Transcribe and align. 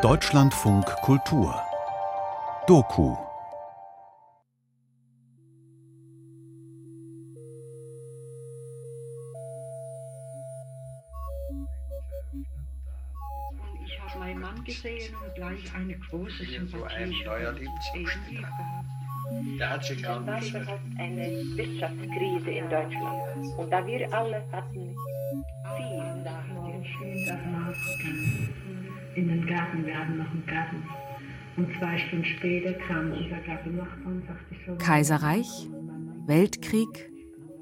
Deutschlandfunk 0.00 0.86
Kultur 1.02 1.54
Doku 2.66 3.14
Ich 13.84 14.00
habe 14.00 14.18
meinen 14.18 14.40
Mann 14.40 14.64
gesehen 14.64 15.14
und 15.14 15.34
gleich 15.34 15.74
eine 15.74 15.98
große 15.98 16.42
ein 16.42 16.48
Sympathie 16.48 17.12
für 17.12 18.30
ihn 18.30 18.36
gehabt. 18.36 19.58
Der 19.58 19.70
hat 19.70 19.84
sich 19.84 20.08
auch 20.08 20.20
eine 20.98 21.26
Wirtschaftskrise 21.54 22.50
in 22.50 22.70
Deutschland. 22.70 23.58
Und 23.58 23.70
da 23.70 23.86
wir 23.86 24.10
alle 24.14 24.42
hatten 24.52 24.96
schön 26.84 27.26
davon 27.26 27.54
ausgegangen. 27.66 28.48
In 29.14 29.28
den 29.28 29.46
Garten, 29.46 29.86
wir 29.86 29.94
noch 29.94 30.30
einen 30.30 30.44
Garten. 30.46 30.82
Und 31.56 31.68
zwei 31.78 31.98
Stunden 31.98 32.24
später 32.24 32.72
kam 32.72 33.12
unser 33.12 33.36
Gartennachbar 33.46 34.06
und 34.06 34.26
sagte 34.26 34.56
so... 34.66 34.74
Kaiserreich, 34.76 35.68
Weltkrieg, 36.26 37.10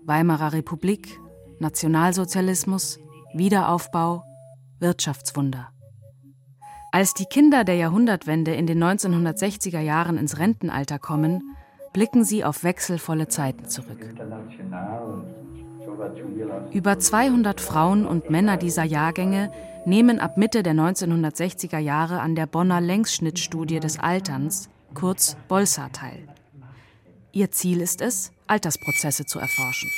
Weimarer 0.04 0.52
Republik, 0.52 1.18
Nationalsozialismus, 1.58 3.00
Wiederaufbau, 3.34 4.24
Wirtschaftswunder. 4.78 5.72
Als 6.92 7.14
die 7.14 7.26
Kinder 7.26 7.64
der 7.64 7.76
Jahrhundertwende 7.76 8.54
in 8.54 8.66
den 8.66 8.82
1960er 8.82 9.80
Jahren 9.80 10.18
ins 10.18 10.38
Rentenalter 10.38 10.98
kommen, 10.98 11.56
blicken 11.92 12.24
sie 12.24 12.44
auf 12.44 12.64
wechselvolle 12.64 13.28
Zeiten 13.28 13.66
zurück. 13.66 14.00
international. 14.00 15.24
Über 16.72 16.98
200 16.98 17.60
Frauen 17.60 18.06
und 18.06 18.30
Männer 18.30 18.56
dieser 18.56 18.84
Jahrgänge 18.84 19.52
nehmen 19.86 20.20
ab 20.20 20.36
Mitte 20.36 20.62
der 20.62 20.74
1960er 20.74 21.78
Jahre 21.78 22.20
an 22.20 22.34
der 22.34 22.46
Bonner 22.46 22.80
Längsschnittstudie 22.80 23.80
des 23.80 23.98
Alterns, 23.98 24.68
kurz 24.94 25.36
Bolsa, 25.48 25.88
teil. 25.88 26.28
Ihr 27.32 27.50
Ziel 27.50 27.80
ist 27.80 28.00
es, 28.00 28.32
Altersprozesse 28.46 29.24
zu 29.24 29.38
erforschen. 29.38 29.90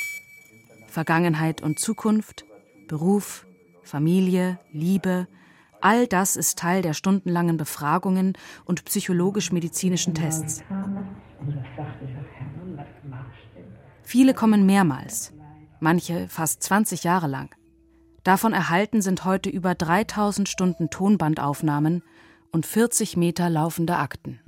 Vergangenheit 0.87 1.63
und 1.63 1.79
Zukunft, 1.79 2.45
Beruf, 2.89 3.47
Familie, 3.83 4.59
Liebe, 4.73 5.27
all 5.81 6.07
das 6.07 6.37
ist 6.37 6.59
Teil 6.59 6.83
der 6.83 6.93
stundenlangen 6.93 7.57
Befragungen 7.57 8.35
und 8.65 8.85
psychologisch-medizinischen 8.85 10.15
Tests. 10.15 10.63
Viele 14.03 14.35
kommen 14.35 14.67
mehrmals, 14.67 15.33
manche 15.83 16.29
fast 16.29 16.63
20 16.63 17.05
Jahre 17.05 17.27
lang. 17.27 17.55
Davon 18.23 18.53
erhalten 18.53 19.03
sind 19.03 19.25
heute 19.25 19.51
über 19.51 19.75
3000 19.75 20.49
Stunden 20.49 20.91
Tonbandaufnahmen 20.91 22.03
und 22.53 22.67
40 22.67 23.17
Meter 23.17 23.51
laufende 23.51 23.97
Akten. 23.97 24.41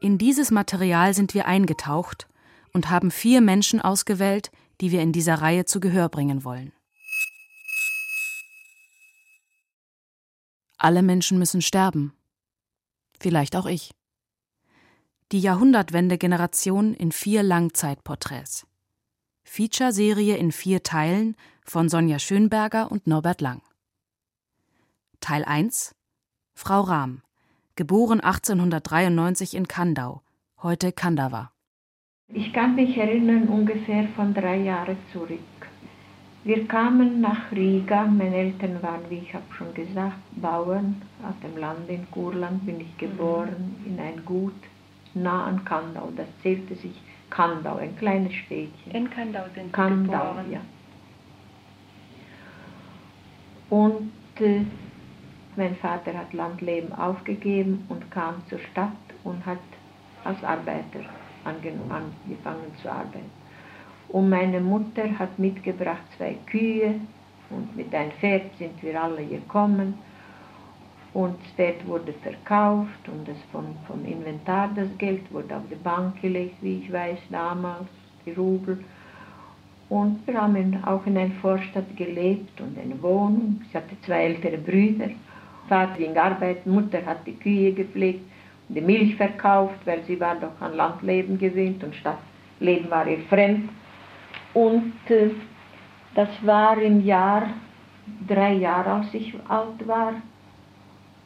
In 0.00 0.18
dieses 0.18 0.50
Material 0.50 1.14
sind 1.14 1.34
wir 1.34 1.46
eingetaucht 1.46 2.26
und 2.72 2.90
haben 2.90 3.10
vier 3.10 3.40
Menschen 3.40 3.80
ausgewählt, 3.80 4.50
die 4.80 4.90
wir 4.92 5.02
in 5.02 5.12
dieser 5.12 5.34
Reihe 5.34 5.66
zu 5.66 5.78
Gehör 5.78 6.08
bringen 6.08 6.42
wollen. 6.42 6.72
Alle 10.78 11.02
Menschen 11.02 11.38
müssen 11.38 11.60
sterben. 11.60 12.14
Vielleicht 13.20 13.54
auch 13.54 13.66
ich. 13.66 13.90
Die 15.32 15.38
Jahrhundertwende-Generation 15.38 16.92
in 16.92 17.12
vier 17.12 17.44
Langzeitporträts. 17.44 18.66
Feature-Serie 19.44 20.36
in 20.36 20.50
vier 20.50 20.82
Teilen 20.82 21.36
von 21.64 21.88
Sonja 21.88 22.18
Schönberger 22.18 22.90
und 22.90 23.06
Norbert 23.06 23.40
Lang. 23.40 23.62
Teil 25.20 25.44
1 25.44 25.94
Frau 26.52 26.80
Rahm, 26.80 27.22
geboren 27.76 28.18
1893 28.18 29.54
in 29.54 29.68
Kandau, 29.68 30.22
heute 30.64 30.90
Kandava. 30.90 31.52
Ich 32.26 32.52
kann 32.52 32.74
mich 32.74 32.96
erinnern, 32.96 33.46
ungefähr 33.46 34.08
von 34.16 34.34
drei 34.34 34.56
Jahren 34.56 34.96
zurück. 35.12 35.38
Wir 36.42 36.66
kamen 36.66 37.20
nach 37.20 37.52
Riga. 37.52 38.04
Meine 38.04 38.34
Eltern 38.34 38.82
waren, 38.82 39.08
wie 39.08 39.18
ich 39.18 39.32
habe 39.32 39.44
schon 39.56 39.72
gesagt, 39.74 40.18
Bauern 40.32 41.00
auf 41.22 41.38
dem 41.40 41.56
Land 41.56 41.88
in 41.88 42.10
Kurland. 42.10 42.66
Bin 42.66 42.80
ich 42.80 42.98
geboren 42.98 43.76
in 43.86 44.00
ein 44.00 44.24
Gut 44.24 44.54
nah 45.14 45.44
an 45.46 45.64
Kandau. 45.64 46.10
Das 46.16 46.26
zählte 46.42 46.74
sich 46.74 47.00
Kandau, 47.30 47.76
ein 47.76 47.96
kleines 47.96 48.32
Städtchen. 48.34 48.92
In 48.92 49.10
Kandau 49.10 49.44
sind 49.54 49.66
Sie 49.66 49.72
Kandau, 49.72 50.18
geboren. 50.18 50.52
ja. 50.52 50.60
Und 53.70 54.10
äh, 54.40 54.62
mein 55.56 55.76
Vater 55.76 56.12
hat 56.16 56.32
Landleben 56.32 56.92
aufgegeben 56.92 57.84
und 57.88 58.10
kam 58.10 58.42
zur 58.48 58.58
Stadt 58.58 58.90
und 59.24 59.44
hat 59.46 59.58
als 60.24 60.42
Arbeiter 60.42 61.00
ange- 61.44 61.78
angefangen 61.88 62.72
zu 62.82 62.90
arbeiten. 62.90 63.30
Und 64.08 64.28
meine 64.28 64.60
Mutter 64.60 65.16
hat 65.18 65.38
mitgebracht 65.38 66.02
zwei 66.16 66.36
Kühe 66.46 66.96
und 67.50 67.76
mit 67.76 67.94
einem 67.94 68.10
Pferd 68.12 68.42
sind 68.58 68.82
wir 68.82 69.00
alle 69.00 69.24
gekommen. 69.24 69.94
Und 71.12 71.36
das 71.42 71.52
Pferd 71.52 71.86
wurde 71.86 72.12
verkauft 72.22 73.08
und 73.08 73.26
das 73.26 73.36
vom, 73.50 73.76
vom 73.88 74.04
Inventar, 74.04 74.70
das 74.76 74.86
Geld, 74.98 75.22
wurde 75.32 75.56
auf 75.56 75.62
die 75.70 75.74
Bank 75.76 76.20
gelegt, 76.22 76.56
wie 76.60 76.82
ich 76.84 76.92
weiß, 76.92 77.18
damals, 77.30 77.88
die 78.24 78.32
Rubel. 78.32 78.78
Und 79.88 80.24
wir 80.24 80.40
haben 80.40 80.78
auch 80.84 81.04
in 81.04 81.18
einer 81.18 81.34
Vorstadt 81.42 81.96
gelebt 81.96 82.60
und 82.60 82.78
eine 82.78 83.02
Wohnung. 83.02 83.60
Ich 83.68 83.74
hatte 83.74 84.00
zwei 84.06 84.26
ältere 84.26 84.56
Brüder. 84.56 85.08
Vater 85.68 85.98
ging 85.98 86.16
arbeiten, 86.16 86.70
Mutter 86.70 87.04
hat 87.04 87.26
die 87.26 87.34
Kühe 87.34 87.72
gepflegt 87.72 88.20
und 88.68 88.76
die 88.76 88.80
Milch 88.80 89.16
verkauft, 89.16 89.80
weil 89.84 90.04
sie 90.04 90.18
war 90.20 90.36
doch 90.36 90.60
an 90.60 90.76
Landleben 90.76 91.38
gewöhnt 91.38 91.82
und 91.82 91.94
Stadtleben 91.96 92.88
war 92.88 93.06
ihr 93.08 93.18
fremd. 93.28 93.68
Und 94.54 94.92
äh, 95.08 95.30
das 96.14 96.28
war 96.42 96.80
im 96.80 97.04
Jahr, 97.04 97.48
drei 98.28 98.54
Jahre 98.54 98.92
als 98.92 99.14
ich 99.14 99.34
alt 99.48 99.86
war. 99.86 100.14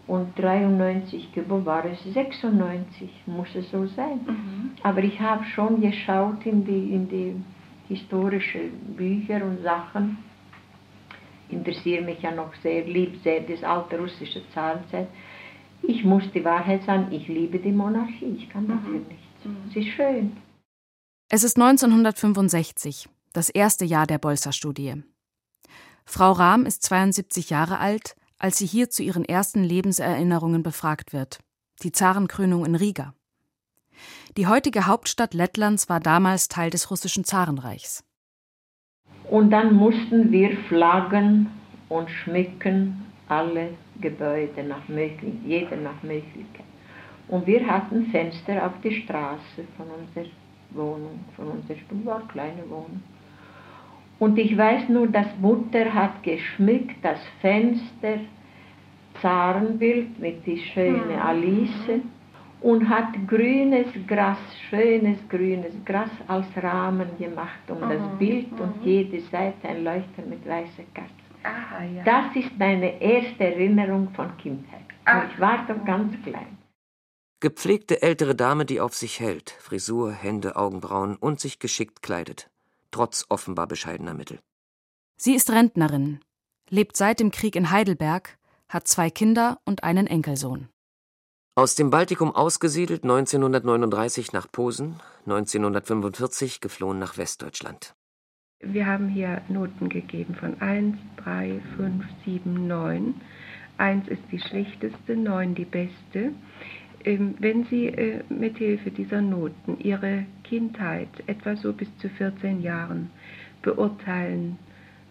Und 0.07 0.39
93 0.39 1.33
geboren 1.33 1.65
war 1.65 1.85
es 1.87 1.99
96, 2.13 3.09
muss 3.27 3.49
es 3.55 3.71
so 3.71 3.87
sein. 3.87 4.21
Mhm. 4.27 4.71
Aber 4.83 5.03
ich 5.03 5.19
habe 5.19 5.45
schon 5.45 5.81
geschaut 5.81 6.45
in 6.45 6.65
die, 6.65 6.93
in 6.93 7.09
die 7.09 7.35
historischen 7.89 8.71
Bücher 8.97 9.43
und 9.45 9.63
Sachen. 9.63 10.19
Interessiere 11.49 12.03
mich 12.03 12.21
ja 12.21 12.33
noch 12.33 12.53
sehr, 12.63 12.85
lieb 12.85 13.23
sehr 13.23 13.41
das 13.41 13.63
alte 13.63 13.99
russische 13.99 14.43
Zarenzeit. 14.53 15.09
Ich 15.83 16.05
muss 16.05 16.25
die 16.33 16.45
Wahrheit 16.45 16.83
sagen, 16.85 17.09
ich 17.11 17.29
liebe 17.29 17.59
die 17.59 17.73
Monarchie, 17.73 18.37
ich 18.39 18.49
kann 18.49 18.67
dafür 18.67 19.01
nichts. 19.01 19.71
Es 19.71 19.77
ist 19.77 19.89
schön. 19.95 20.37
Es 21.31 21.45
ist 21.45 21.59
1965, 21.59 23.09
das 23.33 23.49
erste 23.51 23.85
Jahr 23.85 24.07
der 24.07 24.19
Bolsa-Studie. 24.19 25.03
Frau 26.07 26.33
Rahm 26.33 26.67
ist 26.67 26.83
72 26.83 27.51
Jahre 27.51 27.79
alt, 27.79 28.17
als 28.39 28.59
sie 28.59 28.67
hier 28.67 28.91
zu 28.91 29.03
ihren 29.03 29.25
ersten 29.25 29.63
Lebenserinnerungen 29.63 30.63
befragt 30.63 31.13
wird. 31.13 31.39
Die 31.83 31.93
Zarenkrönung 31.93 32.65
in 32.65 32.75
Riga. 32.75 33.15
Die 34.37 34.47
heutige 34.47 34.87
Hauptstadt 34.87 35.35
Lettlands 35.35 35.89
war 35.89 36.01
damals 36.01 36.49
Teil 36.49 36.71
des 36.71 36.91
russischen 36.91 37.25
Zarenreichs. 37.25 38.05
Und 39.31 39.51
dann 39.51 39.75
mussten 39.75 40.31
wir 40.31 40.57
flaggen 40.69 41.49
und 41.89 42.11
schmücken 42.11 43.05
alle 43.29 43.71
Gebäude 44.01 44.65
nach 44.65 44.87
Möglichkeit, 44.89 45.41
jeder 45.45 45.77
nach 45.77 46.03
Möglichkeit. 46.03 46.67
Und 47.29 47.47
wir 47.47 47.67
hatten 47.67 48.07
Fenster 48.11 48.67
auf 48.67 48.73
die 48.83 49.03
Straße 49.03 49.65
von 49.77 49.87
unserer 49.91 50.31
Wohnung, 50.71 51.21
von 51.37 51.49
unserer 51.49 51.79
war 52.05 52.19
eine 52.19 52.29
kleine 52.29 52.69
Wohnung. 52.69 53.03
Und 54.19 54.39
ich 54.39 54.57
weiß 54.57 54.89
nur, 54.89 55.09
dass 55.09 55.27
Mutter 55.41 55.93
hat 55.93 56.23
geschmückt 56.23 56.97
das 57.03 57.19
Fenster, 57.41 58.21
Zarenbild 59.21 60.19
mit 60.19 60.47
die 60.47 60.59
schöne 60.59 61.23
Alice 61.23 62.01
und 62.61 62.89
hat 62.89 63.09
grünes 63.29 63.87
Gras, 64.07 64.39
schönes 64.71 65.19
grünes 65.29 65.75
Gras 65.85 66.11
als 66.27 66.47
Rahmen 66.63 67.09
gemacht 67.19 67.61
um 67.69 67.81
das 67.81 68.03
Bild 68.19 68.53
und 68.59 68.85
jede 68.85 69.21
Seite 69.21 69.69
ein 69.69 69.85
Leuchter 69.85 70.23
mit 70.29 70.47
weißer 70.47 70.85
Kerze. 70.95 71.11
Aha, 71.43 71.85
ja. 71.85 72.03
Das 72.05 72.35
ist 72.35 72.59
meine 72.59 73.01
erste 73.03 73.45
Erinnerung 73.45 74.09
von 74.15 74.35
Kindheit. 74.39 74.81
Und 75.07 75.31
ich 75.31 75.39
war 75.39 75.67
doch 75.69 75.85
ganz 75.85 76.15
klein. 76.25 76.59
Gepflegte 77.41 78.01
ältere 78.01 78.35
Dame, 78.35 78.65
die 78.65 78.81
auf 78.81 78.95
sich 78.95 79.21
hält, 79.21 79.51
Frisur, 79.51 80.13
Hände, 80.13 80.57
Augenbrauen 80.57 81.17
und 81.17 81.41
sich 81.41 81.59
geschickt 81.59 82.03
kleidet, 82.03 82.49
trotz 82.95 83.27
offenbar 83.29 83.67
bescheidener 83.67 84.15
Mittel. 84.15 84.39
Sie 85.17 85.35
ist 85.35 85.51
Rentnerin, 85.51 86.21
lebt 86.71 86.97
seit 86.97 87.19
dem 87.19 87.33
Krieg 87.33 87.57
in 87.57 87.71
Heidelberg, 87.71 88.39
hat 88.69 88.87
zwei 88.87 89.11
Kinder 89.11 89.59
und 89.65 89.83
einen 89.83 90.07
Enkelsohn. 90.07 90.69
Aus 91.57 91.75
dem 91.75 91.91
Baltikum 91.91 92.35
ausgesiedelt 92.35 93.03
1939 93.03 94.33
nach 94.33 94.51
Posen, 94.51 95.01
1945 95.27 96.61
geflohen 96.61 96.99
nach 97.01 97.17
Westdeutschland. 97.17 97.95
Wir 98.61 98.87
haben 98.87 99.09
hier 99.09 99.43
Noten 99.49 99.89
gegeben 99.89 100.35
von 100.37 100.61
1, 100.61 100.97
3, 101.17 101.61
5, 101.77 102.05
7, 102.25 102.67
9. 102.67 103.21
1 103.79 104.09
ist 104.09 104.23
die 104.31 104.41
schlechteste, 104.41 105.17
9 105.17 105.55
die 105.55 105.65
beste. 105.65 106.33
Ähm, 107.05 107.35
wenn 107.39 107.67
Sie 107.67 107.87
äh, 107.89 108.23
mithilfe 108.29 108.91
dieser 108.91 109.21
Noten 109.21 109.79
Ihre 109.79 110.27
Kindheit 110.45 111.09
etwa 111.27 111.57
so 111.57 111.73
bis 111.73 111.89
zu 111.99 112.09
14 112.09 112.63
Jahren 112.63 113.11
beurteilen 113.63 114.59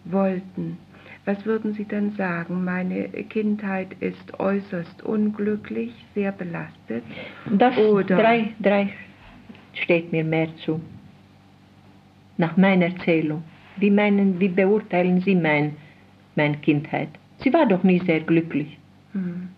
wollten, 0.04 0.78
was 1.26 1.44
würden 1.46 1.72
Sie 1.72 1.86
dann 1.86 2.12
sagen? 2.12 2.64
Meine 2.64 3.08
Kindheit 3.08 3.88
ist 4.00 4.38
äußerst 4.38 5.02
unglücklich, 5.02 5.92
sehr 6.14 6.32
belastet. 6.32 7.02
Das 7.50 7.76
Oder 7.78 8.16
drei, 8.16 8.52
drei 8.60 8.90
steht 9.72 10.12
mir 10.12 10.24
mehr 10.24 10.48
zu. 10.64 10.80
Nach 12.36 12.56
meiner 12.56 12.86
Erzählung. 12.86 13.42
Wie, 13.76 13.90
meinen, 13.90 14.38
wie 14.38 14.48
beurteilen 14.48 15.20
Sie 15.22 15.34
mein, 15.34 15.76
meine 16.36 16.58
Kindheit? 16.58 17.08
Sie 17.38 17.52
war 17.52 17.66
doch 17.66 17.82
nie 17.82 18.00
sehr 18.00 18.20
glücklich. 18.20 18.78
Hm. 19.12 19.48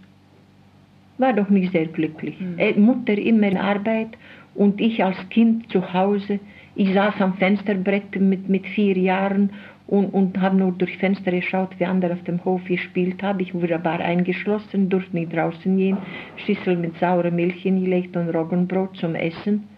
War 1.19 1.33
doch 1.33 1.49
nie 1.49 1.67
sehr 1.69 1.87
glücklich. 1.87 2.39
Hm. 2.39 2.85
Mutter 2.85 3.19
immer 3.19 3.49
in 3.49 3.57
Arbeit 3.57 4.17
und 4.57 4.81
ich 4.81 5.05
als 5.05 5.17
Kind 5.31 5.71
zu 5.71 5.93
Hause. 5.93 6.41
Ich 6.75 6.93
saß 6.93 7.21
am 7.21 7.35
Fensterbrett 7.35 8.21
mit, 8.21 8.49
mit 8.49 8.67
vier 8.67 8.97
Jahren 8.97 9.51
und, 9.87 10.07
und 10.07 10.41
habe 10.41 10.57
nur 10.57 10.73
durch 10.73 10.99
Fenster 10.99 11.31
geschaut, 11.31 11.71
wie 11.79 11.85
andere 11.85 12.15
auf 12.15 12.25
dem 12.25 12.45
Hof 12.45 12.65
gespielt 12.65 13.23
haben. 13.23 13.41
Ich 13.41 13.55
wurde 13.55 13.77
aber 13.77 13.93
eingeschlossen, 13.93 14.89
durfte 14.89 15.17
nicht 15.17 15.35
draußen 15.35 15.77
gehen, 15.77 15.99
Schüssel 16.45 16.77
mit 16.77 16.99
saurer 16.99 17.31
Milch 17.31 17.63
hingelegt 17.63 18.17
und 18.17 18.31
Roggenbrot 18.31 18.97
zum 18.97 19.15
Essen. 19.15 19.69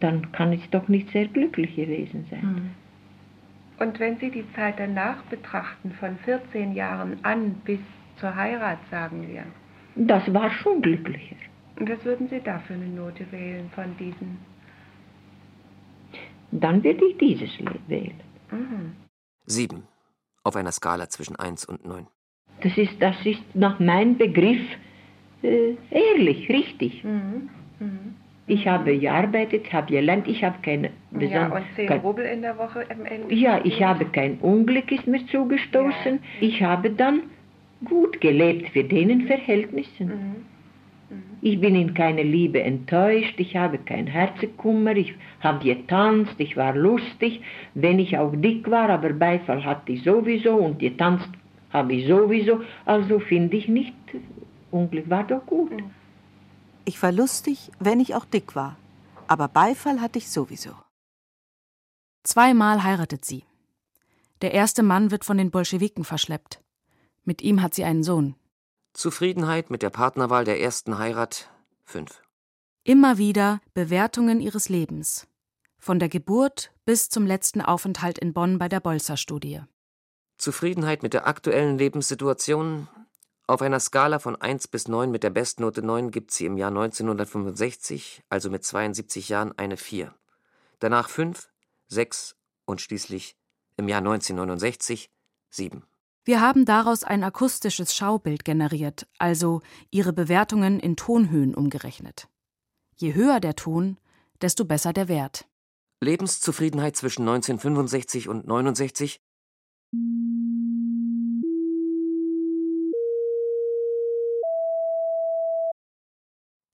Dann 0.00 0.30
kann 0.32 0.52
ich 0.52 0.68
doch 0.70 0.88
nicht 0.88 1.10
sehr 1.10 1.26
glücklich 1.26 1.74
gewesen 1.74 2.26
sein. 2.30 2.42
Hm. 2.42 2.70
Und 3.78 4.00
wenn 4.00 4.16
Sie 4.18 4.30
die 4.30 4.44
Zeit 4.54 4.74
danach 4.78 5.22
betrachten, 5.24 5.90
von 6.00 6.16
14 6.24 6.74
Jahren 6.74 7.18
an 7.22 7.56
bis 7.64 7.80
zur 8.18 8.34
Heirat, 8.34 8.78
sagen 8.90 9.26
wir. 9.28 9.42
Das 9.96 10.32
war 10.32 10.50
schon 10.50 10.80
glücklicher. 10.80 11.36
Was 11.78 12.04
würden 12.04 12.28
Sie 12.28 12.40
da 12.40 12.58
für 12.60 12.74
eine 12.74 12.86
Note 12.86 13.30
wählen 13.30 13.70
von 13.74 13.96
diesen? 13.98 14.38
Dann 16.50 16.82
würde 16.82 17.04
ich 17.04 17.18
dieses 17.18 17.50
wählen. 17.86 18.20
Mhm. 18.50 18.92
Sieben. 19.44 19.82
Auf 20.42 20.56
einer 20.56 20.72
Skala 20.72 21.08
zwischen 21.08 21.36
1 21.36 21.64
und 21.66 21.84
9. 21.84 22.06
Das 22.62 22.76
ist, 22.78 23.00
das 23.00 23.16
ist 23.26 23.42
nach 23.54 23.78
meinem 23.78 24.16
Begriff 24.16 24.60
äh, 25.42 25.74
ehrlich, 25.90 26.48
richtig. 26.48 27.04
Mhm. 27.04 27.50
Mhm. 27.78 28.14
Ich 28.46 28.66
habe 28.66 28.96
gearbeitet, 28.96 29.72
habe 29.72 29.92
gelernt, 29.92 30.28
ich 30.28 30.44
habe 30.44 30.56
keine... 30.62 30.90
Ja, 31.18 31.48
und 31.48 31.64
10 31.74 31.88
kein, 31.88 32.00
Rubel 32.00 32.24
in 32.24 32.42
der 32.42 32.56
Woche 32.56 32.86
im 32.88 33.04
Ende. 33.04 33.34
Ja, 33.34 33.60
ich 33.64 33.82
habe 33.82 34.04
kein 34.06 34.38
Unglück 34.38 34.92
ist 34.92 35.06
mir 35.06 35.26
zugestoßen. 35.26 36.20
Ja. 36.40 36.46
Ich 36.46 36.62
habe 36.62 36.90
dann 36.90 37.22
gut 37.84 38.20
gelebt 38.20 38.70
für 38.70 38.84
denen 38.84 39.26
Verhältnissen. 39.26 40.46
Mhm. 41.08 41.22
Ich 41.40 41.60
bin 41.60 41.74
in 41.74 41.94
keine 41.94 42.22
Liebe 42.22 42.62
enttäuscht, 42.62 43.34
ich 43.38 43.56
habe 43.56 43.78
kein 43.78 44.06
Herzenkummer, 44.06 44.96
ich 44.96 45.14
habe 45.40 45.64
getanzt, 45.64 46.34
ich 46.38 46.56
war 46.56 46.74
lustig, 46.74 47.42
wenn 47.74 47.98
ich 47.98 48.18
auch 48.18 48.34
dick 48.34 48.70
war, 48.70 48.90
aber 48.90 49.12
Beifall 49.12 49.64
hatte 49.64 49.92
ich 49.92 50.02
sowieso 50.02 50.54
und 50.56 50.78
getanzt 50.78 51.28
habe 51.70 51.94
ich 51.94 52.08
sowieso, 52.08 52.60
also 52.84 53.18
finde 53.20 53.56
ich 53.56 53.68
nicht, 53.68 53.94
Unglück 54.70 55.08
war 55.08 55.24
doch 55.24 55.44
gut. 55.46 55.72
Ich 56.84 57.02
war 57.02 57.12
lustig, 57.12 57.70
wenn 57.78 58.00
ich 58.00 58.14
auch 58.14 58.24
dick 58.24 58.54
war, 58.54 58.76
aber 59.26 59.48
Beifall 59.48 60.00
hatte 60.00 60.18
ich 60.18 60.30
sowieso. 60.30 60.70
Zweimal 62.22 62.82
heiratet 62.82 63.24
sie. 63.24 63.44
Der 64.42 64.52
erste 64.52 64.82
Mann 64.82 65.10
wird 65.10 65.24
von 65.24 65.38
den 65.38 65.50
Bolschewiken 65.50 66.04
verschleppt. 66.04 66.60
Mit 67.24 67.42
ihm 67.42 67.62
hat 67.62 67.74
sie 67.74 67.84
einen 67.84 68.02
Sohn. 68.02 68.34
Zufriedenheit 68.96 69.68
mit 69.68 69.82
der 69.82 69.90
Partnerwahl 69.90 70.46
der 70.46 70.58
ersten 70.58 70.96
Heirat 70.96 71.50
5. 71.84 72.22
Immer 72.82 73.18
wieder 73.18 73.60
Bewertungen 73.74 74.40
ihres 74.40 74.70
Lebens. 74.70 75.26
Von 75.78 75.98
der 75.98 76.08
Geburt 76.08 76.72
bis 76.86 77.10
zum 77.10 77.26
letzten 77.26 77.60
Aufenthalt 77.60 78.18
in 78.18 78.32
Bonn 78.32 78.58
bei 78.58 78.70
der 78.70 78.80
Bolzer-Studie. 78.80 79.60
Zufriedenheit 80.38 81.02
mit 81.02 81.12
der 81.12 81.26
aktuellen 81.26 81.76
Lebenssituation. 81.76 82.88
Auf 83.46 83.60
einer 83.60 83.80
Skala 83.80 84.18
von 84.18 84.34
1 84.34 84.68
bis 84.68 84.88
9 84.88 85.10
mit 85.10 85.24
der 85.24 85.30
Bestnote 85.30 85.82
9 85.82 86.10
gibt 86.10 86.30
sie 86.30 86.46
im 86.46 86.56
Jahr 86.56 86.70
1965, 86.70 88.22
also 88.30 88.48
mit 88.48 88.64
72 88.64 89.28
Jahren, 89.28 89.52
eine 89.58 89.76
4. 89.76 90.14
Danach 90.78 91.10
5, 91.10 91.50
6 91.88 92.34
und 92.64 92.80
schließlich 92.80 93.36
im 93.76 93.88
Jahr 93.88 93.98
1969 93.98 95.10
7. 95.50 95.84
Wir 96.26 96.40
haben 96.40 96.64
daraus 96.64 97.04
ein 97.04 97.22
akustisches 97.22 97.94
Schaubild 97.94 98.44
generiert, 98.44 99.06
also 99.16 99.62
ihre 99.92 100.12
Bewertungen 100.12 100.80
in 100.80 100.96
Tonhöhen 100.96 101.54
umgerechnet. 101.54 102.28
Je 102.96 103.14
höher 103.14 103.38
der 103.38 103.54
Ton, 103.54 103.96
desto 104.40 104.64
besser 104.64 104.92
der 104.92 105.06
Wert. 105.06 105.46
Lebenszufriedenheit 106.00 106.96
zwischen 106.96 107.22
1965 107.22 108.28
und 108.28 108.44
69 108.44 109.20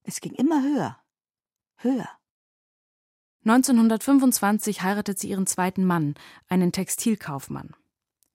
Es 0.05 0.23
ging 0.23 0.33
immer 0.33 0.63
höher. 0.63 0.99
Höher. 1.77 2.09
1925 3.45 4.81
heiratet 4.81 5.19
sie 5.19 5.29
ihren 5.29 5.47
zweiten 5.47 5.85
Mann, 5.85 6.15
einen 6.49 6.73
Textilkaufmann. 6.73 7.75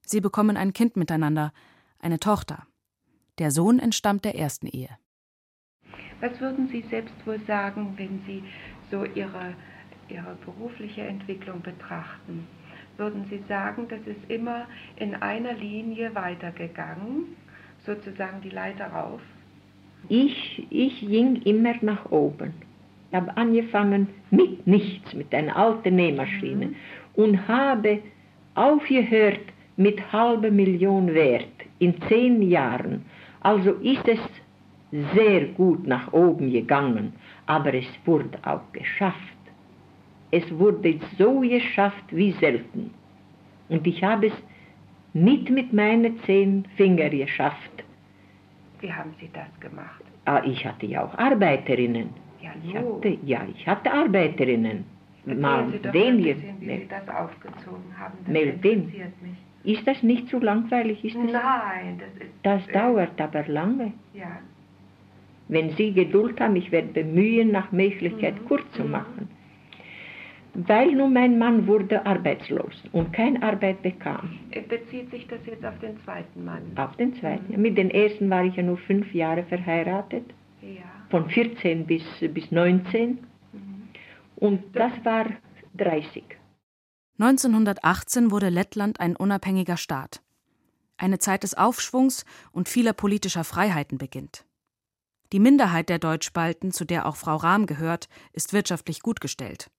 Sie 0.10 0.22
bekommen 0.22 0.56
ein 0.56 0.72
Kind 0.72 0.96
miteinander, 0.96 1.52
eine 2.00 2.18
Tochter. 2.18 2.66
Der 3.40 3.52
Sohn 3.52 3.78
entstammt 3.78 4.24
der 4.24 4.36
ersten 4.36 4.68
Ehe. 4.68 4.90
Was 6.22 6.40
würden 6.40 6.70
Sie 6.70 6.82
selbst 6.90 7.14
wohl 7.26 7.42
sagen, 7.46 7.94
wenn 7.98 8.22
Sie 8.26 8.42
so 8.90 9.04
Ihre, 9.04 9.54
Ihre 10.08 10.38
berufliche 10.46 11.02
Entwicklung 11.02 11.62
betrachten? 11.62 12.48
Würden 12.96 13.26
Sie 13.30 13.44
sagen, 13.50 13.88
das 13.90 14.00
ist 14.08 14.30
immer 14.30 14.66
in 14.96 15.14
einer 15.14 15.54
Linie 15.54 16.16
weitergegangen, 16.16 17.36
sozusagen 17.86 18.40
die 18.42 18.50
Leiter 18.50 18.88
rauf? 18.88 19.22
Ich, 20.08 20.66
ich 20.70 21.02
ging 21.02 21.42
immer 21.42 21.76
nach 21.82 22.10
oben. 22.12 22.54
Ich 23.10 23.16
habe 23.18 23.36
angefangen 23.36 24.08
mit 24.32 24.66
nichts, 24.66 25.14
mit 25.14 25.36
einer 25.36 25.58
alten 25.58 25.96
Nähmaschine 25.96 26.68
mhm. 26.68 26.76
und 27.16 27.48
habe 27.50 28.00
aufgehört 28.56 29.42
mit 29.78 30.12
halber 30.12 30.52
Million 30.52 31.14
wert 31.14 31.46
in 31.80 31.96
zehn 32.10 32.42
Jahren. 32.42 33.06
Also 33.42 33.72
ist 33.74 34.08
es 34.08 34.20
sehr 35.14 35.46
gut 35.46 35.86
nach 35.86 36.12
oben 36.12 36.52
gegangen, 36.52 37.14
aber 37.46 37.74
es 37.74 37.88
wurde 38.06 38.38
auch 38.44 38.72
geschafft. 38.74 39.18
Es 40.32 40.44
wurde 40.58 41.00
so 41.18 41.40
geschafft 41.40 42.06
wie 42.10 42.32
selten. 42.34 42.92
Und 43.70 43.86
ich 43.86 44.04
habe 44.04 44.28
es 44.28 44.34
nicht 45.14 45.50
mit 45.50 45.72
meinen 45.72 46.20
zehn 46.24 46.66
Fingern 46.76 47.12
geschafft. 47.12 47.84
Wie 48.80 48.92
haben 48.92 49.14
Sie 49.20 49.30
das 49.34 49.48
gemacht? 49.60 50.04
Ah, 50.26 50.42
ich 50.46 50.66
hatte 50.66 50.86
ja 50.86 51.06
auch 51.06 51.18
Arbeiterinnen. 51.18 52.10
Ja, 52.42 52.52
ich 52.64 52.76
hatte, 52.76 53.18
ja, 53.24 53.46
ich 53.56 53.68
hatte 53.68 53.92
Arbeiterinnen. 53.92 54.86
Mal 55.26 55.70
Sie 55.72 55.80
doch 55.80 55.92
den 55.92 56.18
ein 56.18 56.24
bisschen, 56.24 56.62
wie 56.62 56.66
Sie 56.66 56.88
das 56.88 57.08
aufgezogen 57.10 57.98
haben. 57.98 58.14
Das 58.26 58.36
interessiert 58.36 59.22
mich. 59.22 59.38
Ist 59.68 59.86
das 59.86 60.02
nicht 60.02 60.30
zu 60.30 60.40
langweilig? 60.40 61.04
Ist 61.04 61.18
das, 61.18 61.24
Nein, 61.26 62.00
das 62.00 62.26
ist. 62.26 62.34
Das 62.44 62.66
dauert 62.68 63.20
aber 63.20 63.46
lange. 63.50 63.92
Ja. 64.14 64.40
Wenn 65.50 65.72
Sie 65.72 65.92
Geduld 65.92 66.40
haben, 66.40 66.56
ich 66.56 66.72
werde 66.72 66.88
bemühen, 66.88 67.52
nach 67.52 67.74
Möglichkeit 67.74 68.42
mhm. 68.42 68.46
kurz 68.46 68.72
zu 68.72 68.86
mhm. 68.86 68.92
machen. 68.92 69.30
Weil 70.54 70.94
nun 70.94 71.12
mein 71.12 71.38
Mann 71.38 71.68
wurde 71.68 72.06
arbeitslos 72.06 72.82
und 72.94 73.12
keine 73.12 73.44
Arbeit 73.44 73.82
bekam. 73.82 74.40
Bezieht 74.70 75.12
sich 75.12 75.28
das 75.28 75.46
jetzt 75.46 75.66
auf 75.66 75.78
den 75.80 75.98
zweiten 76.00 76.46
Mann? 76.46 76.62
Auf 76.78 76.96
den 76.96 77.14
zweiten. 77.16 77.54
Mhm. 77.54 77.62
Mit 77.62 77.78
den 77.78 77.92
ersten 77.92 78.30
war 78.30 78.46
ich 78.46 78.56
ja 78.56 78.64
nur 78.64 78.78
fünf 78.78 79.14
Jahre 79.14 79.44
verheiratet. 79.44 80.24
Ja. 80.62 80.86
Von 81.10 81.30
14 81.30 81.86
bis, 81.86 82.04
bis 82.34 82.50
19. 82.52 83.10
Mhm. 83.10 83.20
Und 84.38 84.62
das, 84.74 84.94
das 84.96 85.06
war 85.06 85.26
30. 85.76 86.24
1918 87.20 88.32
wurde 88.32 88.50
Lettland 88.50 89.00
ein 89.00 89.16
unabhängiger 89.16 89.78
Staat. 89.78 90.22
Eine 90.98 91.20
Zeit 91.20 91.44
des 91.44 91.56
Aufschwungs 91.56 92.26
und 92.52 92.70
vieler 92.70 92.94
politischer 92.94 93.44
Freiheiten 93.44 93.98
beginnt. 93.98 94.46
Die 95.32 95.40
Minderheit 95.40 95.90
der 95.90 96.00
Deutschbalten, 96.00 96.72
zu 96.72 96.86
der 96.86 97.06
auch 97.06 97.16
Frau 97.16 97.36
Rahm 97.36 97.66
gehört, 97.66 98.08
ist 98.34 98.54
wirtschaftlich 98.54 99.02
gut 99.02 99.20
gestellt. 99.20 99.70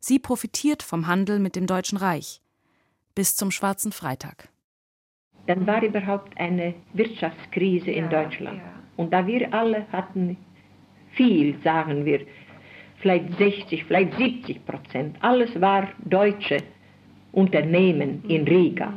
Sie 0.00 0.18
profitiert 0.18 0.82
vom 0.82 1.06
Handel 1.06 1.38
mit 1.38 1.56
dem 1.56 1.66
Deutschen 1.66 1.98
Reich 1.98 2.42
bis 3.14 3.36
zum 3.36 3.50
Schwarzen 3.50 3.92
Freitag. 3.92 4.48
Dann 5.46 5.66
war 5.66 5.82
überhaupt 5.82 6.38
eine 6.38 6.74
Wirtschaftskrise 6.92 7.90
ja, 7.90 8.04
in 8.04 8.10
Deutschland. 8.10 8.58
Ja. 8.58 8.72
Und 8.96 9.12
da 9.12 9.26
wir 9.26 9.52
alle 9.52 9.86
hatten 9.90 10.36
viel, 11.12 11.60
sagen 11.62 12.04
wir, 12.04 12.24
vielleicht 13.02 13.36
60, 13.36 13.84
vielleicht 13.84 14.16
70 14.16 14.64
Prozent. 14.64 15.16
Alles 15.20 15.60
war 15.60 15.88
Deutsche 16.04 16.58
Unternehmen 17.32 18.24
in 18.28 18.44
Riga. 18.44 18.92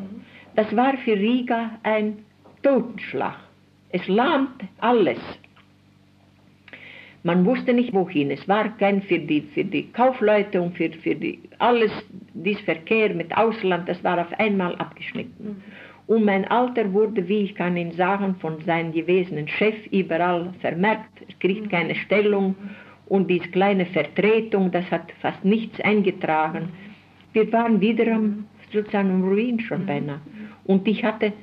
Das 0.55 0.73
war 0.75 0.95
für 0.97 1.13
Riga 1.13 1.71
ein 1.83 2.19
Totenschlag. 2.63 3.37
Es 3.89 4.07
lahmt 4.07 4.63
alles. 4.79 5.19
Man 7.23 7.43
wusste 7.45 7.73
nicht 7.73 7.93
wohin. 7.93 8.29
Es 8.29 8.47
war 8.47 8.69
kein 8.77 9.01
für 9.01 9.17
die, 9.17 9.41
für 9.41 9.63
die 9.63 9.91
Kaufleute 9.91 10.61
und 10.61 10.77
für, 10.77 10.91
für 10.91 11.15
die, 11.15 11.39
alles, 11.57 11.91
dieser 12.33 12.61
Verkehr 12.61 13.13
mit 13.15 13.35
Ausland, 13.35 13.89
das 13.89 14.03
war 14.03 14.21
auf 14.21 14.31
einmal 14.39 14.75
abgeschnitten. 14.75 15.47
Mhm. 15.47 15.63
Und 16.07 16.23
mein 16.23 16.45
Alter 16.45 16.93
wurde, 16.93 17.27
wie 17.27 17.39
ich 17.45 17.55
kann 17.55 17.77
Ihnen 17.77 17.93
sagen, 17.93 18.35
von 18.35 18.61
seinem 18.61 18.91
gewesenen 18.91 19.47
Chef 19.47 19.75
überall 19.89 20.53
vermerkt. 20.61 21.09
Er 21.27 21.33
kriegt 21.39 21.71
keine 21.71 21.95
Stellung 21.95 22.55
und 23.07 23.29
diese 23.29 23.47
kleine 23.49 23.85
Vertretung, 23.85 24.71
das 24.71 24.89
hat 24.91 25.11
fast 25.21 25.43
nichts 25.45 25.79
eingetragen. 25.81 26.69
Wir 27.33 27.51
waren 27.51 27.81
wiederum 27.81 28.45
sozusagen 28.71 29.09
im 29.09 29.23
Ruin 29.23 29.59
schon 29.59 29.85
beinahe. 29.85 30.21
Und 30.65 30.87
ich 30.87 31.03
hatte 31.03 31.33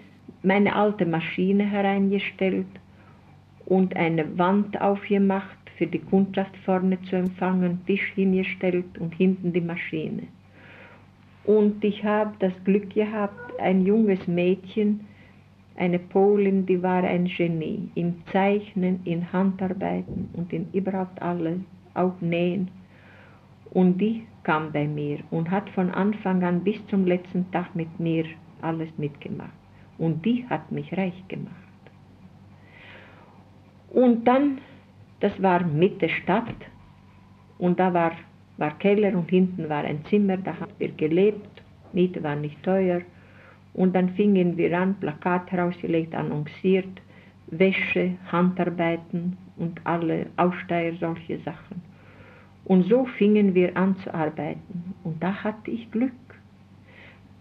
meine 0.42 0.75
alte 0.75 1.07
Maschine 1.07 1.64
hereingestellt 1.64 2.66
und 3.66 3.97
eine 3.97 4.38
Wand 4.38 4.81
aufgemacht 4.81 5.59
für 5.78 5.87
die 5.87 6.00
Kundschaft 6.00 6.57
vorne 6.64 7.00
zu 7.02 7.16
empfangen, 7.16 7.81
Tisch 7.87 8.12
hingestellt 8.14 8.99
und 8.99 9.14
hinten 9.14 9.52
die 9.52 9.61
Maschine. 9.61 10.25
Und 11.45 11.83
ich 11.85 12.04
habe 12.04 12.35
das 12.38 12.52
Glück 12.64 12.90
gehabt, 12.95 13.59
ein 13.61 13.85
junges 13.85 14.26
Mädchen, 14.26 15.00
eine 15.76 15.99
Polin, 15.99 16.67
die 16.67 16.83
war 16.83 17.02
ein 17.02 17.25
Genie 17.26 17.91
im 17.95 18.23
Zeichnen, 18.33 19.00
in 19.05 19.33
Handarbeiten 19.33 20.29
und 20.35 20.52
in 20.52 20.71
überhaupt 20.73 21.21
alles, 21.21 21.59
auch 21.95 22.21
Nähen. 22.21 22.71
Und 23.71 23.99
die 23.99 24.26
kam 24.43 24.73
bei 24.73 24.87
mir 24.87 25.19
und 25.31 25.50
hat 25.50 25.71
von 25.71 25.91
Anfang 25.91 26.43
an 26.43 26.62
bis 26.62 26.85
zum 26.88 27.07
letzten 27.07 27.50
Tag 27.52 27.75
mit 27.75 27.99
mir 27.99 28.25
alles 28.61 28.88
mitgemacht. 28.99 29.50
Und 29.99 30.25
die 30.25 30.47
hat 30.49 30.71
mich 30.71 30.93
reich 30.97 31.26
gemacht. 31.29 31.57
Und 33.91 34.26
dann 34.26 34.59
das 35.23 35.41
war 35.41 35.64
Mitte 35.64 36.09
Stadt 36.09 36.57
und 37.59 37.79
da 37.79 37.95
war, 37.95 38.11
war 38.57 38.76
Keller 38.79 39.17
und 39.17 39.31
hinten 39.31 39.69
war 39.69 39.85
ein 39.85 40.05
Zimmer, 40.07 40.37
da 40.37 40.59
haben 40.59 40.73
wir 40.79 40.91
gelebt. 40.91 41.62
Miete 41.93 42.21
war 42.25 42.35
nicht 42.35 42.61
teuer. 42.64 43.02
Und 43.75 43.95
dann 43.95 44.11
fingen 44.11 44.57
wir 44.57 44.79
an, 44.79 44.95
Plakate 45.00 45.57
rausgelegt, 45.57 46.14
annonciert, 46.14 47.00
Wäsche, 47.47 48.17
Handarbeiten 48.31 49.37
und 49.57 49.81
alle 49.85 50.26
Aussteiger, 50.37 50.97
solche 50.99 51.38
Sachen. 51.41 51.83
Und 52.64 52.88
so 52.88 53.07
fingen 53.19 53.55
wir 53.55 53.76
an 53.76 53.97
zu 53.99 54.12
arbeiten. 54.12 54.95
Und 55.05 55.23
da 55.23 55.35
hatte 55.35 55.71
ich 55.71 55.91
Glück. 55.91 56.12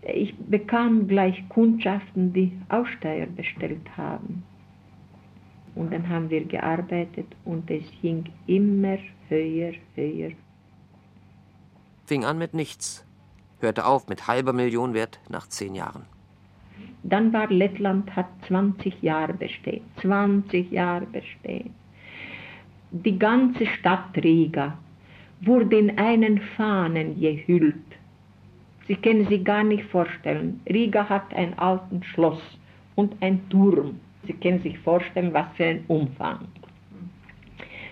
Ich 0.01 0.35
bekam 0.35 1.07
gleich 1.07 1.47
Kundschaften, 1.49 2.33
die 2.33 2.51
Aussteiger 2.69 3.27
bestellt 3.27 3.85
haben. 3.95 4.43
Und 5.75 5.93
dann 5.93 6.09
haben 6.09 6.29
wir 6.29 6.43
gearbeitet 6.45 7.27
und 7.45 7.69
es 7.69 7.83
ging 8.01 8.25
immer 8.47 8.97
höher, 9.29 9.73
höher. 9.95 10.31
Fing 12.05 12.25
an 12.25 12.37
mit 12.37 12.53
nichts, 12.53 13.05
hörte 13.61 13.85
auf 13.85 14.09
mit 14.09 14.27
halber 14.27 14.53
Million 14.53 14.93
Wert 14.93 15.21
nach 15.29 15.47
zehn 15.47 15.75
Jahren. 15.75 16.05
Dann 17.03 17.33
war 17.33 17.49
Lettland, 17.49 18.15
hat 18.15 18.27
20 18.47 19.01
Jahre 19.01 19.33
bestehen. 19.33 19.81
20 20.01 20.71
Jahre 20.71 21.05
bestehen. 21.07 21.73
Die 22.91 23.17
ganze 23.17 23.65
Stadt 23.65 24.15
Riga 24.17 24.77
wurde 25.41 25.77
in 25.77 25.97
einen 25.97 26.39
Fahnen 26.57 27.19
gehüllt. 27.19 27.75
Sie 28.87 28.95
können 28.95 29.27
sich 29.27 29.43
gar 29.43 29.63
nicht 29.63 29.85
vorstellen. 29.85 30.59
Riga 30.69 31.07
hat 31.07 31.33
ein 31.33 31.57
altes 31.57 32.05
Schloss 32.07 32.41
und 32.95 33.15
ein 33.21 33.47
Turm. 33.49 33.99
Sie 34.27 34.33
können 34.33 34.61
sich 34.61 34.77
vorstellen, 34.79 35.33
was 35.33 35.47
für 35.55 35.65
ein 35.65 35.83
Umfang. 35.87 36.39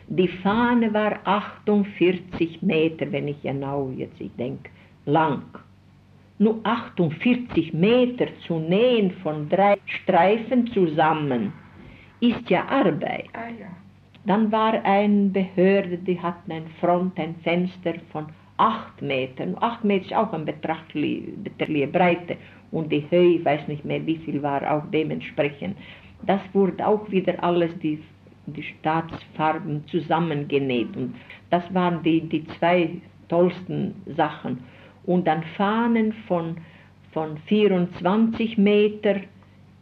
Die 0.07 0.27
Fahne 0.27 0.93
war 0.93 1.19
48 1.23 2.61
Meter, 2.61 3.11
wenn 3.11 3.27
ich 3.27 3.41
genau 3.41 3.91
jetzt 3.95 4.19
ich 4.19 4.31
denke, 4.35 4.69
lang. 5.05 5.43
Nur 6.41 6.61
48 6.63 7.73
Meter 7.73 8.27
zu 8.47 8.59
nähen 8.59 9.11
von 9.23 9.49
drei 9.49 9.77
Streifen 9.85 10.67
zusammen 10.67 11.51
ist 12.21 12.49
ja 12.49 12.65
Arbeit. 12.65 13.25
Ah, 13.33 13.49
ja. 13.49 13.67
Dann 14.25 14.49
war 14.49 14.73
eine 14.85 15.29
Behörde, 15.29 15.97
die 15.97 16.17
hatten 16.17 16.51
ein 16.51 16.67
Front, 16.79 17.19
ein 17.19 17.35
Fenster 17.43 17.95
von 18.13 18.27
8 18.55 19.01
Metern. 19.01 19.57
8 19.59 19.83
Meter 19.83 20.05
ist 20.05 20.13
auch 20.13 20.31
eine 20.31 20.45
betrachtliche 20.45 21.87
Breite. 21.87 22.37
Und 22.71 22.89
die 22.89 23.05
Höhe, 23.09 23.35
ich 23.35 23.45
weiß 23.45 23.67
nicht 23.67 23.83
mehr 23.83 24.05
wie 24.05 24.17
viel 24.17 24.41
war, 24.41 24.61
auch 24.71 24.83
dementsprechend. 24.93 25.77
Das 26.25 26.41
wurde 26.53 26.87
auch 26.87 27.09
wieder 27.11 27.41
alles 27.43 27.77
die, 27.79 28.01
die 28.45 28.63
Staatsfarben 28.63 29.85
zusammengenäht. 29.87 30.95
Und 30.95 31.15
das 31.49 31.63
waren 31.73 32.01
die, 32.03 32.21
die 32.21 32.45
zwei 32.59 32.91
tollsten 33.27 33.95
Sachen. 34.15 34.59
Und 35.09 35.25
dann 35.25 35.41
Fahnen 35.57 36.13
von, 36.27 36.57
von 37.13 37.39
24 37.47 38.59
Meter 38.59 39.15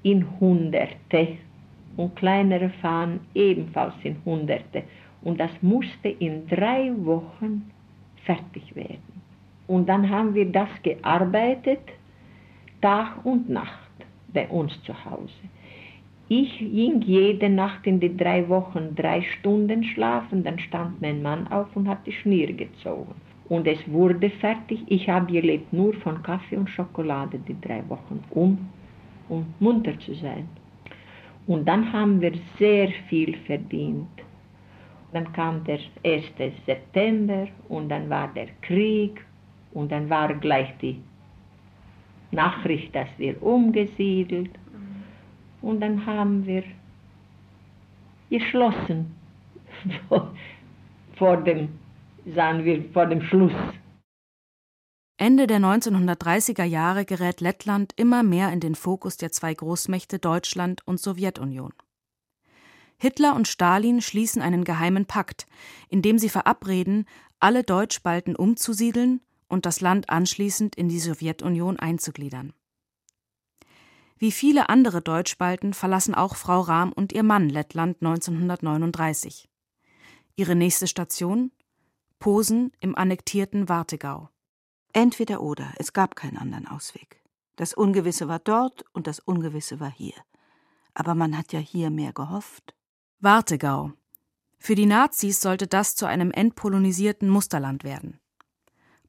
in 0.01 0.25
Hunderte 0.39 1.35
und 1.97 2.15
kleinere 2.15 2.69
Fahnen 2.81 3.19
ebenfalls 3.35 3.95
in 4.03 4.15
Hunderte. 4.23 4.83
Und 5.23 5.37
das 5.37 5.51
musste 5.61 6.07
in 6.07 6.47
drei 6.47 6.93
Wochen 6.99 7.69
fertig 8.23 8.73
werden. 8.73 9.21
Und 9.67 9.89
dann 9.89 10.09
haben 10.09 10.33
wir 10.33 10.49
das 10.49 10.69
gearbeitet, 10.81 11.81
Tag 12.81 13.25
und 13.25 13.49
Nacht 13.49 13.91
bei 14.33 14.47
uns 14.47 14.81
zu 14.83 14.93
Hause. 15.03 15.43
Ich 16.29 16.57
ging 16.57 17.01
jede 17.01 17.49
Nacht 17.49 17.85
in 17.85 17.99
die 17.99 18.15
drei 18.15 18.47
Wochen 18.47 18.95
drei 18.95 19.23
Stunden 19.23 19.83
schlafen, 19.83 20.45
dann 20.45 20.57
stand 20.57 21.01
mein 21.01 21.21
Mann 21.21 21.47
auf 21.49 21.75
und 21.75 21.89
hat 21.89 22.07
die 22.07 22.13
Schnier 22.13 22.53
gezogen. 22.53 23.26
Und 23.49 23.67
es 23.67 23.79
wurde 23.87 24.29
fertig. 24.29 24.83
Ich 24.87 25.07
habe 25.07 25.31
gelebt 25.31 25.71
nur 25.71 25.93
von 25.93 26.21
Kaffee 26.21 26.57
und 26.57 26.69
Schokolade 26.69 27.39
die 27.39 27.59
drei 27.61 27.81
Wochen, 27.89 28.23
um, 28.31 28.57
um 29.29 29.45
munter 29.59 29.97
zu 29.99 30.13
sein. 30.15 30.47
Und 31.47 31.65
dann 31.65 31.91
haben 31.93 32.19
wir 32.19 32.33
sehr 32.59 32.89
viel 33.09 33.37
verdient. 33.45 34.07
Dann 35.13 35.31
kam 35.31 35.63
der 35.63 35.79
1. 36.03 36.25
September 36.65 37.47
und 37.69 37.87
dann 37.89 38.09
war 38.09 38.27
der 38.33 38.47
Krieg 38.61 39.25
und 39.71 39.91
dann 39.91 40.09
war 40.09 40.33
gleich 40.33 40.73
die 40.81 40.99
Nachricht, 42.31 42.93
dass 42.93 43.07
wir 43.17 43.41
umgesiedelt 43.41 44.51
und 45.61 45.79
dann 45.79 46.05
haben 46.05 46.45
wir 46.45 46.63
geschlossen 48.29 49.15
vor, 51.15 51.37
dem, 51.37 51.69
sagen 52.33 52.65
wir, 52.65 52.83
vor 52.91 53.05
dem 53.05 53.21
Schluss. 53.21 53.53
Ende 55.17 55.47
der 55.47 55.59
1930er 55.59 56.63
Jahre 56.63 57.03
gerät 57.03 57.41
Lettland 57.41 57.93
immer 57.95 58.21
mehr 58.21 58.51
in 58.53 58.59
den 58.59 58.75
Fokus 58.75 59.17
der 59.17 59.31
zwei 59.31 59.53
Großmächte 59.53 60.19
Deutschland 60.19 60.85
und 60.85 60.99
Sowjetunion. 60.99 61.73
Hitler 62.99 63.35
und 63.35 63.47
Stalin 63.47 64.01
schließen 64.01 64.41
einen 64.41 64.63
geheimen 64.63 65.05
Pakt, 65.05 65.47
in 65.89 66.01
dem 66.01 66.19
sie 66.19 66.29
verabreden, 66.29 67.05
alle 67.39 67.63
Deutschspalten 67.63 68.35
umzusiedeln 68.35 69.21
und 69.47 69.65
das 69.65 69.81
Land 69.81 70.09
anschließend 70.09 70.75
in 70.75 70.89
die 70.89 70.99
Sowjetunion 70.99 71.79
einzugliedern. 71.79 72.53
Wie 74.19 74.31
viele 74.31 74.69
andere 74.69 75.01
Deutschspalten 75.01 75.73
verlassen 75.73 76.15
auch 76.15 76.35
Frau 76.35 76.61
Rahm 76.61 76.91
und 76.91 77.13
ihr 77.13 77.21
Mann 77.21 77.49
Lettland 77.49 77.97
1939. 78.01 79.47
Ihre 80.35 80.55
nächste 80.55 80.87
Station? 80.87 81.51
Posen 82.19 82.71
im 82.79 82.97
annektierten 82.97 83.69
Wartegau. 83.69 84.29
Entweder 84.93 85.41
oder, 85.41 85.73
es 85.77 85.93
gab 85.93 86.15
keinen 86.15 86.37
anderen 86.37 86.67
Ausweg. 86.67 87.21
Das 87.55 87.73
Ungewisse 87.73 88.27
war 88.27 88.39
dort 88.39 88.85
und 88.93 89.07
das 89.07 89.19
Ungewisse 89.19 89.79
war 89.79 89.91
hier. 89.91 90.15
Aber 90.93 91.15
man 91.15 91.37
hat 91.37 91.53
ja 91.53 91.59
hier 91.59 91.89
mehr 91.89 92.13
gehofft. 92.13 92.75
Wartegau. 93.19 93.93
Für 94.59 94.75
die 94.75 94.85
Nazis 94.85 95.41
sollte 95.41 95.67
das 95.67 95.95
zu 95.95 96.05
einem 96.05 96.31
entpolonisierten 96.31 97.29
Musterland 97.29 97.83
werden. 97.83 98.19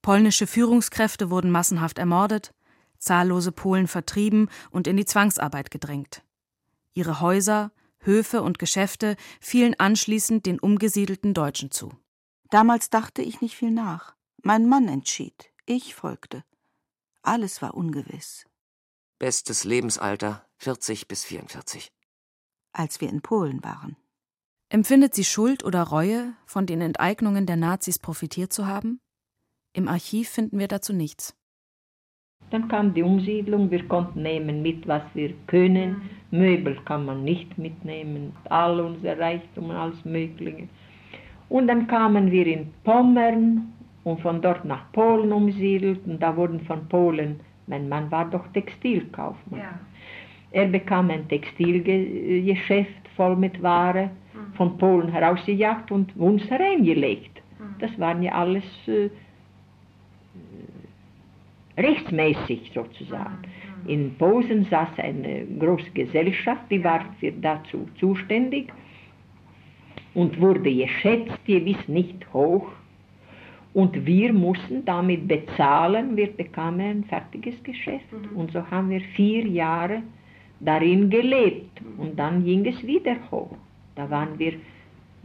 Polnische 0.03 0.47
Führungskräfte 0.47 1.31
wurden 1.31 1.51
massenhaft 1.51 1.99
ermordet, 1.99 2.55
zahllose 2.99 3.53
Polen 3.53 3.87
vertrieben 3.87 4.49
und 4.71 4.87
in 4.87 4.97
die 4.97 5.07
Zwangsarbeit 5.07 5.71
gedrängt. 5.71 6.23
Ihre 6.95 7.21
Häuser, 7.21 7.73
Höfe 8.01 8.43
und 8.43 8.59
Geschäfte 8.59 9.17
fielen 9.41 9.75
anschließend 9.79 10.47
den 10.47 10.59
umgesiedelten 10.59 11.35
Deutschen 11.35 11.71
zu. 11.71 11.93
Damals 12.51 12.89
dachte 12.89 13.23
ich 13.23 13.41
nicht 13.41 13.57
viel 13.57 13.71
nach. 13.71 14.15
Mein 14.43 14.67
Mann 14.69 14.89
entschied, 14.89 15.53
ich 15.67 15.95
folgte. 15.95 16.45
Alles 17.23 17.61
war 17.61 17.75
ungewiss. 17.75 18.47
Bestes 19.19 19.65
Lebensalter 19.65 20.47
40 20.57 21.09
bis 21.09 21.25
44. 21.25 21.93
Als 22.73 23.01
wir 23.01 23.11
in 23.11 23.21
Polen 23.21 23.63
waren. 23.63 23.97
Empfindet 24.71 25.15
sie 25.15 25.25
Schuld 25.25 25.65
oder 25.65 25.83
Reue, 25.83 26.35
von 26.47 26.67
den 26.67 26.81
Enteignungen 26.81 27.47
der 27.47 27.57
Nazis 27.57 27.99
profitiert 27.99 28.53
zu 28.53 28.67
haben? 28.67 29.01
Im 29.73 29.89
Archiv 29.89 30.29
finden 30.31 30.59
wir 30.59 30.69
dazu 30.69 30.93
nichts. 30.93 31.35
Dann 32.51 32.69
kam 32.69 32.95
die 32.95 33.03
Umsiedlung, 33.03 33.71
wir 33.71 33.87
konnten 33.89 34.23
nehmen 34.23 34.63
mit, 34.63 34.87
was 34.89 35.03
wir 35.15 35.35
können. 35.47 36.09
Möbel 36.31 36.83
kann 36.85 37.05
man 37.05 37.25
nicht 37.25 37.59
mitnehmen, 37.59 38.35
all 38.45 38.81
unser 38.81 39.19
Reichtum, 39.19 39.71
alles 39.71 40.03
Mögliche. 40.05 40.69
Und 41.49 41.69
dann 41.69 41.87
kamen 41.87 42.31
wir 42.31 42.47
in 42.47 42.73
Pommern 42.85 43.73
und 44.05 44.21
von 44.21 44.41
dort 44.41 44.65
nach 44.65 44.91
Polen 44.93 45.33
umsiedelt 45.33 46.01
und 46.07 46.23
da 46.23 46.37
wurden 46.37 46.61
von 46.61 46.89
Polen, 46.89 47.41
mein 47.67 47.89
Mann 47.89 48.11
war 48.11 48.29
doch 48.31 48.47
Textilkaufmann. 48.53 49.61
Ja. 49.61 49.81
Er 50.51 50.67
bekam 50.67 51.11
ein 51.11 51.29
Textilgeschäft 51.29 53.09
voll 53.17 53.37
mit 53.37 53.63
Ware 53.63 54.11
mhm. 54.33 54.55
von 54.55 54.79
Polen 54.79 55.09
herausgejagt 55.09 55.91
und 55.91 56.17
uns 56.17 56.49
hereingelegt. 56.49 57.43
Mhm. 57.59 57.75
Das 57.79 57.99
waren 57.99 58.23
ja 58.23 58.33
alles 58.33 58.65
äh, 58.87 59.11
rechtsmäßig 61.79 62.73
sozusagen. 62.75 63.39
Mhm. 63.85 63.91
In 63.91 64.15
Posen 64.17 64.65
saß 64.65 64.99
eine 64.99 65.45
große 65.59 65.91
Gesellschaft, 65.91 66.63
die 66.71 66.83
war 66.83 67.05
für 67.21 67.33
dazu 67.33 67.87
zuständig 67.99 68.73
und 70.15 70.41
wurde 70.41 70.75
geschätzt, 70.75 71.39
gewiss 71.45 71.89
nicht 71.89 72.33
hoch. 72.33 72.69
Und 73.75 74.07
wir 74.07 74.33
mussten 74.33 74.85
damit 74.85 75.29
bezahlen, 75.29 76.17
wir 76.17 76.33
bekamen 76.33 76.81
ein 76.81 77.05
fertiges 77.05 77.63
Geschäft. 77.63 78.13
Mhm. 78.13 78.37
Und 78.37 78.53
so 78.53 78.69
haben 78.71 78.91
wir 78.91 79.01
vier 79.15 79.47
Jahre 79.47 80.03
darin 80.61 81.11
gelebt. 81.11 81.81
Und 81.99 82.19
dann 82.19 82.45
ging 82.45 82.67
es 82.67 82.83
wieder 82.85 83.17
hoch. 83.31 83.57
Da 83.95 84.09
waren 84.11 84.39
wir 84.39 84.55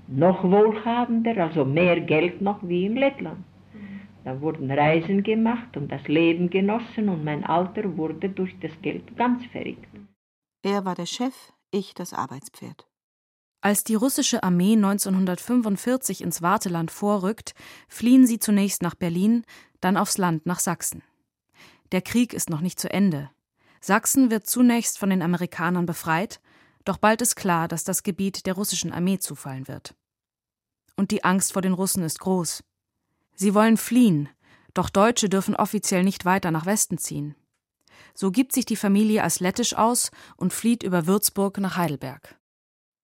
noch 0.07 0.43
wohlhabender, 0.43 1.37
also 1.37 1.65
mehr 1.65 1.99
Geld 2.01 2.41
noch 2.41 2.59
wie 2.61 2.85
in 2.85 2.97
Lettland. 2.97 3.39
Mhm. 3.73 4.01
Da 4.25 4.39
wurden 4.41 4.69
Reisen 4.69 5.23
gemacht 5.23 5.75
und 5.77 5.91
das 5.91 6.07
Leben 6.07 6.49
genossen 6.49 7.09
und 7.09 7.23
mein 7.23 7.43
Alter 7.45 7.97
wurde 7.97 8.29
durch 8.29 8.53
das 8.59 8.71
Geld 8.81 9.15
ganz 9.15 9.43
verrückt. 9.47 9.87
Er 10.63 10.85
war 10.85 10.95
der 10.95 11.05
Chef, 11.05 11.53
ich 11.71 11.93
das 11.93 12.13
Arbeitspferd. 12.13 12.85
Als 13.63 13.85
die 13.85 13.95
russische 13.95 14.43
Armee 14.43 14.73
1945 14.73 16.19
ins 16.19 16.41
Warteland 16.41 16.91
vorrückt, 16.91 17.55
fliehen 17.87 18.27
sie 18.27 18.37
zunächst 18.37 18.81
nach 18.81 18.93
Berlin, 18.93 19.45
dann 19.79 19.95
aufs 19.95 20.17
Land 20.17 20.45
nach 20.45 20.59
Sachsen. 20.59 21.01
Der 21.93 22.01
Krieg 22.01 22.33
ist 22.33 22.49
noch 22.49 22.59
nicht 22.59 22.77
zu 22.77 22.91
Ende. 22.91 23.29
Sachsen 23.79 24.29
wird 24.29 24.47
zunächst 24.47 24.99
von 24.99 25.09
den 25.09 25.21
Amerikanern 25.21 25.85
befreit, 25.85 26.41
doch 26.83 26.97
bald 26.97 27.21
ist 27.21 27.37
klar, 27.37 27.69
dass 27.69 27.85
das 27.85 28.03
Gebiet 28.03 28.47
der 28.47 28.55
russischen 28.55 28.91
Armee 28.91 29.19
zufallen 29.19 29.69
wird. 29.69 29.95
Und 30.97 31.11
die 31.11 31.23
Angst 31.23 31.53
vor 31.53 31.61
den 31.61 31.71
Russen 31.71 32.03
ist 32.03 32.19
groß. 32.19 32.65
Sie 33.33 33.53
wollen 33.53 33.77
fliehen, 33.77 34.27
doch 34.73 34.89
Deutsche 34.89 35.29
dürfen 35.29 35.55
offiziell 35.55 36.03
nicht 36.03 36.25
weiter 36.25 36.51
nach 36.51 36.65
Westen 36.65 36.97
ziehen. 36.97 37.33
So 38.13 38.29
gibt 38.29 38.51
sich 38.51 38.65
die 38.65 38.75
Familie 38.75 39.23
als 39.23 39.39
lettisch 39.39 39.73
aus 39.73 40.11
und 40.35 40.51
flieht 40.51 40.83
über 40.83 41.07
Würzburg 41.07 41.59
nach 41.59 41.77
Heidelberg. 41.77 42.37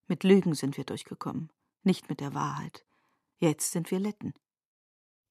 Mit 0.10 0.24
Lügen 0.24 0.56
sind 0.56 0.76
wir 0.76 0.86
durchgekommen, 0.86 1.52
nicht 1.84 2.10
mit 2.10 2.20
der 2.20 2.34
Wahrheit. 2.34 2.84
Jetzt 3.38 3.72
sind 3.72 3.92
wir 3.92 4.00
Letten. 4.00 4.34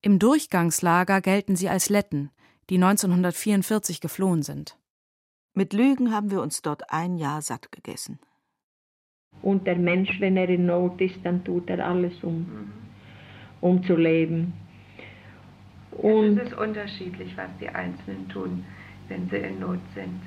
Im 0.02 0.20
Durchgangslager 0.20 1.20
gelten 1.20 1.56
sie 1.56 1.68
als 1.68 1.88
Letten, 1.88 2.30
die 2.70 2.76
1944 2.76 4.00
geflohen 4.00 4.44
sind. 4.44 4.78
Mit 5.52 5.72
Lügen 5.72 6.12
haben 6.14 6.30
wir 6.30 6.40
uns 6.40 6.62
dort 6.62 6.92
ein 6.92 7.16
Jahr 7.16 7.42
satt 7.42 7.72
gegessen. 7.72 8.20
Und 9.42 9.66
der 9.66 9.74
Mensch, 9.76 10.20
wenn 10.20 10.36
er 10.36 10.48
in 10.48 10.66
Not 10.66 11.00
ist, 11.00 11.18
dann 11.24 11.44
tut 11.44 11.68
er 11.68 11.84
alles, 11.84 12.14
um, 12.22 12.72
um 13.60 13.82
zu 13.82 13.96
leben. 13.96 14.52
Und 15.90 16.38
es 16.38 16.50
ist 16.50 16.56
unterschiedlich, 16.56 17.36
was 17.36 17.50
die 17.60 17.68
Einzelnen 17.68 18.28
tun, 18.28 18.64
wenn 19.08 19.28
sie 19.28 19.38
in 19.38 19.58
Not 19.58 19.80
sind. 19.96 20.20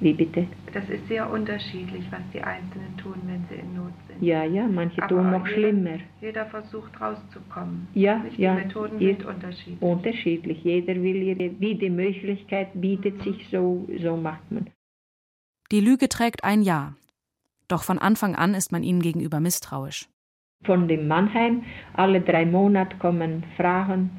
Wie 0.00 0.12
bitte? 0.12 0.46
Das 0.72 0.88
ist 0.88 1.06
sehr 1.06 1.30
unterschiedlich, 1.30 2.04
was 2.10 2.20
die 2.32 2.42
Einzelnen 2.42 2.96
tun, 2.96 3.14
wenn 3.26 3.44
sie 3.48 3.54
in 3.54 3.74
Not 3.74 3.92
sind. 4.08 4.22
Ja, 4.22 4.44
ja, 4.44 4.66
manche 4.66 5.00
Aber 5.02 5.14
tun 5.14 5.30
noch 5.30 5.46
jeder, 5.46 5.56
schlimmer. 5.56 5.98
Jeder 6.20 6.46
versucht 6.46 7.00
rauszukommen. 7.00 7.86
Ja, 7.94 8.18
Nicht 8.18 8.38
ja. 8.38 8.56
Die 8.56 8.64
Methoden 8.64 8.98
sind 8.98 9.24
unterschiedlich. 9.24 9.82
Unterschiedlich. 9.82 10.64
Jeder 10.64 10.94
will, 10.96 11.22
ihre, 11.22 11.60
wie 11.60 11.76
die 11.76 11.90
Möglichkeit 11.90 12.68
bietet 12.74 13.22
sich, 13.22 13.48
so, 13.50 13.86
so 14.00 14.16
macht 14.16 14.50
man. 14.50 14.68
Die 15.70 15.80
Lüge 15.80 16.08
trägt 16.08 16.42
ein 16.42 16.62
Jahr. 16.62 16.96
Doch 17.68 17.84
von 17.84 17.98
Anfang 17.98 18.34
an 18.34 18.54
ist 18.54 18.72
man 18.72 18.82
ihnen 18.82 19.00
gegenüber 19.00 19.40
misstrauisch. 19.40 20.08
Von 20.64 20.88
dem 20.88 21.06
Mannheim 21.08 21.62
alle 21.94 22.20
drei 22.20 22.44
Monate 22.44 22.96
kommen 22.96 23.44
Fragen, 23.56 24.10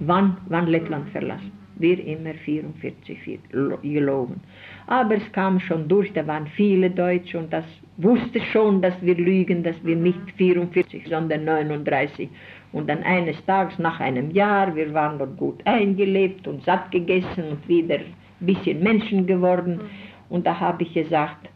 wann, 0.00 0.36
wann 0.48 0.66
Lettland 0.66 1.08
verlassen 1.10 1.63
wir 1.76 2.04
immer 2.04 2.34
44 2.34 3.40
gelogen. 3.82 4.40
Aber 4.86 5.16
es 5.16 5.32
kam 5.32 5.60
schon 5.60 5.88
durch, 5.88 6.12
da 6.12 6.26
waren 6.26 6.46
viele 6.46 6.90
Deutsche 6.90 7.38
und 7.38 7.52
das 7.52 7.64
wusste 7.96 8.40
schon, 8.52 8.82
dass 8.82 8.94
wir 9.00 9.14
lügen, 9.14 9.62
dass 9.62 9.76
wir 9.82 9.96
nicht 9.96 10.18
44, 10.36 11.06
sondern 11.08 11.44
39. 11.44 12.28
Und 12.72 12.88
dann 12.88 13.02
eines 13.02 13.42
Tages 13.46 13.78
nach 13.78 14.00
einem 14.00 14.30
Jahr, 14.32 14.74
wir 14.74 14.92
waren 14.92 15.18
dort 15.18 15.36
gut 15.36 15.60
eingelebt 15.64 16.46
und 16.48 16.64
satt 16.64 16.90
gegessen 16.90 17.44
und 17.50 17.68
wieder 17.68 17.96
ein 17.96 18.14
bisschen 18.40 18.82
Menschen 18.82 19.26
geworden. 19.26 19.80
Und 20.28 20.46
da 20.46 20.58
habe 20.58 20.82
ich 20.82 20.92
gesagt, 20.92 21.48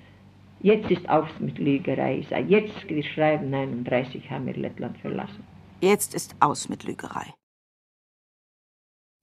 jetzt 0.61 0.91
ist 0.91 1.09
aus 1.09 1.29
mit 1.41 1.59
Lügerei. 1.59 2.19
Ich 2.21 2.29
sage, 2.29 2.45
jetzt, 2.49 2.89
wir 2.89 3.03
schreiben 3.03 3.51
39, 3.51 4.31
haben 4.31 4.47
wir 4.47 4.55
Lettland 4.55 4.97
verlassen. 4.99 5.43
Jetzt 5.81 6.15
ist 6.15 6.35
aus 6.41 6.69
mit 6.69 6.85
Lügerei. 6.85 7.38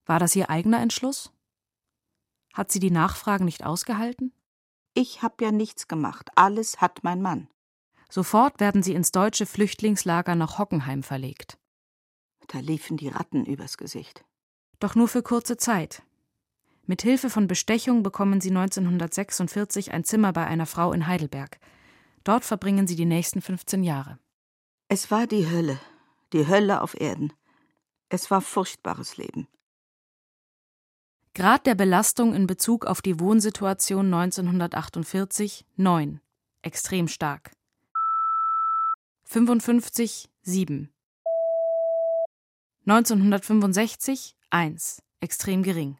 War 0.06 0.20
das 0.20 0.34
ihr 0.36 0.48
eigener 0.48 0.80
Entschluss? 0.80 1.32
Hat 2.54 2.72
sie 2.72 2.80
die 2.80 2.90
Nachfragen 2.90 3.44
nicht 3.44 3.64
ausgehalten? 3.64 4.32
Ich 4.94 5.22
hab 5.22 5.42
ja 5.42 5.52
nichts 5.52 5.88
gemacht. 5.88 6.30
Alles 6.36 6.80
hat 6.80 7.04
mein 7.04 7.20
Mann. 7.20 7.48
Sofort 8.08 8.60
werden 8.60 8.82
sie 8.82 8.94
ins 8.94 9.12
deutsche 9.12 9.44
Flüchtlingslager 9.44 10.36
nach 10.36 10.58
Hockenheim 10.58 11.02
verlegt. 11.02 11.58
Da 12.46 12.60
liefen 12.60 12.96
die 12.96 13.08
Ratten 13.08 13.44
übers 13.44 13.76
Gesicht. 13.76 14.24
Doch 14.78 14.94
nur 14.94 15.08
für 15.08 15.22
kurze 15.22 15.56
Zeit. 15.56 16.02
Mit 16.86 17.02
Hilfe 17.02 17.30
von 17.30 17.48
Bestechung 17.48 18.04
bekommen 18.04 18.40
sie 18.40 18.50
1946 18.50 19.92
ein 19.92 20.04
Zimmer 20.04 20.32
bei 20.32 20.46
einer 20.46 20.66
Frau 20.66 20.92
in 20.92 21.08
Heidelberg. 21.08 21.58
Dort 22.22 22.44
verbringen 22.44 22.86
sie 22.86 22.94
die 22.94 23.04
nächsten 23.04 23.42
15 23.42 23.82
Jahre. 23.82 24.18
Es 24.88 25.10
war 25.10 25.26
die 25.26 25.50
Hölle, 25.50 25.80
die 26.32 26.46
Hölle 26.46 26.80
auf 26.80 26.98
Erden. 26.98 27.32
Es 28.08 28.30
war 28.30 28.40
furchtbares 28.40 29.16
Leben. 29.16 29.48
Grad 31.36 31.66
der 31.66 31.74
Belastung 31.74 32.34
in 32.34 32.46
Bezug 32.46 32.86
auf 32.86 33.02
die 33.02 33.20
Wohnsituation 33.20 34.06
1948 34.06 35.66
9, 35.76 36.22
extrem 36.62 37.08
stark. 37.08 37.50
55 39.24 40.30
7. 40.40 40.88
1965 42.86 44.34
1, 44.48 45.02
extrem 45.20 45.62
gering. 45.62 45.98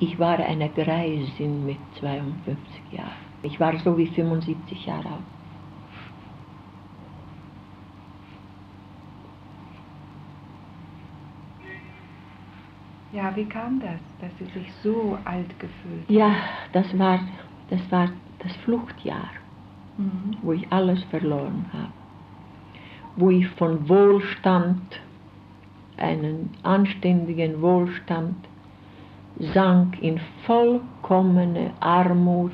Ich 0.00 0.18
war 0.18 0.40
eine 0.40 0.70
Greisin 0.70 1.64
mit 1.64 1.78
52 2.00 2.58
Jahren. 2.90 3.12
Ich 3.44 3.60
war 3.60 3.78
so 3.78 3.96
wie 3.96 4.08
75 4.08 4.86
Jahre 4.86 5.08
alt. 5.08 5.43
Ja, 13.14 13.34
wie 13.36 13.44
kam 13.44 13.78
das, 13.78 14.00
dass 14.20 14.30
Sie 14.38 14.58
sich 14.58 14.72
so 14.82 15.16
alt 15.24 15.48
gefühlt 15.60 16.08
haben? 16.08 16.14
Ja, 16.14 16.34
das 16.72 16.98
war 16.98 17.20
das, 17.70 17.80
war 17.90 18.08
das 18.40 18.52
Fluchtjahr, 18.64 19.30
mhm. 19.96 20.36
wo 20.42 20.52
ich 20.52 20.66
alles 20.72 21.02
verloren 21.04 21.64
habe. 21.72 21.92
Wo 23.16 23.30
ich 23.30 23.46
von 23.50 23.88
Wohlstand, 23.88 25.00
einen 25.96 26.50
anständigen 26.64 27.62
Wohlstand, 27.62 28.34
sank 29.38 30.02
in 30.02 30.20
vollkommene 30.44 31.70
Armut 31.78 32.52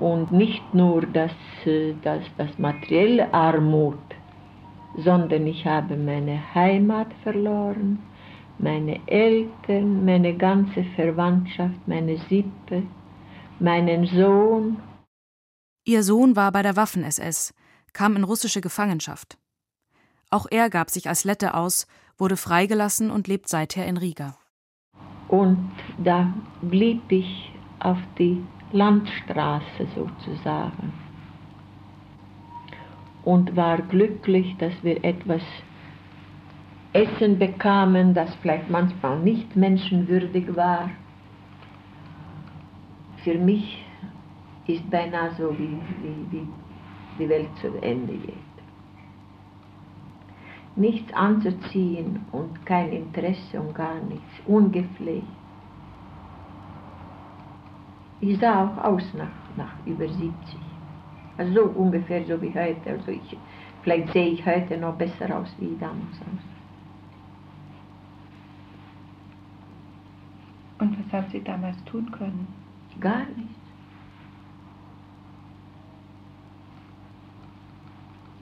und 0.00 0.32
nicht 0.32 0.62
nur 0.72 1.02
das, 1.02 1.32
äh, 1.66 1.92
das, 2.02 2.22
das 2.38 2.58
materielle 2.58 3.32
Armut, 3.34 3.98
sondern 4.96 5.46
ich 5.46 5.66
habe 5.66 5.94
meine 5.96 6.40
Heimat 6.54 7.08
verloren, 7.22 7.98
meine 8.58 9.00
Eltern, 9.06 10.04
meine 10.04 10.36
ganze 10.36 10.84
Verwandtschaft, 10.96 11.86
meine 11.86 12.18
Sippe, 12.28 12.82
meinen 13.60 14.06
Sohn. 14.06 14.76
Ihr 15.84 16.02
Sohn 16.02 16.36
war 16.36 16.52
bei 16.52 16.62
der 16.62 16.76
Waffen-SS, 16.76 17.54
kam 17.92 18.16
in 18.16 18.24
russische 18.24 18.60
Gefangenschaft. 18.60 19.38
Auch 20.30 20.46
er 20.50 20.68
gab 20.68 20.90
sich 20.90 21.08
als 21.08 21.24
Lette 21.24 21.54
aus, 21.54 21.86
wurde 22.18 22.36
freigelassen 22.36 23.10
und 23.10 23.28
lebt 23.28 23.48
seither 23.48 23.86
in 23.86 23.96
Riga. 23.96 24.36
Und 25.28 25.70
da 25.98 26.32
blieb 26.62 27.02
ich 27.10 27.52
auf 27.80 27.98
die 28.18 28.42
Landstraße 28.72 29.86
sozusagen 29.94 30.92
und 33.24 33.56
war 33.56 33.78
glücklich, 33.78 34.56
dass 34.58 34.72
wir 34.82 35.04
etwas 35.04 35.42
Essen 36.98 37.38
bekamen, 37.38 38.12
das 38.12 38.34
vielleicht 38.42 38.68
manchmal 38.68 39.20
nicht 39.20 39.54
menschenwürdig 39.54 40.56
war. 40.56 40.90
Für 43.22 43.38
mich 43.38 43.84
ist 44.66 44.90
beinahe 44.90 45.30
so, 45.38 45.56
wie, 45.56 45.78
wie, 46.02 46.32
wie 46.32 46.48
die 47.18 47.28
Welt 47.28 47.50
zu 47.60 47.68
Ende 47.82 48.14
geht. 48.14 48.34
Nichts 50.74 51.12
anzuziehen 51.12 52.26
und 52.32 52.66
kein 52.66 52.90
Interesse 52.92 53.60
und 53.60 53.74
gar 53.76 54.00
nichts, 54.00 54.32
ungepflegt. 54.46 55.26
Ich 58.20 58.40
sah 58.40 58.64
auch 58.64 58.84
aus 58.84 59.14
nach, 59.14 59.56
nach 59.56 59.74
über 59.86 60.08
70. 60.08 60.32
Also 61.36 61.52
so 61.54 61.62
ungefähr 61.80 62.24
so 62.24 62.42
wie 62.42 62.52
heute. 62.52 62.90
Also 62.90 63.12
ich, 63.12 63.36
vielleicht 63.82 64.12
sehe 64.12 64.30
ich 64.30 64.44
heute 64.44 64.76
noch 64.76 64.94
besser 64.94 65.38
aus 65.38 65.54
wie 65.60 65.76
damals 65.78 66.20
aus. 66.22 66.58
Und 70.78 70.96
was 71.08 71.22
haben 71.22 71.30
Sie 71.32 71.42
damals 71.42 71.82
tun 71.84 72.10
können? 72.12 72.46
Gar 73.00 73.26
nichts. 73.36 73.54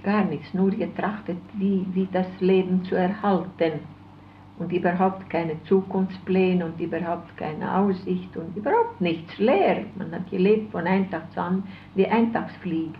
Gar 0.02 0.24
nichts, 0.24 0.54
nur 0.54 0.70
getrachtet, 0.70 1.38
wie, 1.54 1.86
wie 1.92 2.08
das 2.12 2.28
Leben 2.40 2.84
zu 2.84 2.94
erhalten 2.94 3.80
und 4.58 4.72
überhaupt 4.72 5.28
keine 5.30 5.62
Zukunftspläne 5.64 6.64
und 6.64 6.80
überhaupt 6.80 7.36
keine 7.36 7.76
Aussicht 7.76 8.36
und 8.36 8.56
überhaupt 8.56 9.00
nichts 9.00 9.36
leer. 9.38 9.84
Man 9.96 10.12
hat 10.12 10.30
gelebt 10.30 10.70
von 10.72 10.84
zu 10.84 11.40
anderen 11.40 11.64
wie 11.94 12.06
Eintagsfliegen. 12.06 12.94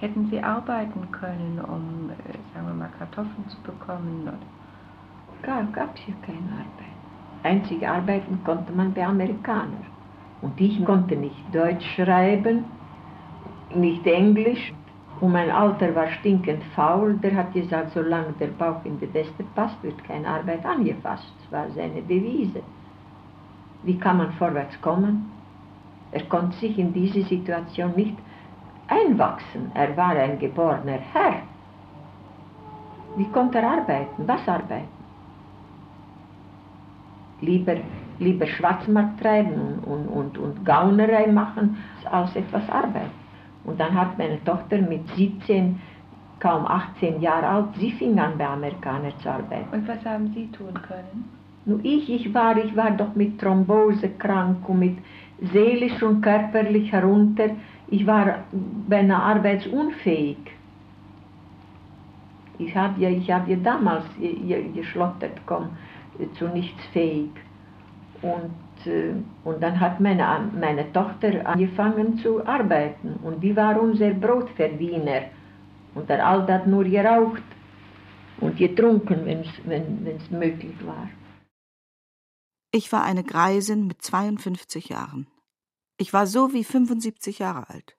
Hätten 0.00 0.28
Sie 0.30 0.40
arbeiten 0.42 1.10
können, 1.12 1.60
um, 1.60 2.10
äh, 2.10 2.54
sagen 2.54 2.66
wir 2.68 2.74
mal, 2.74 2.90
Kartoffeln 2.98 3.48
zu 3.48 3.60
bekommen? 3.62 4.22
Oder? 5.42 5.66
Gab 5.72 5.94
es 5.94 6.00
hier 6.02 6.14
keine 6.22 6.52
Arbeit. 6.52 6.89
Einzige 7.42 7.90
arbeiten 7.90 8.40
konnte 8.44 8.72
man 8.72 8.92
bei 8.92 9.04
Amerikanern. 9.04 9.86
Und 10.42 10.60
ich 10.60 10.84
konnte 10.84 11.16
nicht 11.16 11.42
Deutsch 11.52 11.84
schreiben, 11.94 12.64
nicht 13.74 14.06
Englisch. 14.06 14.72
Und 15.20 15.32
mein 15.32 15.50
Alter 15.50 15.94
war 15.94 16.08
stinkend 16.08 16.62
faul. 16.74 17.14
Der 17.22 17.34
hat 17.34 17.52
gesagt, 17.52 17.92
solange 17.92 18.32
der 18.40 18.48
Bauch 18.48 18.82
in 18.84 18.98
die 18.98 19.12
Weste 19.12 19.44
passt, 19.54 19.82
wird 19.82 20.02
keine 20.04 20.26
Arbeit 20.26 20.64
angefasst. 20.64 21.32
Das 21.42 21.52
war 21.52 21.70
seine 21.70 22.02
Devise. 22.02 22.62
Wie 23.82 23.98
kann 23.98 24.18
man 24.18 24.32
vorwärts 24.32 24.80
kommen? 24.80 25.30
Er 26.12 26.24
konnte 26.24 26.56
sich 26.56 26.78
in 26.78 26.92
diese 26.92 27.22
Situation 27.22 27.92
nicht 27.96 28.16
einwachsen. 28.88 29.70
Er 29.74 29.96
war 29.96 30.10
ein 30.10 30.38
geborener 30.38 30.98
Herr. 31.12 31.42
Wie 33.16 33.26
konnte 33.26 33.58
er 33.58 33.70
arbeiten? 33.70 34.26
Was 34.26 34.46
arbeiten? 34.48 34.99
Lieber, 37.40 37.76
lieber 38.18 38.46
Schwarzmarkt 38.46 39.20
treiben 39.20 39.78
und, 39.84 40.06
und, 40.08 40.38
und 40.38 40.64
Gaunerei 40.64 41.26
machen, 41.26 41.78
als 42.10 42.36
etwas 42.36 42.68
arbeiten. 42.68 43.10
Und 43.64 43.78
dann 43.78 43.94
hat 43.94 44.18
meine 44.18 44.42
Tochter 44.44 44.78
mit 44.78 45.08
17, 45.16 45.78
kaum 46.38 46.66
18 46.66 47.20
Jahre 47.20 47.46
alt, 47.46 47.66
sie 47.78 47.92
fing 47.92 48.18
an 48.18 48.38
bei 48.38 48.46
Amerikanern 48.46 49.12
zu 49.22 49.30
arbeiten. 49.30 49.68
Und 49.72 49.86
was 49.86 50.04
haben 50.04 50.32
Sie 50.34 50.46
tun 50.48 50.74
können? 50.74 51.28
Nur 51.66 51.80
ich, 51.82 52.10
ich 52.10 52.32
war, 52.32 52.56
ich 52.56 52.74
war 52.74 52.90
doch 52.92 53.14
mit 53.14 53.38
Thrombose 53.38 54.08
krank 54.18 54.66
und 54.68 54.78
mit 54.78 54.98
seelisch 55.52 56.02
und 56.02 56.22
körperlich 56.22 56.90
herunter. 56.90 57.50
Ich 57.88 58.06
war 58.06 58.38
beinahe 58.88 59.22
arbeitsunfähig. 59.22 60.38
Ich 62.58 62.74
habe 62.76 63.00
ja, 63.00 63.10
ich 63.10 63.30
hab 63.30 63.48
ja 63.48 63.56
damals 63.56 64.04
geschlottert, 64.74 65.40
komm, 65.46 65.70
zu 66.38 66.48
nichts 66.48 66.82
fähig. 66.92 67.30
Und, 68.22 68.86
äh, 68.86 69.14
und 69.44 69.62
dann 69.62 69.80
hat 69.80 70.00
meine, 70.00 70.50
meine 70.58 70.92
Tochter 70.92 71.46
angefangen 71.46 72.18
zu 72.18 72.44
arbeiten 72.46 73.18
und 73.22 73.42
die 73.42 73.54
war 73.56 73.80
unser 73.80 74.10
Brotverdiener. 74.10 75.22
Und 75.94 76.08
der 76.08 76.26
Alte 76.26 76.54
hat 76.54 76.66
nur 76.66 76.84
geraucht 76.84 77.42
und 78.40 78.56
getrunken, 78.56 79.24
wenn's, 79.24 79.48
wenn 79.64 80.06
es 80.06 80.30
möglich 80.30 80.74
war. 80.84 81.08
Ich 82.72 82.92
war 82.92 83.02
eine 83.02 83.24
Greisin 83.24 83.86
mit 83.86 84.00
52 84.02 84.90
Jahren. 84.90 85.26
Ich 85.98 86.12
war 86.12 86.26
so 86.26 86.52
wie 86.52 86.64
75 86.64 87.40
Jahre 87.40 87.68
alt. 87.68 87.96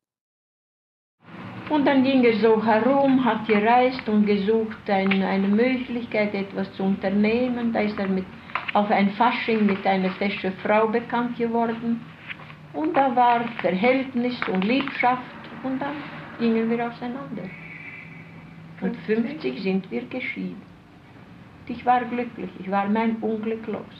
Und 1.71 1.87
dann 1.87 2.03
ging 2.03 2.21
er 2.25 2.35
so 2.39 2.61
herum, 2.61 3.23
hat 3.23 3.47
gereist 3.47 4.07
und 4.09 4.25
gesucht 4.25 4.89
eine, 4.89 5.25
eine 5.25 5.47
Möglichkeit, 5.47 6.33
etwas 6.33 6.71
zu 6.73 6.83
unternehmen. 6.83 7.71
Da 7.71 7.79
ist 7.79 7.97
er 7.97 8.09
mit 8.09 8.25
auf 8.73 8.91
ein 8.91 9.09
Fasching 9.11 9.65
mit 9.65 9.85
einer 9.87 10.09
fesche 10.11 10.51
Frau 10.63 10.87
bekannt 10.87 11.37
geworden. 11.37 12.01
Und 12.73 12.95
da 12.97 13.15
war 13.15 13.39
Verhältnis 13.61 14.35
und 14.51 14.65
Liebschaft 14.65 15.21
und 15.63 15.81
dann 15.81 15.95
gingen 16.39 16.69
wir 16.69 16.87
auseinander. 16.87 17.43
Und 18.81 18.97
50 19.05 19.61
sind 19.61 19.89
wir 19.89 20.01
geschieden. 20.07 20.61
Ich 21.67 21.85
war 21.85 22.03
glücklich, 22.03 22.49
ich 22.59 22.69
war 22.69 22.89
mein 22.89 23.15
Unglück 23.21 23.65
los. 23.67 23.95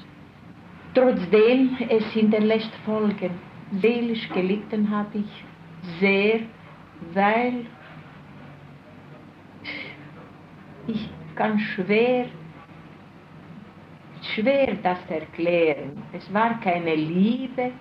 Trotzdem, 0.94 1.78
es 1.88 2.04
hinterlässt 2.12 2.74
Folgen. 2.84 3.32
Seelisch 3.82 4.28
gelitten 4.34 4.90
habe 4.90 5.20
ich 5.20 5.46
sehr, 6.02 6.42
weil 7.14 7.66
ich 10.88 11.10
kann 11.36 11.60
schwer 11.60 12.26
schwer, 14.36 14.76
das 14.84 15.00
erklären. 15.10 16.04
Es 16.14 16.32
war 16.34 16.60
keine 16.62 16.96
Liebe, 16.96 17.72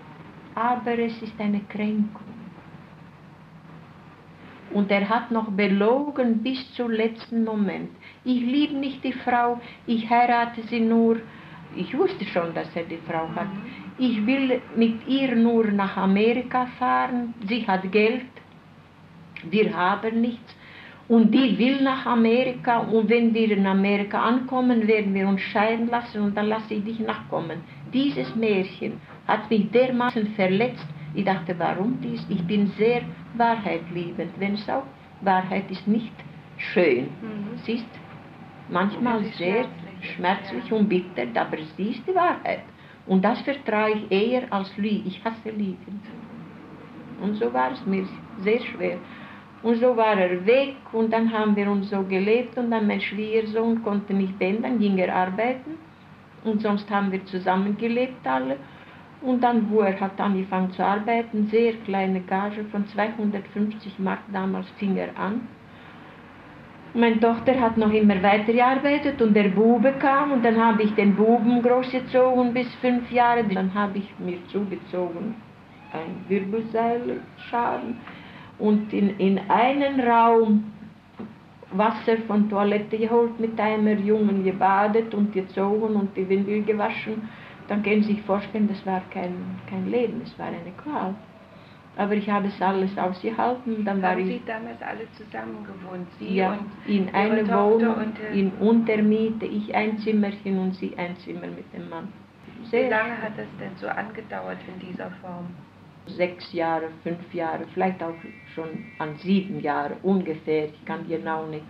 aber 0.54 0.98
es 0.98 1.20
ist 1.22 1.38
eine 1.38 1.60
Kränkung. 1.68 2.28
Und 4.72 4.90
er 4.90 5.08
hat 5.08 5.30
noch 5.30 5.50
belogen 5.50 6.42
bis 6.42 6.72
zum 6.74 6.92
letzten 6.92 7.44
Moment. 7.44 7.90
Ich 8.24 8.40
liebe 8.40 8.74
nicht 8.74 9.02
die 9.02 9.12
Frau, 9.12 9.60
ich 9.86 10.08
heirate 10.08 10.62
sie 10.68 10.80
nur. 10.80 11.16
Ich 11.74 11.96
wusste 11.96 12.24
schon, 12.26 12.54
dass 12.54 12.74
er 12.76 12.84
die 12.84 12.98
Frau 13.08 13.28
hat. 13.34 13.48
Ich 13.98 14.24
will 14.26 14.60
mit 14.76 15.06
ihr 15.08 15.34
nur 15.34 15.64
nach 15.66 15.96
Amerika 15.96 16.66
fahren. 16.78 17.34
Sie 17.48 17.66
hat 17.66 17.90
Geld, 17.90 18.26
wir 19.48 19.76
haben 19.76 20.20
nichts. 20.20 20.56
Und 21.08 21.32
die 21.32 21.58
will 21.58 21.82
nach 21.82 22.06
Amerika 22.06 22.78
und 22.78 23.08
wenn 23.08 23.34
wir 23.34 23.50
in 23.50 23.66
Amerika 23.66 24.22
ankommen, 24.22 24.86
werden 24.86 25.12
wir 25.12 25.26
uns 25.26 25.40
scheiden 25.40 25.88
lassen 25.88 26.22
und 26.22 26.36
dann 26.36 26.46
lasse 26.46 26.74
ich 26.74 26.84
dich 26.84 27.00
nachkommen. 27.00 27.62
Dieses 27.92 28.32
Märchen 28.36 29.00
hat 29.26 29.50
mich 29.50 29.68
dermaßen 29.72 30.28
verletzt. 30.34 30.86
Ich 31.14 31.24
dachte, 31.24 31.56
warum 31.58 31.98
dies? 32.00 32.24
Ich 32.28 32.42
bin 32.46 32.68
sehr 32.78 33.02
wahrheitliebend, 33.36 34.30
wenn 34.38 34.54
es 34.54 34.68
auch 34.68 34.84
Wahrheit 35.22 35.68
ist 35.68 35.86
nicht 35.88 36.12
schön. 36.56 37.04
Mhm. 37.04 37.58
Sie 37.64 37.72
ist 37.72 37.86
manchmal 38.68 39.22
ist 39.22 39.36
sehr 39.36 39.64
schmerzlich, 39.64 40.14
schmerzlich 40.14 40.72
und 40.72 40.88
bitter, 40.88 41.40
aber 41.40 41.56
sie 41.76 41.90
ist 41.90 42.06
die 42.06 42.14
Wahrheit. 42.14 42.62
Und 43.06 43.24
das 43.24 43.40
vertraue 43.40 43.90
ich 43.90 44.10
eher 44.10 44.52
als 44.52 44.76
Lüge. 44.76 45.02
Ich 45.06 45.24
hasse 45.24 45.50
Lügen. 45.50 46.00
Und 47.20 47.34
so 47.34 47.52
war 47.52 47.72
es 47.72 47.84
mir 47.84 48.06
sehr 48.38 48.60
schwer. 48.60 48.98
Und 49.62 49.76
so 49.76 49.96
war 49.96 50.16
er 50.16 50.46
weg 50.46 50.76
und 50.92 51.12
dann 51.12 51.30
haben 51.32 51.54
wir 51.54 51.70
uns 51.70 51.90
so 51.90 52.02
gelebt 52.02 52.56
und 52.56 52.70
dann 52.70 52.86
mein 52.86 53.00
Schwiegersohn 53.00 53.82
konnte 53.82 54.14
nicht 54.14 54.38
bänden, 54.38 54.62
dann 54.62 54.78
ging 54.78 54.96
er 54.96 55.14
arbeiten 55.14 55.76
und 56.44 56.62
sonst 56.62 56.90
haben 56.90 57.12
wir 57.12 57.24
zusammen 57.26 57.76
gelebt 57.76 58.26
alle. 58.26 58.56
Und 59.20 59.42
dann, 59.42 59.70
wo 59.70 59.80
er 59.80 60.00
hat 60.00 60.18
angefangen 60.18 60.70
zu 60.72 60.82
arbeiten, 60.82 61.48
sehr 61.48 61.74
kleine 61.84 62.22
Gage 62.22 62.64
von 62.72 62.86
250 62.86 63.98
Mark 63.98 64.20
damals 64.32 64.66
fing 64.78 64.96
er 64.96 65.14
an. 65.18 65.46
Meine 66.94 67.20
Tochter 67.20 67.60
hat 67.60 67.76
noch 67.76 67.92
immer 67.92 68.20
weitergearbeitet 68.22 69.20
und 69.20 69.34
der 69.34 69.50
Bube 69.50 69.92
kam 70.00 70.32
und 70.32 70.42
dann 70.42 70.56
habe 70.56 70.82
ich 70.82 70.94
den 70.94 71.14
Buben 71.14 71.62
großgezogen 71.62 72.54
bis 72.54 72.74
fünf 72.76 73.12
Jahre. 73.12 73.44
Dann 73.44 73.72
habe 73.74 73.98
ich 73.98 74.08
mir 74.18 74.38
zugezogen 74.48 75.34
ein 75.92 76.24
Wirbelseilschaden 76.28 77.96
und 78.60 78.92
in, 78.92 79.18
in 79.18 79.40
einen 79.48 80.00
Raum 80.00 80.64
Wasser 81.72 82.16
von 82.26 82.50
Toilette 82.50 82.98
geholt, 82.98 83.38
mit 83.38 83.58
einem 83.60 84.04
Jungen 84.04 84.44
gebadet 84.44 85.14
und 85.14 85.32
gezogen 85.32 85.94
und 85.94 86.16
die 86.16 86.28
Windel 86.28 86.62
gewaschen, 86.62 87.28
dann 87.68 87.82
können 87.82 88.02
Sie 88.02 88.14
sich 88.14 88.22
vorstellen, 88.22 88.68
das 88.68 88.84
war 88.84 89.00
kein, 89.12 89.34
kein 89.68 89.88
Leben, 89.88 90.20
es 90.24 90.36
war 90.38 90.46
eine 90.46 90.72
Qual. 90.82 91.14
Aber 91.96 92.14
ich 92.14 92.28
habe 92.28 92.48
es 92.48 92.62
alles 92.62 92.96
ausgehalten. 92.96 93.84
Dann 93.84 94.00
war 94.02 94.12
Haben 94.12 94.20
ich, 94.20 94.40
Sie 94.40 94.42
damals 94.46 94.80
alle 94.82 95.06
zusammen 95.12 95.64
gewohnt? 95.64 96.06
Sie 96.18 96.34
ja, 96.34 96.52
und 96.52 96.92
in 96.92 97.14
einer 97.14 97.46
Wohnung, 97.46 97.94
und, 97.94 98.18
in 98.34 98.50
Untermiete, 98.60 99.46
ich 99.46 99.74
ein 99.74 99.98
Zimmerchen 99.98 100.58
und 100.58 100.74
sie 100.74 100.96
ein 100.96 101.16
Zimmer 101.18 101.46
mit 101.46 101.72
dem 101.72 101.88
Mann. 101.88 102.08
Wie 102.70 102.88
lange 102.88 103.20
hat 103.20 103.36
das 103.36 103.46
denn 103.60 103.76
so 103.76 103.88
angedauert 103.88 104.58
in 104.66 104.88
dieser 104.88 105.10
Form? 105.22 105.46
Sechs 106.06 106.52
Jahre, 106.52 106.88
fünf 107.02 107.32
Jahre, 107.32 107.64
vielleicht 107.72 108.02
auch 108.02 108.14
schon 108.54 108.68
an 108.98 109.16
sieben 109.16 109.60
Jahre 109.60 109.96
ungefähr, 110.02 110.66
ich 110.66 110.84
kann 110.84 111.06
genau 111.08 111.46
nicht. 111.46 111.64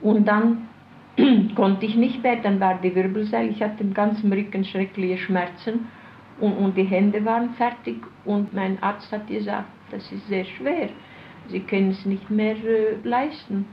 Und 0.00 0.26
dann 0.26 0.68
konnte 1.54 1.86
ich 1.86 1.96
nicht 1.96 2.22
mehr, 2.22 2.36
dann 2.36 2.60
war 2.60 2.78
die 2.82 2.94
Wirbelsäule, 2.94 3.48
ich 3.48 3.62
hatte 3.62 3.82
im 3.82 3.94
ganzen 3.94 4.32
Rücken 4.32 4.64
schreckliche 4.64 5.18
Schmerzen 5.18 5.88
und, 6.40 6.52
und 6.54 6.76
die 6.76 6.84
Hände 6.84 7.24
waren 7.24 7.50
fertig 7.54 7.96
und 8.24 8.52
mein 8.52 8.82
Arzt 8.82 9.10
hat 9.12 9.26
gesagt, 9.28 9.68
das 9.90 10.10
ist 10.10 10.26
sehr 10.28 10.44
schwer, 10.44 10.88
Sie 11.48 11.60
können 11.60 11.90
es 11.90 12.04
nicht 12.06 12.30
mehr 12.30 12.56
äh, 12.64 12.96
leisten. 13.02 13.66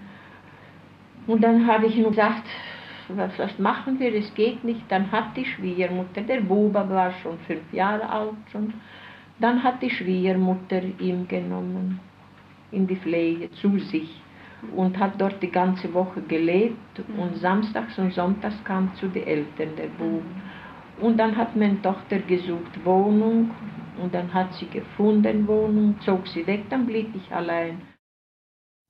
Und 1.27 1.43
dann 1.43 1.67
habe 1.67 1.85
ich 1.87 1.95
ihm 1.95 2.09
gesagt, 2.09 2.43
was, 3.09 3.37
was 3.37 3.57
machen 3.59 3.99
wir, 3.99 4.13
es 4.13 4.33
geht 4.33 4.63
nicht. 4.63 4.81
Dann 4.89 5.11
hat 5.11 5.35
die 5.35 5.45
Schwiegermutter, 5.45 6.21
der 6.21 6.41
Buba 6.41 6.89
war 6.89 7.11
schon 7.21 7.37
fünf 7.47 7.71
Jahre 7.71 8.07
alt 8.09 8.33
schon, 8.51 8.73
dann 9.39 9.63
hat 9.63 9.81
die 9.81 9.89
Schwiegermutter 9.89 10.81
ihn 10.99 11.27
genommen 11.27 11.99
in 12.71 12.87
die 12.87 12.97
Pflege 12.97 13.51
zu 13.51 13.79
sich 13.79 14.21
und 14.75 14.97
hat 14.99 15.19
dort 15.19 15.41
die 15.41 15.51
ganze 15.51 15.93
Woche 15.93 16.21
gelebt 16.21 16.99
und 17.17 17.37
samstags 17.37 17.97
und 17.97 18.13
sonntags 18.13 18.61
kam 18.63 18.93
zu 18.95 19.07
den 19.07 19.25
Eltern 19.25 19.75
der 19.77 19.87
Bub. 19.87 20.23
Und 20.99 21.17
dann 21.17 21.35
hat 21.37 21.55
meine 21.55 21.81
Tochter 21.81 22.19
gesucht 22.19 22.83
Wohnung 22.83 23.51
und 24.01 24.13
dann 24.13 24.33
hat 24.33 24.53
sie 24.55 24.67
gefunden 24.67 25.47
Wohnung, 25.47 25.95
zog 26.01 26.27
sie 26.27 26.45
weg, 26.45 26.65
dann 26.69 26.85
blieb 26.85 27.15
ich 27.15 27.31
allein. 27.33 27.81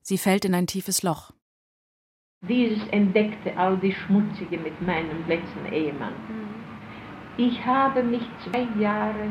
Sie 0.01 0.17
fällt 0.17 0.45
in 0.45 0.55
ein 0.55 0.65
tiefes 0.65 1.03
Loch. 1.03 1.31
Dieses 2.47 2.87
entdeckte 2.87 3.55
all 3.57 3.77
die 3.77 3.91
Schmutzige 3.91 4.57
mit 4.57 4.81
meinem 4.81 5.27
letzten 5.27 5.71
Ehemann. 5.71 6.13
Ich 7.37 7.63
habe 7.65 8.01
mich 8.01 8.23
zwei 8.43 8.67
Jahre 8.81 9.29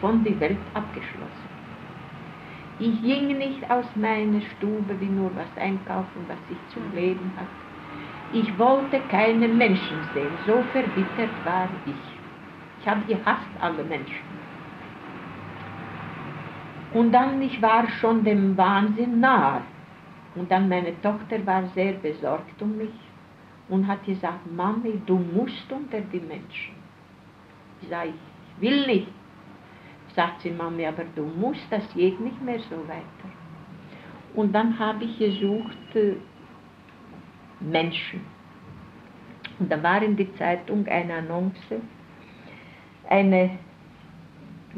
von 0.00 0.24
der 0.24 0.38
Welt 0.40 0.58
abgeschlossen. 0.74 1.50
Ich 2.78 3.02
ging 3.02 3.36
nicht 3.36 3.70
aus 3.70 3.84
meiner 3.94 4.40
Stube 4.40 4.98
wie 5.00 5.06
nur 5.06 5.30
was 5.36 5.62
einkaufen, 5.62 6.24
was 6.28 6.38
ich 6.50 6.74
zum 6.74 6.82
Leben 6.94 7.30
hatte. 7.36 7.70
Ich 8.32 8.58
wollte 8.58 9.00
keinen 9.10 9.58
Menschen 9.58 9.98
sehen, 10.14 10.32
so 10.46 10.62
verbittert 10.72 11.44
war 11.44 11.68
ich. 11.84 11.94
Ich 12.80 12.88
habe 12.88 13.02
gehasst 13.06 13.50
alle 13.60 13.84
Menschen. 13.84 14.30
Und 16.94 17.12
dann, 17.12 17.42
ich 17.42 17.60
war 17.60 17.88
schon 18.00 18.24
dem 18.24 18.56
Wahnsinn 18.56 19.20
nahe. 19.20 19.60
Und 20.34 20.50
dann 20.50 20.68
meine 20.68 21.00
Tochter 21.02 21.44
war 21.44 21.66
sehr 21.74 21.92
besorgt 21.94 22.62
um 22.62 22.76
mich 22.76 22.94
und 23.68 23.86
hat 23.86 24.04
gesagt, 24.04 24.50
Mami, 24.52 25.00
du 25.06 25.18
musst 25.18 25.70
unter 25.70 26.00
die 26.00 26.20
Menschen. 26.20 26.74
Ich 27.82 27.88
sage, 27.88 28.10
ich 28.10 28.62
will 28.62 28.86
nicht. 28.86 29.19
Sagt 30.14 30.42
sie, 30.42 30.50
Mami, 30.50 30.86
aber 30.86 31.04
du 31.14 31.22
musst, 31.22 31.66
das 31.70 31.82
geht 31.94 32.20
nicht 32.20 32.40
mehr 32.42 32.58
so 32.68 32.76
weiter. 32.88 33.30
Und 34.34 34.52
dann 34.52 34.78
habe 34.78 35.04
ich 35.04 35.18
gesucht 35.18 35.94
äh, 35.94 36.14
Menschen. 37.60 38.20
Und 39.58 39.70
da 39.70 39.82
war 39.82 40.02
in 40.02 40.16
der 40.16 40.34
Zeitung 40.36 40.86
eine 40.86 41.14
Annonce, 41.14 41.80
eine 43.08 43.58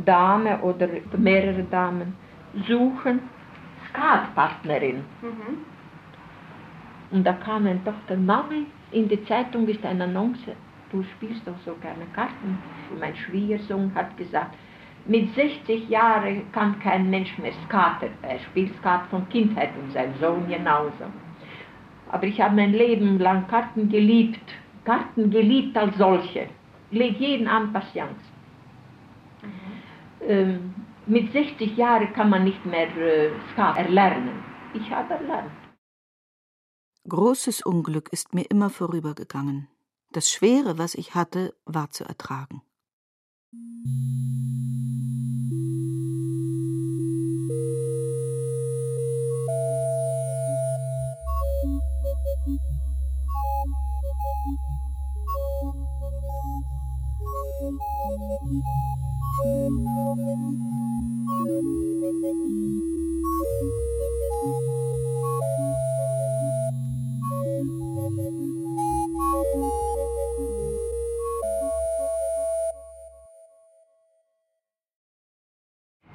Dame 0.04 0.60
oder 0.60 0.88
mehrere 1.16 1.62
Damen 1.64 2.14
suchen 2.66 3.20
Skatpartnerin. 3.88 5.04
Mhm. 5.20 5.58
Und 7.10 7.24
da 7.24 7.34
kam 7.34 7.66
eine 7.66 7.82
Tochter, 7.84 8.16
Mami, 8.16 8.66
in 8.90 9.08
der 9.08 9.24
Zeitung 9.26 9.68
ist 9.68 9.84
eine 9.84 10.04
Annonce, 10.04 10.56
du 10.90 11.02
spielst 11.02 11.46
doch 11.46 11.58
so 11.64 11.74
gerne 11.76 12.06
Karten. 12.14 12.58
Und 12.90 13.00
mein 13.00 13.14
Schwiegersohn 13.14 13.94
hat 13.94 14.16
gesagt, 14.16 14.54
mit 15.06 15.34
60 15.34 15.88
Jahren 15.88 16.50
kann 16.52 16.78
kein 16.80 17.10
Mensch 17.10 17.36
mehr 17.38 17.52
Skat, 17.66 18.02
er 18.22 18.38
spielt 18.40 18.74
Skat 18.78 19.06
von 19.10 19.28
Kindheit 19.28 19.70
und 19.76 19.92
sein 19.92 20.14
Sohn 20.20 20.48
genauso. 20.48 21.04
Aber 22.10 22.24
ich 22.24 22.40
habe 22.40 22.54
mein 22.54 22.72
Leben 22.72 23.18
lang 23.18 23.46
Karten 23.48 23.88
geliebt, 23.88 24.54
Karten 24.84 25.30
geliebt 25.30 25.76
als 25.76 25.96
solche. 25.96 26.48
Ich 26.90 26.98
lege 26.98 27.18
jeden 27.18 27.48
Abend 27.48 27.72
Patience. 27.72 28.20
Mhm. 29.42 30.28
Ähm, 30.28 30.74
mit 31.06 31.32
60 31.32 31.76
Jahren 31.76 32.12
kann 32.12 32.30
man 32.30 32.44
nicht 32.44 32.64
mehr 32.64 32.88
äh, 32.96 33.30
Skat 33.52 33.76
erlernen. 33.76 34.44
Ich 34.74 34.90
habe 34.90 35.14
erlernt. 35.14 35.50
Großes 37.08 37.62
Unglück 37.62 38.12
ist 38.12 38.32
mir 38.34 38.44
immer 38.48 38.70
vorübergegangen. 38.70 39.68
Das 40.12 40.30
Schwere, 40.30 40.78
was 40.78 40.94
ich 40.94 41.14
hatte, 41.14 41.54
war 41.64 41.90
zu 41.90 42.04
ertragen. 42.04 42.62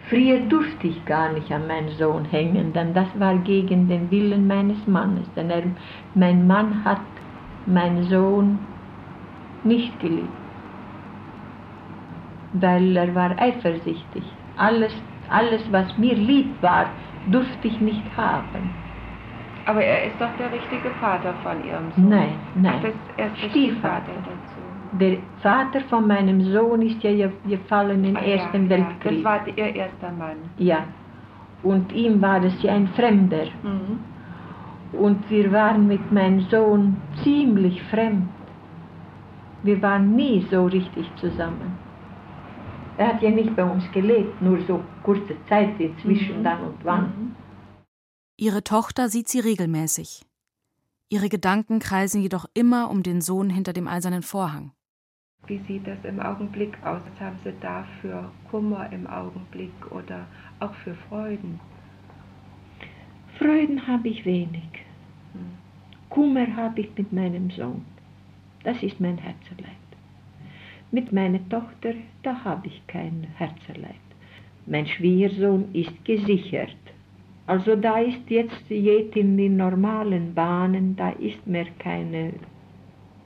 Früher 0.10 0.40
durfte 0.48 0.88
ich 0.88 1.06
gar 1.06 1.34
nicht 1.34 1.52
an 1.52 1.68
meinen 1.68 1.90
Sohn 1.98 2.24
hängen, 2.26 2.72
denn 2.72 2.94
das 2.94 3.08
war 3.20 3.38
gegen 3.40 3.90
den 3.90 4.10
Willen 4.10 4.48
meines 4.48 4.88
Mannes. 4.88 5.28
Denn 5.36 5.50
er, 5.50 5.64
mein 6.16 6.48
Mann 6.48 6.86
hat 6.86 7.02
meinen 7.66 8.04
Sohn 8.04 8.60
nicht 9.64 10.00
geliebt, 10.00 10.37
weil 12.62 12.96
er 12.98 13.14
war 13.16 13.32
eifersüchtig. 13.40 14.24
Alles, 14.58 14.94
alles, 15.30 15.62
was 15.72 15.98
mir 15.98 16.16
lieb 16.16 16.50
war, 16.62 16.86
durfte 17.32 17.68
ich 17.68 17.80
nicht 17.82 18.04
haben. 18.16 18.70
Aber 19.66 19.84
er 19.84 20.06
ist 20.08 20.16
doch 20.20 20.30
der 20.40 20.52
richtige 20.52 20.90
Vater 21.02 21.34
von 21.44 21.64
Ihrem 21.66 21.92
Sohn. 21.96 22.10
Nein, 22.10 22.36
nein. 22.56 22.80
Das, 22.82 22.94
er 23.18 23.28
ist 23.28 23.44
der 23.44 23.50
Stiefvater. 23.50 24.12
dazu. 24.24 24.98
Der 25.00 25.18
Vater 25.42 25.82
von 25.90 26.08
meinem 26.08 26.42
Sohn 26.54 26.82
ist 26.82 27.04
ja 27.04 27.30
gefallen 27.48 28.06
im 28.06 28.16
Ah, 28.16 28.22
Ersten 28.22 28.64
ja, 28.64 28.70
Weltkrieg. 28.70 29.24
Ja, 29.24 29.38
das 29.40 29.46
war 29.48 29.58
Ihr 29.58 29.76
erster 29.76 30.12
Mann. 30.12 30.38
Ja. 30.58 30.78
Und 31.64 31.92
ihm 31.92 32.22
war 32.22 32.42
es 32.44 32.62
ja 32.64 32.74
ein 32.74 32.88
Fremder. 32.90 33.46
Mhm. 33.64 34.00
Und 34.98 35.30
wir 35.30 35.52
waren 35.52 35.86
mit 35.88 36.12
meinem 36.14 36.40
Sohn 36.50 36.96
ziemlich 37.24 37.84
fremd. 37.84 38.30
Wir 39.64 39.82
waren 39.82 40.16
nie 40.16 40.46
so 40.50 40.66
richtig 40.68 41.14
zusammen. 41.18 41.78
Er 42.98 43.08
hat 43.14 43.22
ja 43.22 43.30
nicht 43.30 43.56
bei 43.56 43.64
uns 43.64 43.84
gelebt, 43.92 44.42
nur 44.42 44.60
so 44.66 44.84
kurze 45.04 45.36
Zeit 45.48 45.80
inzwischen 45.80 46.40
Mhm. 46.40 46.44
dann 46.44 46.64
und 46.64 46.84
wann. 46.86 47.04
Mhm. 47.04 47.36
Ihre 48.38 48.64
Tochter 48.64 49.10
sieht 49.10 49.28
sie 49.28 49.40
regelmäßig. 49.40 50.24
Ihre 51.10 51.30
Gedanken 51.30 51.80
kreisen 51.80 52.22
jedoch 52.22 52.46
immer 52.54 52.90
um 52.90 53.02
den 53.04 53.22
Sohn 53.22 53.50
hinter 53.50 53.74
dem 53.74 53.88
eisernen 53.88 54.24
Vorhang. 54.24 54.72
Wie 55.48 55.62
sieht 55.68 55.88
das 55.88 55.98
im 56.04 56.20
Augenblick 56.20 56.74
aus? 56.84 57.02
Was 57.10 57.20
haben 57.22 57.40
Sie 57.44 57.54
da 57.62 57.86
für 58.02 58.30
Kummer 58.52 58.92
im 58.92 59.08
Augenblick 59.08 59.72
oder 59.92 60.28
auch 60.60 60.74
für 60.84 60.96
Freuden? 61.08 61.60
Freuden 63.40 63.88
habe 63.88 64.10
ich 64.10 64.26
wenig. 64.26 64.70
Hm. 65.34 65.52
Kummer 66.10 66.48
habe 66.56 66.82
ich 66.82 66.90
mit 66.98 67.14
meinem 67.14 67.50
Sohn. 67.52 67.86
Das 68.64 68.82
ist 68.84 69.00
mein 69.00 69.18
Herzeleid. 69.18 69.87
Mit 70.92 71.12
meiner 71.12 71.40
Tochter, 71.50 71.94
da 72.24 72.44
habe 72.44 72.68
ich 72.68 72.82
kein 72.88 73.28
Herzeleid. 73.36 73.96
Mein 74.66 74.88
Schwiegersohn 74.88 75.66
ist 75.74 75.94
gesichert. 76.06 76.76
Also 77.46 77.76
da 77.76 78.00
ist 78.00 78.30
jetzt 78.30 78.68
geht 78.68 79.16
in 79.16 79.38
den 79.38 79.58
normalen 79.58 80.34
Bahnen, 80.34 80.96
da 80.96 81.10
ist 81.12 81.46
mir 81.48 81.66
keine 81.80 82.34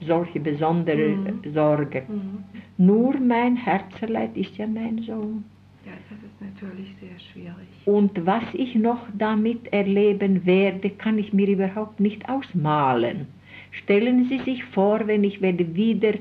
solche 0.00 0.40
besondere 0.40 1.16
Mhm. 1.16 1.52
Sorge. 1.52 2.02
Mhm. 2.08 2.44
Nur 2.78 3.18
mein 3.18 3.56
Herzeleid 3.56 4.36
ist 4.36 4.56
ja 4.56 4.66
mein 4.66 4.98
Sohn. 5.02 5.44
Ja, 5.84 5.92
das 6.08 6.18
ist 6.18 6.40
natürlich 6.40 6.94
sehr 7.00 7.18
schwierig. 7.32 7.68
Und 7.86 8.24
was 8.26 8.44
ich 8.52 8.74
noch 8.76 9.00
damit 9.18 9.72
erleben 9.72 10.44
werde, 10.46 10.90
kann 10.90 11.18
ich 11.18 11.32
mir 11.32 11.48
überhaupt 11.48 11.98
nicht 11.98 12.28
ausmalen. 12.28 13.26
Stellen 13.72 14.28
Sie 14.28 14.38
sich 14.38 14.62
vor, 14.64 15.06
wenn 15.06 15.24
ich 15.24 15.40
werde 15.40 15.74
wieder 15.74 16.14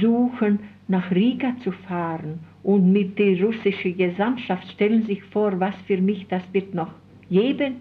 suchen, 0.00 0.60
nach 0.88 1.10
Riga 1.10 1.54
zu 1.62 1.72
fahren 1.72 2.40
und 2.62 2.92
mit 2.92 3.18
der 3.18 3.40
russischen 3.42 3.96
Gesandtschaft, 3.96 4.66
stellen 4.72 5.04
sich 5.04 5.22
vor, 5.24 5.58
was 5.60 5.74
für 5.86 5.98
mich 5.98 6.26
das 6.28 6.42
wird 6.52 6.74
noch 6.74 6.92
geben. 7.30 7.76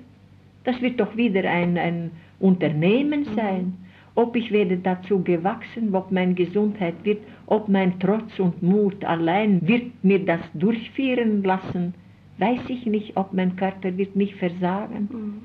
Das 0.63 0.81
wird 0.81 0.99
doch 0.99 1.15
wieder 1.17 1.49
ein, 1.49 1.77
ein 1.77 2.11
Unternehmen 2.39 3.25
sein. 3.35 3.73
Ob 4.15 4.35
ich 4.35 4.51
werde 4.51 4.77
dazu 4.77 5.23
gewachsen, 5.23 5.93
ob 5.95 6.11
meine 6.11 6.35
Gesundheit 6.35 6.95
wird, 7.03 7.19
ob 7.47 7.67
mein 7.67 7.99
Trotz 7.99 8.39
und 8.39 8.61
Mut 8.61 9.03
allein 9.03 9.67
wird 9.67 10.03
mir 10.03 10.23
das 10.23 10.41
durchführen 10.53 11.43
lassen, 11.43 11.93
weiß 12.37 12.61
ich 12.67 12.85
nicht, 12.85 13.17
ob 13.17 13.33
mein 13.33 13.55
Körper 13.55 13.97
wird 13.97 14.15
nicht 14.15 14.35
versagen. 14.35 15.09
Mhm. 15.11 15.41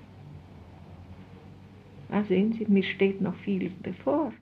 Also 2.10 2.28
sehen 2.28 2.52
Sie, 2.52 2.66
mir 2.68 2.82
steht 2.82 3.20
noch 3.20 3.34
vieles 3.36 3.72
bevor. 3.82 4.32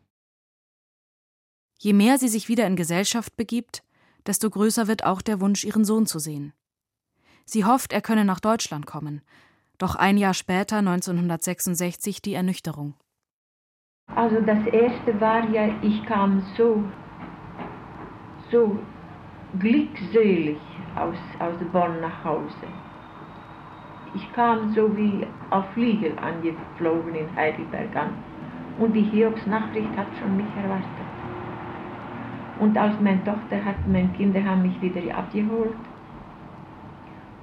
Je 1.79 1.93
mehr 1.93 2.19
sie 2.19 2.29
sich 2.29 2.49
wieder 2.49 2.67
in 2.67 2.77
Gesellschaft 2.77 3.37
begibt, 3.37 3.83
desto 4.27 4.49
größer 4.51 4.89
wird 4.89 5.05
auch 5.05 5.23
der 5.23 5.41
Wunsch, 5.41 5.65
ihren 5.65 5.85
Sohn 5.85 6.07
zu 6.07 6.19
sehen. 6.19 6.53
Sie 7.45 7.65
hofft, 7.65 7.93
er 7.93 8.01
könne 8.01 8.25
nach 8.25 8.41
Deutschland 8.41 8.87
kommen. 8.87 9.23
Doch 9.79 9.95
ein 9.95 10.17
Jahr 10.17 10.35
später, 10.35 10.79
1966, 10.79 12.23
die 12.23 12.35
Ernüchterung. 12.35 12.95
Also 14.15 14.41
das 14.41 14.67
erste 14.73 15.21
war 15.21 15.49
ja, 15.51 15.69
ich 15.83 16.05
kam 16.07 16.43
so, 16.57 16.83
so 18.51 18.79
glückselig 19.59 20.59
aus, 20.97 21.19
aus 21.41 21.55
Bonn 21.73 22.01
nach 22.01 22.25
Hause. 22.25 22.67
Ich 24.15 24.33
kam 24.33 24.73
so 24.75 24.97
wie 24.97 25.27
auf 25.51 25.67
Fliegel 25.75 26.19
angeflogen 26.19 27.15
in 27.15 27.37
Heidelberg 27.37 27.95
an. 27.95 28.15
Und 28.79 28.95
die 28.95 29.03
Hiobs-Nachricht 29.03 29.95
hat 29.97 30.07
schon 30.19 30.37
mich 30.37 30.57
erwartet. 30.57 31.06
Und 32.59 32.77
als 32.79 32.99
meine 33.01 33.23
Tochter 33.25 33.65
hat, 33.65 33.87
meine 33.87 34.09
Kinder 34.09 34.43
haben 34.43 34.63
mich 34.63 34.81
wieder 34.81 35.17
abgeholt. 35.17 35.77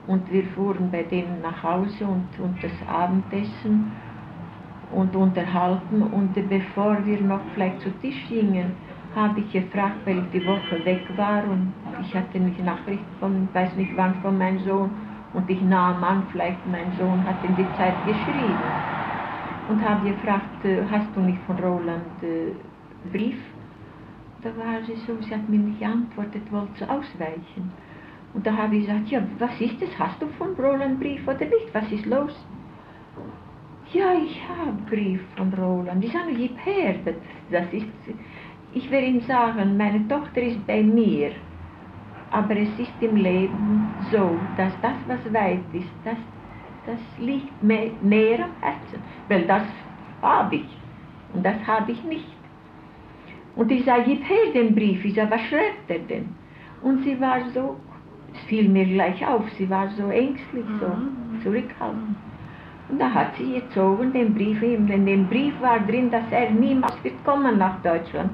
Und 0.08 0.32
wir 0.32 0.44
fuhren 0.48 0.90
bei 0.92 1.04
denen 1.04 1.42
nach 1.42 1.64
Hause 1.64 2.06
und, 2.06 2.28
und 2.40 2.62
das 2.62 2.72
Abendessen 2.88 3.92
und 4.92 5.16
unterhalten. 5.16 6.02
Und 6.02 6.34
bevor 6.50 7.06
wir 7.06 7.22
noch 7.22 7.40
vielleicht 7.54 7.82
zu 7.82 7.90
Tisch 8.02 8.28
gingen, 8.28 8.74
habe 9.16 9.40
ich 9.40 9.52
gefragt, 9.52 9.98
weil 10.06 10.20
ich 10.20 10.42
die 10.42 10.48
Woche 10.48 10.84
weg 10.84 11.02
war 11.16 11.44
und 11.44 11.72
ich 12.02 12.16
hatte 12.16 12.40
nicht 12.40 12.64
Nachricht 12.64 13.04
von, 13.20 13.48
weiß 13.54 13.76
nicht 13.76 13.92
wann, 13.96 14.16
von 14.22 14.38
meinem 14.38 14.60
Sohn. 14.60 14.90
Und 15.34 15.50
ich 15.50 15.62
nahm 15.62 16.04
an, 16.04 16.24
vielleicht 16.32 16.66
mein 16.68 16.92
Sohn 16.98 17.24
hat 17.26 17.44
in 17.44 17.56
die 17.56 17.68
Zeit 17.78 17.96
geschrieben. 18.06 18.58
Und 19.70 19.88
habe 19.88 20.10
gefragt, 20.10 20.66
äh, 20.66 20.84
hast 20.92 21.08
du 21.16 21.22
nicht 21.22 21.40
von 21.48 21.58
Roland 21.58 22.22
äh, 22.22 22.52
Brief? 23.12 23.38
Da 24.44 24.50
war 24.58 24.84
sie 24.86 24.96
so, 25.08 25.16
sie 25.22 25.34
hat 25.34 25.48
mir 25.48 25.60
nicht 25.60 25.80
geantwortet, 25.80 26.52
wollte 26.52 26.90
ausweichen. 26.90 27.72
Und 28.34 28.46
da 28.46 28.56
habe 28.56 28.76
ich 28.76 28.88
gesagt, 28.88 29.08
ja, 29.10 29.22
was 29.40 29.62
ist 29.62 29.82
das? 29.82 29.98
Hast 29.98 30.22
du 30.22 30.28
von 30.38 30.54
Roland 30.56 31.00
Brief 31.00 31.26
oder 31.26 31.46
nicht? 31.46 31.74
Was 31.74 31.90
ist 31.92 32.06
los? 32.06 32.36
Ja, 33.94 34.14
ich 34.14 34.42
habe 34.50 34.74
Brief 34.90 35.22
von 35.38 35.54
Roland. 35.54 36.04
Ich 36.04 36.12
sage, 36.12 36.34
gib 36.36 36.58
her. 36.66 36.96
Das, 37.06 37.16
das 37.52 37.72
ist, 37.72 37.86
ich 38.74 38.92
will 38.92 39.04
ihm 39.04 39.22
sagen, 39.22 39.78
meine 39.78 40.06
Tochter 40.10 40.42
ist 40.42 40.66
bei 40.68 40.82
mir. 40.84 41.32
Aber 42.32 42.58
es 42.58 42.80
ist 42.80 42.92
im 43.00 43.16
Leben 43.16 43.88
so, 44.12 44.36
dass 44.58 44.74
das, 44.82 44.96
was 45.08 45.34
weit 45.34 45.64
ist, 45.72 45.88
das, 46.04 46.18
das 46.86 47.00
liegt 47.20 47.64
mir 47.64 47.92
näher 48.02 48.46
am 48.46 48.52
Herzen. 48.60 49.00
Weil 49.30 49.44
das 49.44 49.68
habe 50.22 50.56
ich. 50.56 50.78
Und 51.34 51.46
das 51.46 51.66
habe 51.66 51.92
ich 51.92 52.04
nicht. 52.04 52.33
Und 53.56 53.72
ich 53.72 53.86
sage, 53.86 54.04
gib 54.06 54.24
her 54.28 54.52
den 54.54 54.74
Brief. 54.74 55.04
Ich 55.06 55.16
sage, 55.16 55.32
was 55.32 55.42
schreibt 55.42 55.90
er 55.90 56.00
denn? 56.00 56.30
Und 56.82 57.04
sie 57.04 57.20
war 57.20 57.40
so, 57.54 57.78
es 58.34 58.42
fiel 58.48 58.68
mir 58.68 58.86
gleich 58.86 59.26
auf, 59.26 59.44
sie 59.58 59.70
war 59.70 59.90
so 59.92 60.10
ängstlich, 60.10 60.66
so 60.80 60.88
mhm. 60.88 61.42
zurückhaltend. 61.44 62.16
Und 62.90 63.00
da 63.00 63.12
hat 63.12 63.36
sie 63.38 63.54
gezogen 63.54 64.12
den 64.12 64.34
Brief 64.34 64.62
ihm, 64.62 64.88
denn 64.88 65.02
in 65.02 65.06
dem 65.06 65.28
Brief 65.28 65.54
war 65.62 65.80
drin, 65.80 66.12
dass 66.12 66.26
er 66.32 66.50
niemals 66.52 67.02
wird 67.04 67.24
kommen 67.24 67.58
nach 67.58 67.82
Deutschland. 67.82 68.32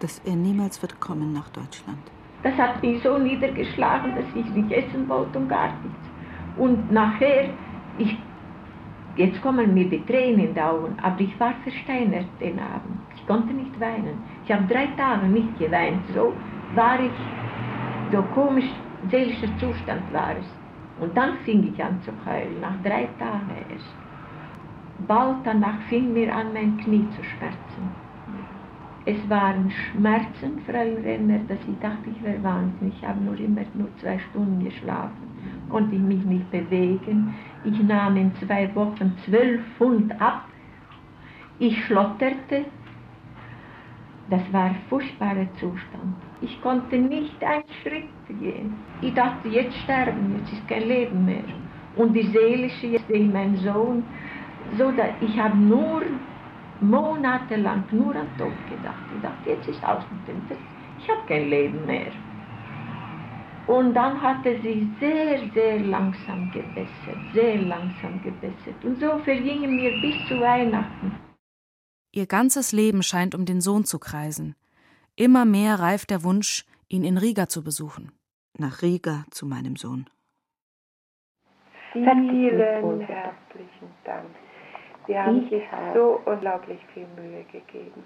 Dass 0.00 0.20
er 0.24 0.34
niemals 0.34 0.80
wird 0.80 0.98
kommen 1.00 1.32
nach 1.32 1.48
Deutschland. 1.50 1.98
Das 2.42 2.54
hat 2.56 2.82
mich 2.82 3.02
so 3.02 3.18
niedergeschlagen, 3.18 4.14
dass 4.16 4.24
ich 4.34 4.50
nicht 4.52 4.72
essen 4.72 5.08
wollte 5.08 5.38
und 5.38 5.48
gar 5.48 5.68
nichts. 5.82 6.08
Und 6.56 6.90
nachher, 6.90 7.50
ich, 7.98 8.16
jetzt 9.16 9.40
kommen 9.42 9.72
mir 9.74 9.88
die 9.88 10.04
Tränen 10.06 10.48
in 10.48 10.54
die 10.54 10.60
Augen, 10.60 10.96
aber 11.00 11.20
ich 11.20 11.38
war 11.38 11.54
versteinert 11.62 12.26
den 12.40 12.58
Abend. 12.58 12.98
Ich 13.14 13.26
konnte 13.26 13.52
nicht 13.52 13.78
weinen. 13.78 14.18
Ich 14.52 14.58
habe 14.58 14.68
drei 14.70 14.86
Tage 14.98 15.28
nicht 15.28 15.58
geweint. 15.58 16.02
So 16.12 16.34
war 16.74 17.00
ich, 17.00 17.10
so 18.12 18.20
komisch 18.34 18.68
seelischer 19.10 19.48
Zustand 19.56 20.02
war 20.12 20.32
es. 20.38 20.44
Und 21.00 21.16
dann 21.16 21.38
fing 21.46 21.72
ich 21.72 21.82
an 21.82 21.98
zu 22.02 22.12
heulen, 22.26 22.60
nach 22.60 22.76
drei 22.82 23.08
Tagen 23.18 23.48
erst. 23.70 23.94
Bald 25.08 25.36
danach 25.44 25.80
fing 25.88 26.12
mir 26.12 26.36
an, 26.36 26.52
mein 26.52 26.76
Knie 26.76 27.08
zu 27.16 27.24
schmerzen. 27.24 27.82
Es 29.06 29.30
waren 29.30 29.70
Schmerzen, 29.70 30.60
Fräulein 30.66 31.02
Renner, 31.02 31.38
dass 31.48 31.58
ich 31.66 31.78
dachte, 31.80 32.10
ich 32.14 32.22
wäre 32.22 32.42
wahnsinnig. 32.42 32.94
Ich 32.98 33.08
habe 33.08 33.24
nur 33.24 33.40
immer 33.40 33.62
nur 33.72 33.88
zwei 34.02 34.18
Stunden 34.18 34.62
geschlafen, 34.62 35.16
konnte 35.70 35.96
ich 35.96 36.02
mich 36.02 36.22
nicht 36.26 36.50
bewegen. 36.50 37.34
Ich 37.64 37.82
nahm 37.82 38.18
in 38.18 38.34
zwei 38.34 38.72
Wochen 38.74 39.16
zwölf 39.24 39.62
Pfund 39.78 40.12
ab. 40.20 40.44
Ich 41.58 41.82
schlotterte. 41.86 42.66
Das 44.30 44.40
war 44.52 44.64
ein 44.64 44.76
furchtbarer 44.88 45.46
Zustand. 45.54 46.14
Ich 46.40 46.60
konnte 46.62 46.96
nicht 46.96 47.42
einen 47.44 47.64
Schritt 47.82 48.08
gehen. 48.40 48.74
Ich 49.00 49.14
dachte, 49.14 49.48
jetzt 49.48 49.76
sterben, 49.78 50.36
jetzt 50.38 50.52
ist 50.52 50.68
kein 50.68 50.88
Leben 50.88 51.24
mehr. 51.24 51.44
Und 51.96 52.14
die 52.14 52.26
seelische, 52.28 52.86
jetzt 52.86 53.06
sehe 53.08 53.24
ich 53.26 53.32
meinen 53.32 53.56
Sohn, 53.56 54.04
so 54.78 54.92
ich 55.20 55.38
habe 55.38 55.56
nur 55.56 56.02
monatelang 56.80 57.84
nur 57.92 58.14
an 58.16 58.26
Tod 58.38 58.52
gedacht. 58.68 59.04
Ich 59.14 59.22
dachte, 59.22 59.50
jetzt 59.50 59.68
ist 59.68 59.84
aus 59.84 60.04
mit 60.10 60.28
dem 60.28 60.48
Tod. 60.48 60.58
Ich 60.98 61.08
habe 61.08 61.20
kein 61.28 61.48
Leben 61.48 61.84
mehr. 61.86 62.12
Und 63.66 63.94
dann 63.94 64.20
hatte 64.20 64.58
sie 64.62 64.88
sehr, 64.98 65.38
sehr 65.54 65.78
langsam 65.80 66.50
gebessert, 66.50 67.18
sehr 67.32 67.58
langsam 67.58 68.20
gebessert. 68.22 68.74
Und 68.82 68.98
so 69.00 69.18
vergingen 69.18 69.76
mir 69.76 69.92
bis 70.00 70.16
zu 70.26 70.40
Weihnachten. 70.40 71.21
Ihr 72.14 72.26
ganzes 72.26 72.72
Leben 72.72 73.02
scheint 73.02 73.34
um 73.34 73.46
den 73.46 73.62
Sohn 73.62 73.86
zu 73.86 73.98
kreisen. 73.98 74.54
Immer 75.16 75.46
mehr 75.46 75.80
reift 75.80 76.10
der 76.10 76.22
Wunsch, 76.22 76.66
ihn 76.88 77.04
in 77.04 77.16
Riga 77.16 77.48
zu 77.48 77.64
besuchen. 77.64 78.12
Nach 78.58 78.82
Riga 78.82 79.24
zu 79.30 79.46
meinem 79.46 79.76
Sohn. 79.76 80.04
Vielen 81.92 83.00
herzlichen 83.00 83.90
Dank. 84.04 84.26
Sie 85.06 85.18
haben 85.18 85.48
sich 85.48 85.62
so 85.94 86.20
unglaublich 86.26 86.80
viel 86.92 87.06
Mühe 87.16 87.44
gegeben. 87.50 88.04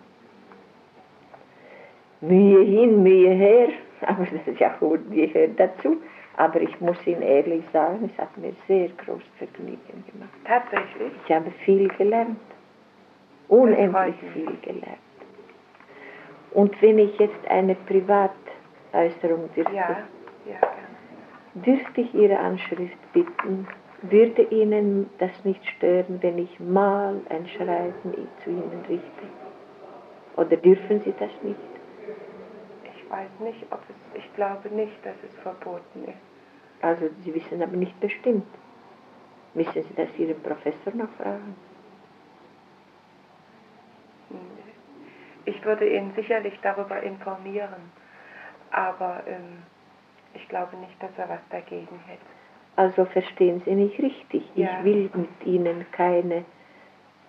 Mühe 2.20 2.64
hin, 2.64 3.02
Mühe 3.02 3.34
her, 3.34 3.68
aber 4.02 4.24
das 4.24 4.46
ist 4.46 4.60
ja 4.60 4.76
gut, 4.78 5.00
gehört 5.10 5.58
dazu. 5.58 5.96
Aber 6.36 6.60
ich 6.60 6.80
muss 6.80 6.96
Ihnen 7.06 7.22
ehrlich 7.22 7.64
sagen, 7.72 8.08
es 8.12 8.22
hat 8.22 8.36
mir 8.36 8.54
sehr 8.68 8.88
großes 8.88 9.26
Vergnügen 9.38 10.04
gemacht. 10.12 10.30
Tatsächlich? 10.44 11.12
Ich 11.24 11.34
habe 11.34 11.50
viel 11.64 11.88
gelernt. 11.88 12.38
Unendlich 13.48 14.16
viel 14.32 14.56
gelernt. 14.62 14.98
Und 16.52 16.80
wenn 16.80 16.98
ich 16.98 17.18
jetzt 17.18 17.46
eine 17.48 17.74
Privatäußerung 17.74 19.50
dürfte, 19.54 19.74
ja, 19.74 19.98
ja, 20.46 20.60
dürfte 21.54 22.00
ich 22.00 22.14
Ihre 22.14 22.38
Anschrift 22.38 23.12
bitten, 23.12 23.68
würde 24.02 24.42
Ihnen 24.42 25.10
das 25.18 25.44
nicht 25.44 25.64
stören, 25.66 26.18
wenn 26.22 26.38
ich 26.38 26.60
mal 26.60 27.20
ein 27.28 27.46
Schreiben 27.46 28.28
zu 28.42 28.50
Ihnen 28.50 28.84
richte? 28.88 29.26
Oder 30.36 30.56
dürfen 30.56 31.00
Sie 31.00 31.14
das 31.18 31.30
nicht? 31.42 31.58
Ich 32.94 33.10
weiß 33.10 33.30
nicht, 33.40 33.64
ob 33.70 33.80
es, 33.88 34.18
ich 34.18 34.34
glaube 34.34 34.68
nicht, 34.74 35.04
dass 35.04 35.14
es 35.24 35.38
verboten 35.42 36.04
ist. 36.04 36.82
Also 36.82 37.08
Sie 37.24 37.34
wissen 37.34 37.62
aber 37.62 37.76
nicht 37.76 37.98
bestimmt. 38.00 38.46
Müssen 39.54 39.82
Sie 39.82 39.94
das 39.94 40.08
Ihren 40.18 40.40
Professor 40.42 40.94
noch 40.94 41.10
fragen? 41.18 41.54
Ich 45.44 45.64
würde 45.64 45.88
ihn 45.88 46.12
sicherlich 46.16 46.58
darüber 46.62 47.02
informieren, 47.02 47.92
aber 48.70 49.22
ähm, 49.26 49.62
ich 50.34 50.48
glaube 50.48 50.76
nicht, 50.76 51.00
dass 51.02 51.10
er 51.16 51.28
was 51.28 51.40
dagegen 51.50 52.00
hätte. 52.06 52.26
Also 52.76 53.04
verstehen 53.06 53.62
Sie 53.64 53.74
mich 53.74 53.98
richtig. 54.00 54.44
Ja. 54.54 54.78
Ich 54.78 54.84
will 54.84 55.10
mit 55.14 55.46
Ihnen 55.46 55.86
keine 55.92 56.44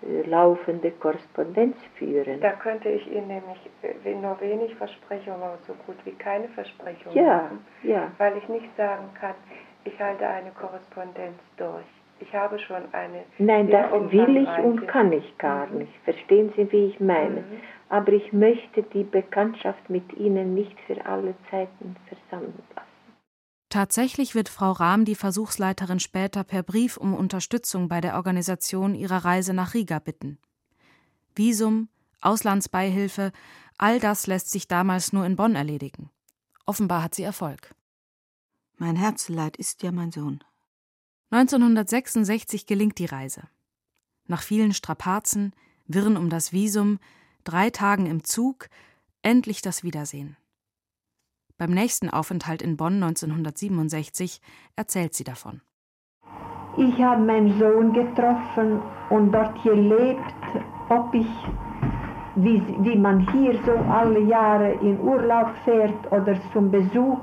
äh, 0.01 0.21
laufende 0.25 0.91
Korrespondenz 0.91 1.77
führen. 1.95 2.41
Da 2.41 2.51
könnte 2.51 2.89
ich 2.89 3.07
Ihnen 3.07 3.27
nämlich 3.27 3.69
äh, 3.81 4.13
nur 4.15 4.39
wenig 4.41 4.75
Versprechungen, 4.75 5.41
aber 5.41 5.57
so 5.65 5.73
gut 5.85 5.97
wie 6.03 6.11
keine 6.11 6.49
Versprechungen 6.49 7.17
ja, 7.17 7.43
machen, 7.43 7.65
ja. 7.83 8.11
weil 8.17 8.37
ich 8.37 8.49
nicht 8.49 8.75
sagen 8.75 9.09
kann, 9.19 9.35
ich 9.85 9.99
halte 10.01 10.27
eine 10.27 10.51
Korrespondenz 10.51 11.39
durch. 11.55 11.85
Ich 12.19 12.33
habe 12.33 12.59
schon 12.59 12.83
eine. 12.93 13.23
Nein, 13.37 13.69
das 13.69 13.91
will 14.11 14.37
ich 14.37 14.63
und 14.63 14.87
kann 14.87 15.11
ich 15.11 15.37
gar 15.37 15.67
mhm. 15.67 15.79
nicht. 15.79 15.93
Verstehen 16.03 16.51
Sie, 16.55 16.71
wie 16.71 16.85
ich 16.85 16.99
meine? 16.99 17.41
Mhm. 17.41 17.61
Aber 17.89 18.11
ich 18.11 18.33
möchte 18.33 18.83
die 18.83 19.03
Bekanntschaft 19.03 19.89
mit 19.89 20.11
Ihnen 20.13 20.53
nicht 20.53 20.75
für 20.87 21.05
alle 21.05 21.35
Zeiten 21.49 21.95
versammeln 22.07 22.53
lassen. 22.75 22.87
Tatsächlich 23.69 24.33
wird 24.33 24.49
Frau 24.49 24.71
Rahm 24.71 25.03
die 25.03 25.15
Versuchsleiterin 25.15 25.99
später 25.99 26.43
per 26.43 26.63
Brief 26.63 26.97
um 26.97 27.13
Unterstützung 27.13 27.89
bei 27.89 27.99
der 27.99 28.15
Organisation 28.15 28.95
ihrer 28.95 29.25
Reise 29.25 29.53
nach 29.53 29.73
Riga 29.73 29.99
bitten. 29.99 30.37
Visum, 31.35 31.89
Auslandsbeihilfe, 32.21 33.31
all 33.77 33.99
das 33.99 34.25
lässt 34.25 34.51
sich 34.51 34.67
damals 34.67 35.11
nur 35.11 35.25
in 35.25 35.35
Bonn 35.35 35.55
erledigen. 35.55 36.09
Offenbar 36.65 37.03
hat 37.03 37.15
sie 37.15 37.23
Erfolg. 37.23 37.75
Mein 38.77 38.95
Herzeleid 38.95 39.57
ist 39.57 39.83
ja 39.83 39.91
mein 39.91 40.11
Sohn. 40.11 40.43
1966 41.29 42.65
gelingt 42.65 42.99
die 42.99 43.05
Reise. 43.05 43.43
Nach 44.27 44.41
vielen 44.41 44.73
Strapazen, 44.73 45.53
Wirren 45.85 46.15
um 46.15 46.29
das 46.29 46.53
Visum, 46.53 46.99
drei 47.43 47.69
Tagen 47.69 48.05
im 48.05 48.23
Zug, 48.23 48.69
endlich 49.23 49.61
das 49.61 49.83
Wiedersehen. 49.83 50.37
Beim 51.57 51.71
nächsten 51.71 52.09
Aufenthalt 52.09 52.61
in 52.61 52.77
Bonn 52.77 53.03
1967 53.03 54.41
erzählt 54.77 55.15
sie 55.15 55.25
davon. 55.25 55.61
Ich 56.77 57.01
habe 57.01 57.21
meinen 57.23 57.57
Sohn 57.59 57.91
getroffen 57.91 58.79
und 59.09 59.31
dort 59.31 59.61
gelebt, 59.63 60.21
ob 60.87 61.13
ich, 61.13 61.27
wie, 62.35 62.61
wie 62.79 62.97
man 62.97 63.29
hier 63.31 63.59
so 63.65 63.71
alle 63.71 64.19
Jahre 64.21 64.73
in 64.73 64.99
Urlaub 64.99 65.55
fährt 65.65 66.09
oder 66.11 66.39
zum 66.53 66.71
Besuch. 66.71 67.19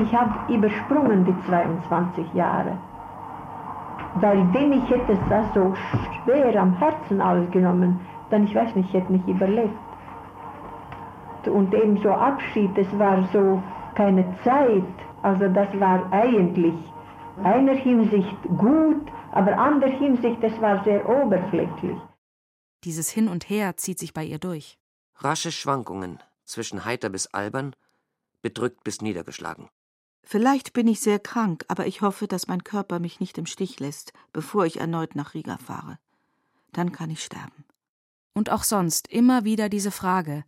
Ich 0.00 0.12
habe 0.12 0.52
übersprungen 0.52 1.24
die 1.24 1.46
22 1.48 2.34
Jahre. 2.34 2.78
Weil 4.16 4.52
wenn 4.52 4.72
ich 4.72 4.90
hätte 4.90 5.18
das 5.28 5.54
so 5.54 5.74
schwer 6.24 6.60
am 6.60 6.74
Herzen 6.78 7.20
alles 7.20 7.50
genommen, 7.50 8.00
dann 8.30 8.44
ich 8.44 8.54
weiß 8.54 8.74
nicht, 8.76 8.88
ich 8.88 8.94
hätte 8.94 9.12
nicht 9.12 9.26
überlebt. 9.26 9.74
Und 11.46 11.74
eben 11.74 11.96
so 12.02 12.10
Abschied, 12.10 12.70
das 12.76 12.86
war 12.98 13.28
so 13.32 13.62
keine 13.94 14.24
Zeit, 14.44 14.84
also 15.22 15.48
das 15.48 15.68
war 15.80 16.12
eigentlich 16.12 16.74
einer 17.42 17.74
Hinsicht 17.74 18.42
gut, 18.58 19.10
aber 19.32 19.56
anderer 19.58 19.90
Hinsicht, 19.90 20.38
es 20.42 20.60
war 20.60 20.84
sehr 20.84 21.08
oberflächlich. 21.08 21.96
Dieses 22.84 23.10
Hin 23.10 23.28
und 23.28 23.48
Her 23.48 23.76
zieht 23.76 23.98
sich 23.98 24.12
bei 24.12 24.24
ihr 24.24 24.38
durch. 24.38 24.78
Rasche 25.16 25.52
Schwankungen 25.52 26.18
zwischen 26.44 26.84
heiter 26.84 27.08
bis 27.08 27.28
albern, 27.28 27.74
bedrückt 28.42 28.84
bis 28.84 29.00
niedergeschlagen. 29.00 29.68
Vielleicht 30.22 30.72
bin 30.72 30.86
ich 30.86 31.00
sehr 31.00 31.18
krank, 31.18 31.64
aber 31.68 31.86
ich 31.86 32.00
hoffe, 32.00 32.26
dass 32.26 32.48
mein 32.48 32.64
Körper 32.64 33.00
mich 33.00 33.20
nicht 33.20 33.38
im 33.38 33.46
Stich 33.46 33.80
lässt, 33.80 34.12
bevor 34.32 34.64
ich 34.64 34.80
erneut 34.80 35.14
nach 35.14 35.34
Riga 35.34 35.58
fahre. 35.58 35.98
Dann 36.72 36.92
kann 36.92 37.10
ich 37.10 37.22
sterben. 37.22 37.64
Und 38.34 38.50
auch 38.50 38.62
sonst 38.62 39.12
immer 39.12 39.44
wieder 39.44 39.68
diese 39.68 39.90
Frage: 39.90 40.44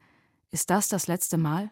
Ist 0.50 0.70
das 0.70 0.88
das 0.88 1.06
letzte 1.06 1.36
Mal? 1.36 1.70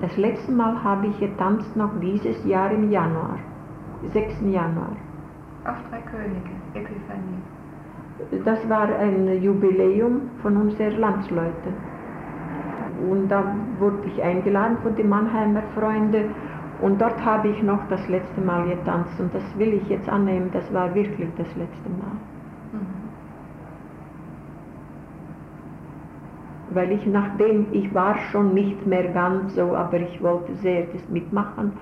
Das 0.00 0.16
letzte 0.16 0.52
Mal 0.52 0.82
habe 0.82 1.08
ich 1.08 1.18
getanzt 1.18 1.74
noch 1.76 1.90
dieses 2.00 2.44
Jahr 2.46 2.70
im 2.70 2.90
Januar. 2.90 3.38
6. 4.12 4.34
Januar. 4.50 4.96
Auf 5.64 5.76
Drei 5.90 6.00
Könige, 6.02 6.50
Epiphanie. 6.74 7.42
Das 8.44 8.66
war 8.68 8.88
ein 8.96 9.42
Jubiläum 9.42 10.30
von 10.42 10.56
unseren 10.56 10.98
Landsleuten. 10.98 11.74
Und 13.10 13.28
da 13.28 13.54
wurde 13.78 14.06
ich 14.08 14.22
eingeladen 14.22 14.78
von 14.82 14.94
den 14.96 15.08
Mannheimer 15.08 15.62
Freunden. 15.74 16.34
Und 16.80 17.00
dort 17.00 17.22
habe 17.24 17.48
ich 17.48 17.62
noch 17.62 17.86
das 17.88 18.06
letzte 18.08 18.40
Mal 18.40 18.68
getanzt. 18.68 19.18
Und 19.20 19.34
das 19.34 19.42
will 19.58 19.74
ich 19.74 19.88
jetzt 19.88 20.08
annehmen, 20.08 20.50
das 20.52 20.72
war 20.72 20.94
wirklich 20.94 21.28
das 21.36 21.48
letzte 21.56 21.88
Mal. 21.90 22.16
Mhm. 22.72 22.86
Weil 26.70 26.92
ich 26.92 27.06
nachdem, 27.06 27.66
ich 27.72 27.92
war 27.94 28.16
schon 28.30 28.54
nicht 28.54 28.86
mehr 28.86 29.12
ganz 29.12 29.54
so, 29.54 29.74
aber 29.74 29.98
ich 29.98 30.22
wollte 30.22 30.54
sehr 30.56 30.84
das 30.92 31.06
mitmachen. 31.08 31.72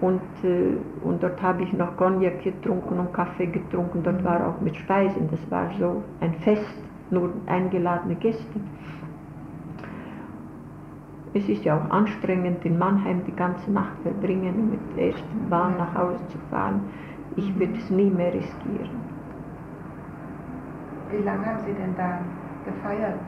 Und, 0.00 0.22
äh, 0.42 0.76
und 1.02 1.22
dort 1.22 1.40
habe 1.42 1.62
ich 1.62 1.72
noch 1.72 1.96
Cognac 1.96 2.42
getrunken 2.42 2.98
und 2.98 3.12
Kaffee 3.12 3.46
getrunken. 3.46 4.02
Dort 4.02 4.24
war 4.24 4.48
auch 4.48 4.60
mit 4.60 4.76
Speisen. 4.76 5.28
Das 5.30 5.50
war 5.50 5.70
so 5.78 6.02
ein 6.20 6.34
Fest, 6.40 6.82
nur 7.10 7.30
eingeladene 7.46 8.14
Gäste. 8.16 8.60
Es 11.34 11.48
ist 11.48 11.64
ja 11.64 11.76
auch 11.76 11.90
anstrengend, 11.90 12.64
in 12.64 12.78
Mannheim 12.78 13.24
die 13.26 13.34
ganze 13.34 13.70
Nacht 13.70 13.98
verbringen 14.02 14.70
mit 14.70 14.96
der 14.96 15.08
ersten 15.08 15.50
Bahn 15.50 15.76
nach 15.76 15.94
Hause 15.94 16.26
zu 16.28 16.38
fahren. 16.50 16.82
Ich 17.36 17.58
würde 17.58 17.74
es 17.76 17.90
nie 17.90 18.10
mehr 18.10 18.32
riskieren. 18.32 19.02
Wie 21.10 21.22
lange 21.22 21.44
haben 21.44 21.58
Sie 21.66 21.74
denn 21.74 21.94
da 21.96 22.20
gefeiert? 22.64 23.18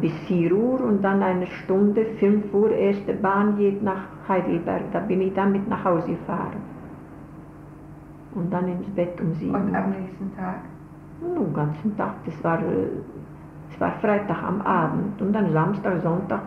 bis 0.00 0.12
4 0.26 0.52
Uhr 0.52 0.80
und 0.80 1.02
dann 1.02 1.22
eine 1.22 1.46
Stunde, 1.46 2.04
5 2.18 2.52
Uhr, 2.52 2.70
erste 2.70 3.14
Bahn 3.14 3.56
geht 3.56 3.82
nach 3.82 4.02
Heidelberg. 4.28 4.82
Da 4.92 5.00
bin 5.00 5.20
ich 5.20 5.34
damit 5.34 5.68
nach 5.68 5.84
Hause 5.84 6.08
gefahren. 6.08 6.60
Und 8.34 8.52
dann 8.52 8.68
ins 8.68 8.88
Bett 8.90 9.20
um 9.20 9.32
7 9.34 9.50
Uhr. 9.50 9.60
Und 9.60 9.74
am 9.74 9.90
nächsten 9.90 10.36
Tag? 10.36 10.56
Nun, 11.20 11.46
den 11.46 11.54
ganzen 11.54 11.96
Tag. 11.96 12.14
Das 12.24 12.44
war, 12.44 12.58
äh, 12.58 12.88
das 13.70 13.80
war 13.80 13.92
Freitag 14.00 14.42
am 14.42 14.60
Abend 14.62 15.20
und 15.22 15.32
dann 15.32 15.52
Samstag, 15.52 16.02
Sonntag. 16.02 16.42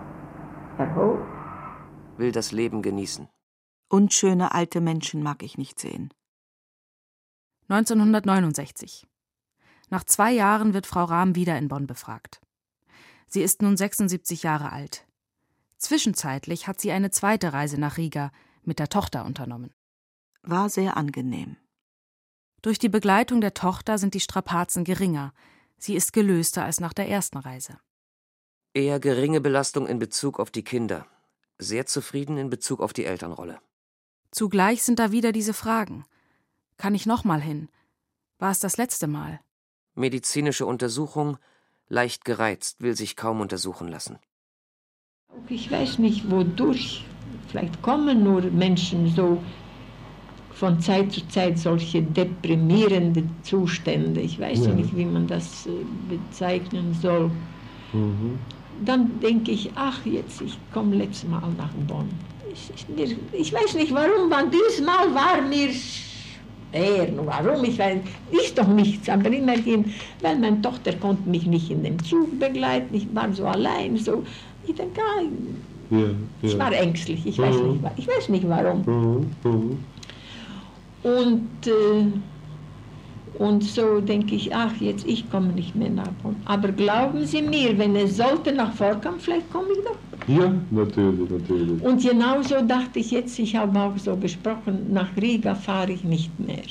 Will 2.18 2.32
das 2.32 2.54
Leben 2.54 2.82
genießen. 2.82 3.28
Unschöne 3.90 4.54
alte 4.54 4.80
Menschen 4.80 5.22
mag 5.22 5.44
ich 5.44 5.58
nicht 5.58 5.78
sehen. 5.78 6.14
1969. 7.68 9.06
Nach 9.90 10.06
zwei 10.06 10.32
Jahren 10.32 10.74
wird 10.74 10.88
Frau 10.88 11.04
Rahm 11.04 11.36
wieder 11.36 11.58
in 11.58 11.68
Bonn 11.68 11.86
befragt. 11.86 12.40
Sie 13.28 13.42
ist 13.42 13.62
nun 13.62 13.76
76 13.76 14.44
Jahre 14.44 14.72
alt. 14.72 15.06
Zwischenzeitlich 15.78 16.68
hat 16.68 16.80
sie 16.80 16.94
eine 16.94 17.12
zweite 17.12 17.52
Reise 17.52 17.78
nach 17.78 17.98
Riga 17.98 18.32
mit 18.64 18.80
der 18.80 18.88
Tochter 18.88 19.26
unternommen. 19.26 19.74
War 20.44 20.70
sehr 20.70 20.96
angenehm. 20.96 21.58
Durch 22.62 22.80
die 22.80 22.90
Begleitung 22.90 23.42
der 23.42 23.54
Tochter 23.54 23.98
sind 23.98 24.14
die 24.14 24.20
Strapazen 24.22 24.86
geringer. 24.86 25.34
Sie 25.78 25.96
ist 25.96 26.14
gelöster 26.14 26.64
als 26.64 26.80
nach 26.80 26.94
der 26.94 27.10
ersten 27.10 27.38
Reise. 27.38 27.80
Eher 28.74 29.00
geringe 29.00 29.42
Belastung 29.42 29.88
in 29.88 29.98
Bezug 29.98 30.40
auf 30.40 30.52
die 30.52 30.64
Kinder, 30.64 31.08
sehr 31.58 31.88
zufrieden 31.88 32.38
in 32.38 32.52
Bezug 32.52 32.82
auf 32.82 32.94
die 32.94 33.06
Elternrolle. 33.06 33.60
Zugleich 34.32 34.84
sind 34.84 35.00
da 35.00 35.12
wieder 35.12 35.32
diese 35.32 35.54
Fragen. 35.54 36.06
Kann 36.78 36.94
ich 36.94 37.08
nochmal 37.08 37.42
hin? 37.42 37.68
War 38.38 38.52
es 38.52 38.60
das 38.60 38.78
letzte 38.78 39.08
Mal? 39.08 39.40
Medizinische 39.96 40.68
Untersuchung, 40.68 41.38
leicht 41.88 42.26
gereizt, 42.26 42.80
will 42.80 42.96
sich 42.96 43.16
kaum 43.16 43.42
untersuchen 43.42 43.88
lassen. 43.88 44.20
Ich 45.48 45.72
weiß 45.72 45.98
nicht, 45.98 46.30
wodurch. 46.30 47.06
Vielleicht 47.48 47.82
kommen 47.82 48.24
nur 48.24 48.42
Menschen 48.44 49.08
so 49.16 49.42
von 50.52 50.80
Zeit 50.80 51.12
zu 51.12 51.28
Zeit 51.28 51.58
solche 51.58 52.04
deprimierende 52.04 53.24
Zustände. 53.42 54.22
Ich 54.22 54.40
weiß 54.40 54.68
ja. 54.68 54.74
nicht, 54.74 54.96
wie 54.96 55.06
man 55.06 55.26
das 55.26 55.66
äh, 55.66 55.72
bezeichnen 56.08 56.94
soll. 56.94 57.32
Mhm. 57.94 58.38
Dann 58.86 59.20
denke 59.20 59.52
ich, 59.52 59.70
ach, 59.76 60.06
jetzt, 60.06 60.42
ich 60.42 60.58
komme 60.74 60.96
letztes 60.96 61.30
Mal 61.30 61.42
nach 61.58 61.72
Bonn. 61.88 62.10
Ich, 62.52 62.72
ich, 62.98 63.16
ich 63.32 63.54
weiß 63.54 63.76
nicht 63.76 63.94
warum, 63.94 64.30
wann 64.30 64.50
diesmal 64.50 65.14
war 65.14 65.42
mir 65.42 65.70
er, 66.72 67.08
warum? 67.26 67.64
Ich 67.64 67.80
weiß, 67.80 67.98
ich 68.32 68.54
doch 68.54 68.68
nichts, 68.68 69.10
aber 69.10 69.32
immerhin, 69.32 69.92
weil 70.22 70.38
meine 70.38 70.62
Tochter 70.62 70.94
konnte 70.94 71.28
mich 71.28 71.46
nicht 71.46 71.72
in 71.72 71.84
den 71.84 72.00
Zug 72.00 72.40
begleiten, 72.40 72.94
ich 72.94 73.08
war 73.14 73.32
so 73.34 73.46
allein, 73.46 73.98
so. 73.98 74.24
Ich 74.68 74.76
denke, 74.76 75.02
ah, 75.02 75.22
ja, 75.90 75.98
ja. 76.00 76.10
ich 76.42 76.60
war 76.60 76.72
ängstlich, 76.72 77.26
ich, 77.26 77.38
mhm. 77.38 77.44
weiß, 77.44 77.56
nicht, 77.56 77.84
ich 77.98 78.08
weiß 78.08 78.30
nicht 78.30 78.48
warum. 78.48 78.84
Mhm. 78.86 79.52
Mhm. 79.52 79.78
Und, 81.02 81.68
äh, 81.68 82.06
und 83.40 83.64
so 83.64 84.02
denke 84.02 84.36
ich, 84.36 84.54
ach, 84.54 84.76
jetzt, 84.82 85.08
ich 85.08 85.30
komme 85.32 85.48
nicht 85.54 85.74
mehr 85.74 85.90
nach 85.90 86.12
Bonn. 86.22 86.36
Aber 86.46 86.70
glauben 86.74 87.26
Sie 87.26 87.42
mir, 87.42 87.78
wenn 87.78 87.96
es 87.96 88.18
sollte 88.18 88.52
nach 88.52 88.74
vorkommen, 88.74 89.18
vielleicht 89.20 89.50
komme 89.52 89.68
ich 89.72 89.84
doch. 89.86 89.98
Ja, 90.28 90.54
natürlich, 90.72 91.30
natürlich. 91.30 91.82
Und 91.82 92.04
genauso 92.04 92.62
dachte 92.62 93.00
ich 93.00 93.12
jetzt, 93.12 93.40
ich 93.40 93.56
habe 93.56 93.80
auch 93.80 93.98
so 93.98 94.16
gesprochen, 94.18 94.88
nach 94.92 95.10
Riga 95.20 95.56
fahre 95.56 95.94
ich 95.94 96.04
nicht 96.04 96.38
mehr. 96.38 96.68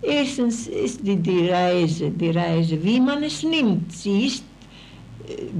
Erstens 0.00 0.68
ist 0.68 1.04
die, 1.04 1.16
die 1.16 1.48
Reise, 1.48 2.10
die 2.10 2.30
Reise, 2.30 2.82
wie 2.84 3.00
man 3.00 3.24
es 3.24 3.42
nimmt, 3.42 3.92
sie 3.92 4.26
ist 4.26 4.44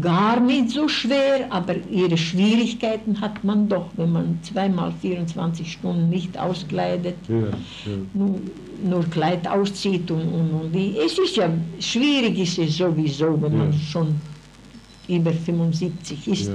gar 0.00 0.40
nicht 0.40 0.70
so 0.70 0.88
schwer, 0.88 1.46
aber 1.50 1.74
ihre 1.90 2.16
Schwierigkeiten 2.16 3.20
hat 3.20 3.42
man 3.44 3.68
doch, 3.68 3.86
wenn 3.96 4.12
man 4.12 4.38
zweimal 4.42 4.92
24 5.00 5.72
Stunden 5.72 6.08
nicht 6.08 6.38
auskleidet, 6.38 7.16
ja, 7.28 7.36
ja. 7.36 7.46
Nur, 8.14 8.40
nur, 8.84 9.04
Kleid 9.04 9.48
auszieht 9.48 10.10
und, 10.10 10.22
und, 10.22 10.50
und 10.50 10.72
die, 10.72 10.96
es 10.98 11.18
ist 11.18 11.36
ja, 11.36 11.50
schwierig 11.80 12.38
ist 12.38 12.58
es 12.58 12.76
sowieso, 12.76 13.40
wenn 13.40 13.52
ja. 13.52 13.58
man 13.58 13.72
schon 13.72 14.14
über 15.08 15.32
75 15.32 16.28
ist. 16.28 16.50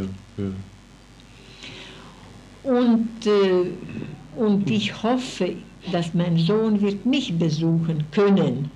Und, 2.63 3.09
äh, 3.25 4.39
und 4.39 4.69
ich 4.69 5.03
hoffe, 5.03 5.55
dass 5.91 6.13
mein 6.13 6.37
Sohn 6.37 6.79
wird 6.79 7.05
mich 7.05 7.33
besuchen 7.37 8.03
können. 8.11 8.69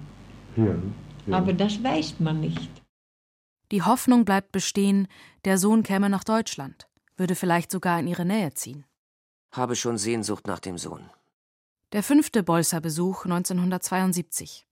Aber 1.29 1.53
das 1.53 1.81
weiß 1.83 2.15
man 2.19 2.41
nicht. 2.41 2.69
Die 3.71 3.81
Hoffnung 3.81 4.25
bleibt 4.25 4.51
bestehen, 4.51 5.07
der 5.43 5.57
Sohn 5.57 5.83
käme 5.83 6.09
nach 6.09 6.23
Deutschland, 6.23 6.87
würde 7.17 7.35
vielleicht 7.35 7.71
sogar 7.71 7.99
in 7.99 8.07
ihre 8.07 8.25
Nähe 8.25 8.53
ziehen. 8.53 8.85
Habe 9.51 9.75
schon 9.75 9.97
Sehnsucht 9.97 10.47
nach 10.47 10.59
dem 10.59 10.77
Sohn. 10.77 11.09
Der 11.91 12.03
fünfte 12.03 12.43
Bolzer 12.43 12.81
Besuch 12.81 13.25
1972. 13.25 14.67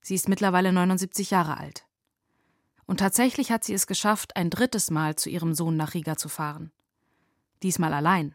Sie 0.00 0.14
ist 0.14 0.28
mittlerweile 0.28 0.72
79 0.72 1.30
Jahre 1.30 1.58
alt. 1.58 1.86
Und 2.86 3.00
tatsächlich 3.00 3.50
hat 3.50 3.64
sie 3.64 3.74
es 3.74 3.86
geschafft, 3.86 4.36
ein 4.36 4.50
drittes 4.50 4.90
Mal 4.90 5.16
zu 5.16 5.30
ihrem 5.30 5.54
Sohn 5.54 5.76
nach 5.76 5.94
Riga 5.94 6.16
zu 6.16 6.28
fahren. 6.28 6.72
Diesmal 7.62 7.94
allein. 7.94 8.34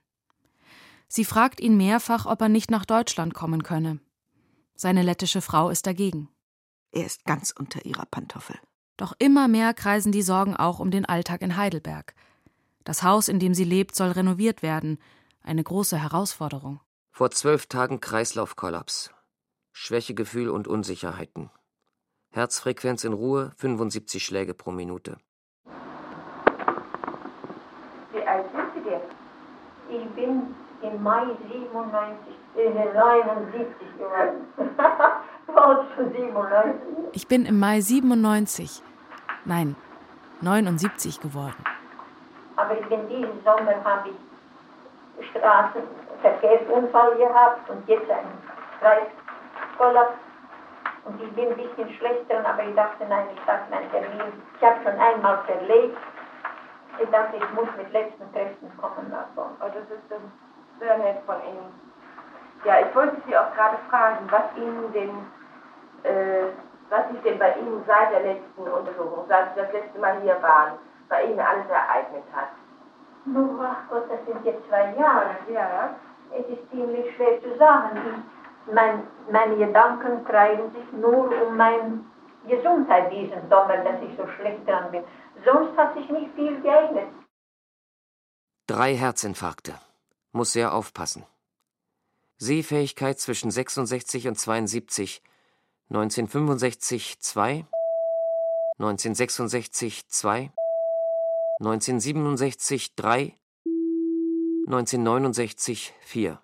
Sie 1.07 1.25
fragt 1.25 1.59
ihn 1.59 1.77
mehrfach, 1.77 2.25
ob 2.25 2.41
er 2.41 2.49
nicht 2.49 2.71
nach 2.71 2.85
Deutschland 2.85 3.33
kommen 3.33 3.63
könne. 3.63 3.99
Seine 4.75 5.01
lettische 5.01 5.41
Frau 5.41 5.69
ist 5.69 5.85
dagegen. 5.85 6.29
Er 6.91 7.05
ist 7.05 7.25
ganz 7.25 7.51
unter 7.51 7.85
ihrer 7.85 8.05
Pantoffel. 8.05 8.59
Doch 8.99 9.13
immer 9.17 9.47
mehr 9.47 9.73
kreisen 9.73 10.11
die 10.11 10.21
Sorgen 10.21 10.57
auch 10.57 10.79
um 10.79 10.91
den 10.91 11.05
Alltag 11.05 11.41
in 11.41 11.55
Heidelberg. 11.55 12.13
Das 12.83 13.01
Haus, 13.01 13.29
in 13.29 13.39
dem 13.39 13.53
sie 13.53 13.63
lebt, 13.63 13.95
soll 13.95 14.11
renoviert 14.11 14.61
werden. 14.61 14.99
Eine 15.41 15.63
große 15.63 15.97
Herausforderung. 15.97 16.81
Vor 17.09 17.31
zwölf 17.31 17.67
Tagen 17.67 18.01
Kreislaufkollaps. 18.01 19.11
Schwächegefühl 19.71 20.49
und 20.49 20.67
Unsicherheiten. 20.67 21.49
Herzfrequenz 22.31 23.05
in 23.05 23.13
Ruhe 23.13 23.53
75 23.55 24.25
Schläge 24.25 24.53
pro 24.53 24.71
Minute. 24.71 25.17
Wie 28.11 28.21
alt 28.27 28.47
sind 28.51 28.67
Sie 28.75 28.81
denn? 28.81 28.99
Ich 29.97 30.09
bin 30.13 30.53
im 30.81 31.01
Mai 31.01 31.23
97, 31.49 32.35
äh, 32.57 32.93
79 32.93 33.77
geworden. 33.97 34.45
schon 35.95 36.11
97. 36.13 36.81
Ich 37.13 37.27
bin 37.27 37.45
im 37.45 37.59
Mai 37.59 37.81
97, 37.81 38.83
nein, 39.45 39.75
79 40.41 41.19
geworden. 41.19 41.63
Aber 42.55 42.77
ich 42.77 42.85
bin 42.87 43.07
diesen 43.07 43.43
Sommer 43.43 43.75
habe 43.83 44.09
ich 44.09 44.15
Straßenverkehrsunfall 45.31 47.15
gehabt 47.15 47.69
und 47.69 47.87
jetzt 47.87 48.09
einen 48.09 48.37
Kreiskollaps. 48.79 50.17
Und 51.05 51.21
ich 51.21 51.31
bin 51.33 51.47
ein 51.47 51.55
bisschen 51.55 51.89
schlechter, 51.95 52.45
aber 52.45 52.63
ich 52.63 52.75
dachte, 52.75 53.05
nein, 53.07 53.25
ich 53.33 53.41
darf 53.45 53.61
meinen 53.69 53.89
Termin. 53.91 54.33
Ich 54.57 54.63
habe 54.63 54.77
schon 54.83 54.99
einmal 54.99 55.39
verlegt. 55.45 55.97
Ich 57.01 57.09
dachte, 57.09 57.37
ich 57.37 57.53
muss 57.53 57.67
mit 57.77 57.91
letzten 57.93 58.31
Kräften 58.33 58.69
kommen 58.77 59.09
nach 59.09 59.27
Bonn. 59.35 59.55
Oh, 59.61 59.67
das 59.67 59.83
ist 59.89 60.03
sehr 60.79 60.97
nett 60.97 61.21
von 61.25 61.35
Ihnen. 61.47 61.71
Ja, 62.65 62.79
ich 62.81 62.93
wollte 62.93 63.15
Sie 63.25 63.37
auch 63.37 63.53
gerade 63.55 63.77
fragen, 63.89 64.27
was 64.29 64.43
Ihnen 64.57 64.91
denn, 64.91 65.09
äh, 66.03 66.47
was 66.89 67.09
sich 67.09 67.21
denn 67.21 67.28
bei 67.39 67.55
Ihnen 67.57 67.83
seit 67.87 68.11
der 68.11 68.21
letzten 68.21 68.61
Untersuchung, 68.61 69.25
seit 69.27 69.55
Sie 69.55 69.61
das 69.61 69.71
letzte 69.71 69.99
Mal 69.99 70.21
hier 70.21 70.41
waren, 70.41 70.77
bei 71.07 71.23
Ihnen 71.23 71.39
alles 71.39 71.69
ereignet 71.69 72.23
hat. 72.33 72.49
Nun, 73.25 73.59
ach 73.61 73.89
Gott, 73.89 74.05
das 74.09 74.19
sind 74.25 74.45
jetzt 74.45 74.67
zwei 74.67 74.93
Jahre. 74.99 75.35
Ja. 75.51 75.95
Es 76.31 76.45
ist 76.47 76.69
ziemlich 76.69 77.15
schwer 77.15 77.41
zu 77.41 77.57
sagen. 77.57 78.23
Mein, 78.71 79.07
meine 79.31 79.55
Gedanken 79.57 80.23
kreisen 80.25 80.71
sich 80.71 80.91
nur 80.93 81.31
um 81.41 81.57
meine 81.57 82.03
Gesundheit 82.47 83.11
diesen 83.11 83.49
Sommer, 83.49 83.77
dass 83.77 84.01
ich 84.01 84.15
so 84.15 84.27
schlecht 84.37 84.67
dran 84.67 84.91
bin. 84.91 85.03
Sonst 85.43 85.75
hat 85.77 85.95
sich 85.95 86.09
nicht 86.09 86.33
viel 86.35 86.61
geändert. 86.61 87.07
Drei 88.67 88.95
Herzinfarkte. 88.95 89.73
Muss 90.31 90.53
sehr 90.53 90.73
aufpassen. 90.73 91.25
Sehfähigkeit 92.37 93.19
zwischen 93.19 93.51
66 93.51 94.27
und 94.27 94.35
72, 94.35 95.23
1965 95.91 97.19
2, 97.19 97.65
1966 98.77 100.07
2, 100.07 100.51
1967 101.59 102.95
3, 102.95 103.35
1969 104.67 105.93
4, 106.01 106.39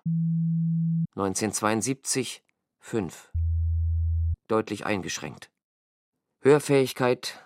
1972 1.14 2.42
5. 2.80 3.30
Deutlich 4.48 4.84
eingeschränkt. 4.84 5.50
Hörfähigkeit 6.40 7.40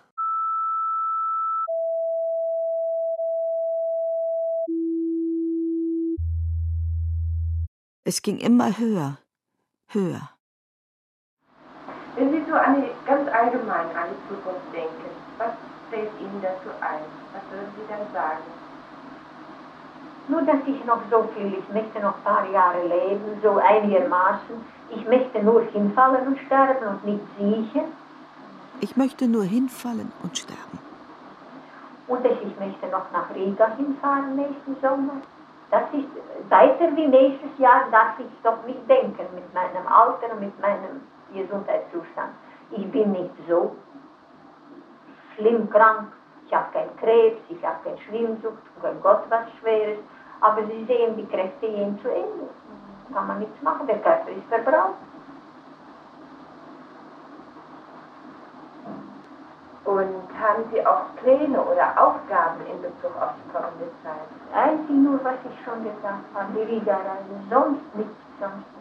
Es 8.03 8.23
ging 8.23 8.39
immer 8.39 8.77
höher, 8.77 9.19
höher. 9.89 10.31
Wenn 12.15 12.31
Sie 12.31 12.43
so 12.49 12.55
an 12.55 12.81
die, 12.81 12.89
ganz 13.05 13.29
allgemein 13.41 13.89
an 13.97 14.09
die 14.13 14.21
Zukunft 14.29 14.69
denken, 14.73 15.09
was 15.37 15.53
fällt 15.89 16.11
Ihnen 16.19 16.41
dazu 16.41 16.69
ein? 16.79 17.05
Was 17.33 17.43
würden 17.49 17.73
Sie 17.75 17.85
dann 17.89 18.05
sagen? 18.13 18.45
Nur, 20.27 20.41
dass 20.43 20.61
ich 20.67 20.85
noch 20.85 21.01
so 21.09 21.27
viel, 21.35 21.53
ich 21.57 21.69
möchte 21.73 21.99
noch 21.99 22.15
ein 22.17 22.23
paar 22.23 22.47
Jahre 22.51 22.87
leben, 22.87 23.39
so 23.41 23.57
einigermaßen. 23.57 24.55
Ich 24.91 25.07
möchte 25.07 25.41
nur 25.41 25.61
hinfallen 25.73 26.27
und 26.27 26.39
sterben 26.45 26.87
und 26.87 27.05
nicht 27.05 27.25
siechen. 27.37 27.85
Ich 28.79 28.95
möchte 28.95 29.27
nur 29.27 29.43
hinfallen 29.43 30.11
und 30.23 30.37
sterben. 30.37 30.79
Und 32.07 32.25
ich 32.25 32.59
möchte 32.59 32.87
noch 32.87 33.09
nach 33.11 33.33
Riga 33.33 33.67
hinfahren 33.77 34.35
nächsten 34.35 34.75
Sommer. 34.81 35.21
Das 35.71 35.83
ist 35.93 36.07
weiter 36.49 36.95
wie 36.95 37.07
nächstes 37.07 37.57
Jahr, 37.57 37.85
darf 37.91 38.19
ich 38.19 38.25
doch 38.43 38.63
nicht 38.67 38.87
denken 38.89 39.25
mit 39.33 39.53
meinem 39.53 39.87
Alter 39.87 40.33
und 40.33 40.41
mit 40.41 40.59
meinem 40.61 41.01
Gesundheitszustand. 41.33 42.31
Ich 42.71 42.91
bin 42.91 43.11
nicht 43.11 43.31
so 43.47 43.75
schlimm 45.35 45.69
krank, 45.69 46.07
ich 46.47 46.53
habe 46.53 46.71
keinen 46.73 46.95
Krebs, 46.97 47.41
ich 47.49 47.65
habe 47.65 47.77
keine 47.83 47.97
Schwimmsucht, 47.99 48.63
oh 48.81 48.87
Gott 49.01 49.23
was 49.29 49.51
Schweres, 49.59 49.99
aber 50.41 50.63
Sie 50.65 50.85
sehen, 50.85 51.15
die 51.17 51.25
Kräfte 51.25 51.67
gehen 51.67 51.99
zu 52.01 52.09
Ende. 52.09 52.49
Kann 53.13 53.27
man 53.27 53.39
nichts 53.39 53.61
machen, 53.61 53.87
der 53.87 53.99
Körper 53.99 54.29
ist 54.29 54.47
verbraucht. 54.49 54.95
Und 59.83 60.23
haben 60.39 60.63
Sie 60.71 60.85
auch 60.85 61.13
Pläne 61.17 61.61
oder 61.61 61.89
Aufgaben 61.97 62.61
in 62.71 62.81
Bezug 62.81 63.15
auf 63.19 63.33
die 63.37 63.51
kommende 63.51 63.91
Zeit? 64.03 64.29
Einzig 64.53 64.95
nur, 64.95 65.23
was 65.23 65.35
ich 65.43 65.65
schon 65.65 65.83
gesagt 65.83 66.25
habe, 66.33 66.53
die 66.55 66.61
Riga-Reise, 66.61 67.35
sonst 67.49 67.95
nichts, 67.95 68.13
sonst 68.39 68.55
nichts. 68.55 68.80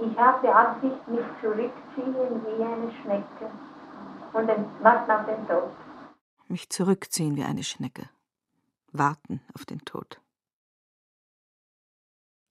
Ich 0.00 0.16
habe 0.16 0.46
die 0.46 0.52
Absicht, 0.52 1.08
mich 1.08 1.26
zurückziehen 1.40 2.14
wie 2.14 2.62
eine 2.62 2.92
Schnecke 3.02 3.50
und 4.32 4.46
dann 4.46 4.64
warten 4.82 5.10
auf 5.10 5.26
den 5.26 5.44
Tod. 5.48 5.72
Mich 6.46 6.70
zurückziehen 6.70 7.34
wie 7.36 7.42
eine 7.42 7.64
Schnecke. 7.64 8.08
Warten 8.92 9.40
auf 9.54 9.66
den 9.66 9.84
Tod. 9.84 10.20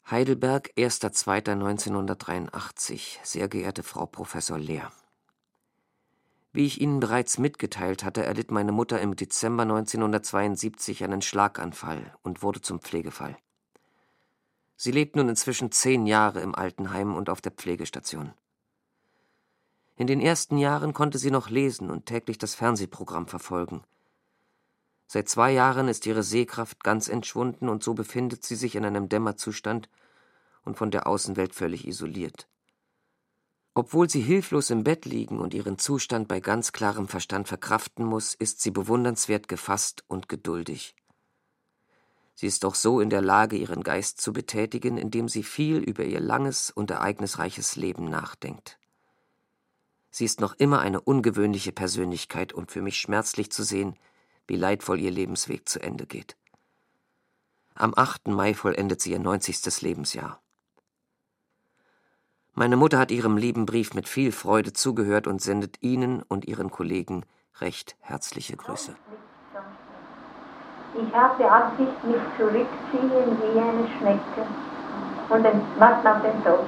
Heidelberg, 0.10 0.72
1.2.1983. 0.78 3.20
Sehr 3.24 3.48
geehrte 3.48 3.84
Frau 3.84 4.06
Professor 4.06 4.58
Lehr. 4.58 4.92
Wie 6.54 6.66
ich 6.66 6.82
Ihnen 6.82 7.00
bereits 7.00 7.38
mitgeteilt 7.38 8.04
hatte, 8.04 8.26
erlitt 8.26 8.50
meine 8.52 8.72
Mutter 8.72 9.00
im 9.00 9.16
Dezember 9.16 9.62
1972 9.64 11.04
einen 11.04 11.22
Schlaganfall 11.22 12.16
und 12.24 12.42
wurde 12.42 12.62
zum 12.62 12.80
Pflegefall. 12.80 13.38
Sie 14.78 14.92
lebt 14.92 15.16
nun 15.16 15.28
inzwischen 15.28 15.72
zehn 15.72 16.06
Jahre 16.06 16.40
im 16.42 16.54
Altenheim 16.54 17.16
und 17.16 17.30
auf 17.30 17.42
der 17.42 17.52
Pflegestation. 17.52 18.32
In 19.96 20.06
den 20.06 20.22
ersten 20.22 20.60
Jahren 20.60 20.94
konnte 20.94 21.18
sie 21.18 21.32
noch 21.32 21.50
lesen 21.50 21.90
und 21.90 22.06
täglich 22.06 22.38
das 22.38 22.54
Fernsehprogramm 22.54 23.28
verfolgen. 23.28 23.82
Seit 25.08 25.28
zwei 25.28 25.52
Jahren 25.52 25.88
ist 25.88 26.06
ihre 26.06 26.22
Sehkraft 26.22 26.84
ganz 26.84 27.08
entschwunden 27.08 27.70
und 27.70 27.84
so 27.84 27.96
befindet 27.96 28.44
sie 28.44 28.56
sich 28.56 28.76
in 28.76 28.86
einem 28.86 29.10
Dämmerzustand 29.10 29.90
und 30.64 30.78
von 30.78 30.92
der 30.92 31.08
Außenwelt 31.08 31.56
völlig 31.56 31.88
isoliert. 31.88 32.48
Obwohl 33.74 34.10
sie 34.10 34.22
hilflos 34.22 34.70
im 34.70 34.84
Bett 34.84 35.06
liegen 35.06 35.40
und 35.40 35.56
ihren 35.56 35.80
Zustand 35.80 36.28
bei 36.28 36.40
ganz 36.40 36.72
klarem 36.72 37.08
Verstand 37.08 37.48
verkraften 37.48 38.06
muss, 38.06 38.36
ist 38.36 38.62
sie 38.62 38.72
bewundernswert 38.72 39.48
gefasst 39.48 40.04
und 40.08 40.30
geduldig. 40.30 40.96
Sie 42.40 42.46
ist 42.46 42.64
doch 42.64 42.76
so 42.76 43.02
in 43.02 43.10
der 43.10 43.24
Lage, 43.24 43.58
ihren 43.58 43.82
Geist 43.82 44.22
zu 44.22 44.32
betätigen, 44.32 45.00
indem 45.00 45.28
sie 45.28 45.42
viel 45.42 45.78
über 45.78 46.04
ihr 46.04 46.20
langes 46.20 46.70
und 46.70 46.92
ereignisreiches 46.92 47.76
Leben 47.78 48.12
nachdenkt. 48.12 48.78
Sie 50.12 50.24
ist 50.24 50.40
noch 50.40 50.54
immer 50.54 50.80
eine 50.80 51.02
ungewöhnliche 51.02 51.72
Persönlichkeit 51.72 52.54
und 52.54 52.70
für 52.72 52.84
mich 52.84 53.00
schmerzlich 53.00 53.52
zu 53.52 53.64
sehen, 53.64 53.96
wie 54.46 54.56
leidvoll 54.56 55.00
ihr 55.00 55.10
Lebensweg 55.10 55.68
zu 55.68 55.82
Ende 55.82 56.06
geht. 56.06 56.38
Am 57.74 57.96
8. 57.96 58.28
Mai 58.28 58.54
vollendet 58.54 59.02
sie 59.02 59.14
ihr 59.14 59.20
90. 59.20 59.82
Lebensjahr. 59.82 60.40
Meine 62.54 62.78
Mutter 62.78 63.00
hat 63.00 63.10
Ihrem 63.10 63.38
lieben 63.38 63.66
Brief 63.66 63.96
mit 63.96 64.08
viel 64.08 64.32
Freude 64.32 64.74
zugehört 64.74 65.26
und 65.26 65.42
sendet 65.42 65.82
Ihnen 65.82 66.22
und 66.22 66.46
Ihren 66.46 66.70
Kollegen 66.70 67.26
recht 67.60 67.96
herzliche 68.00 68.58
Grüße. 68.58 68.96
Ich 71.00 71.14
habe 71.14 71.36
die 71.38 71.44
Absicht, 71.44 72.04
mich 72.06 72.22
zurückziehen 72.38 73.38
wie 73.40 73.60
eine 73.60 73.88
Schnecke 74.00 74.48
und 75.30 75.44
dann 75.44 75.62
warten 75.78 76.08
auf 76.08 76.22
den 76.24 76.44
Tod. 76.44 76.66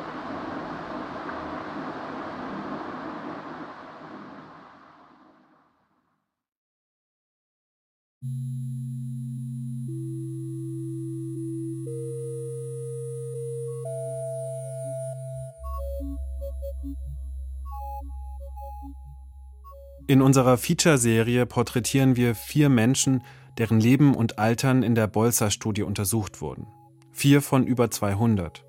In 20.07 20.21
unserer 20.21 20.57
Feature-Serie 20.57 21.45
porträtieren 21.47 22.15
wir 22.15 22.35
vier 22.35 22.69
Menschen, 22.69 23.23
deren 23.59 23.79
Leben 23.79 24.15
und 24.15 24.39
Altern 24.39 24.81
in 24.81 24.95
der 24.95 25.07
Bolzer-Studie 25.07 25.83
untersucht 25.83 26.41
wurden. 26.41 26.65
Vier 27.11 27.41
von 27.41 27.67
über 27.67 27.91
200. 27.91 28.65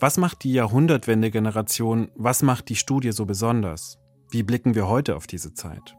Was 0.00 0.16
macht 0.16 0.42
die 0.44 0.52
Jahrhundertwende-Generation, 0.54 2.10
was 2.14 2.42
macht 2.42 2.70
die 2.70 2.76
Studie 2.76 3.12
so 3.12 3.26
besonders? 3.26 3.98
Wie 4.30 4.42
blicken 4.42 4.74
wir 4.74 4.88
heute 4.88 5.14
auf 5.14 5.26
diese 5.26 5.52
Zeit? 5.52 5.94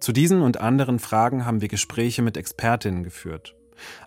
Zu 0.00 0.12
diesen 0.12 0.40
und 0.40 0.56
anderen 0.56 0.98
Fragen 0.98 1.44
haben 1.44 1.60
wir 1.60 1.68
Gespräche 1.68 2.22
mit 2.22 2.36
Expertinnen 2.36 3.04
geführt. 3.04 3.54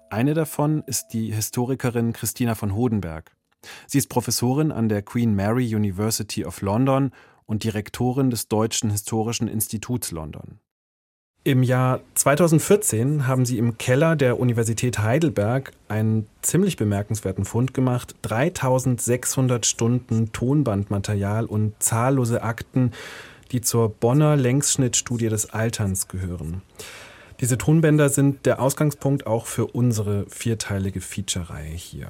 Eine 0.09 0.33
davon 0.33 0.83
ist 0.87 1.09
die 1.13 1.31
Historikerin 1.31 2.13
Christina 2.13 2.55
von 2.55 2.73
Hodenberg. 2.73 3.35
Sie 3.87 3.99
ist 3.99 4.09
Professorin 4.09 4.71
an 4.71 4.89
der 4.89 5.03
Queen 5.03 5.35
Mary 5.35 5.73
University 5.75 6.45
of 6.45 6.61
London 6.61 7.11
und 7.45 7.63
Direktorin 7.63 8.31
des 8.31 8.47
Deutschen 8.47 8.89
Historischen 8.89 9.47
Instituts 9.47 10.11
London. 10.11 10.59
Im 11.47 11.61
Jahr 11.61 12.01
2014 12.15 13.27
haben 13.27 13.45
sie 13.45 13.59
im 13.59 13.77
Keller 13.77 14.15
der 14.15 14.39
Universität 14.39 14.97
Heidelberg 14.97 15.73
einen 15.87 16.25
ziemlich 16.41 16.75
bemerkenswerten 16.75 17.45
Fund 17.45 17.71
gemacht. 17.71 18.15
3600 18.23 19.63
Stunden 19.63 20.31
Tonbandmaterial 20.31 21.45
und 21.45 21.75
zahllose 21.77 22.41
Akten, 22.41 22.93
die 23.51 23.61
zur 23.61 23.89
Bonner 23.89 24.35
Längsschnittstudie 24.35 25.29
des 25.29 25.51
Alterns 25.51 26.07
gehören. 26.07 26.63
Diese 27.41 27.59
Tonbänder 27.59 28.09
sind 28.09 28.47
der 28.47 28.59
Ausgangspunkt 28.59 29.27
auch 29.27 29.45
für 29.45 29.67
unsere 29.67 30.25
vierteilige 30.27 30.99
Feature-Reihe 30.99 31.75
hier. 31.75 32.07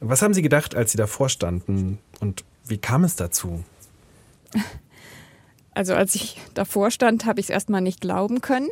Was 0.00 0.22
haben 0.22 0.32
Sie 0.32 0.40
gedacht, 0.40 0.74
als 0.74 0.92
Sie 0.92 0.98
davor 0.98 1.28
standen 1.28 1.98
und 2.20 2.46
wie 2.64 2.78
kam 2.78 3.04
es 3.04 3.16
dazu? 3.16 3.62
Also 5.72 5.94
als 5.94 6.14
ich 6.14 6.38
davor 6.54 6.90
stand, 6.90 7.24
habe 7.24 7.40
ich 7.40 7.46
es 7.46 7.50
erstmal 7.50 7.80
nicht 7.80 8.00
glauben 8.00 8.40
können 8.40 8.68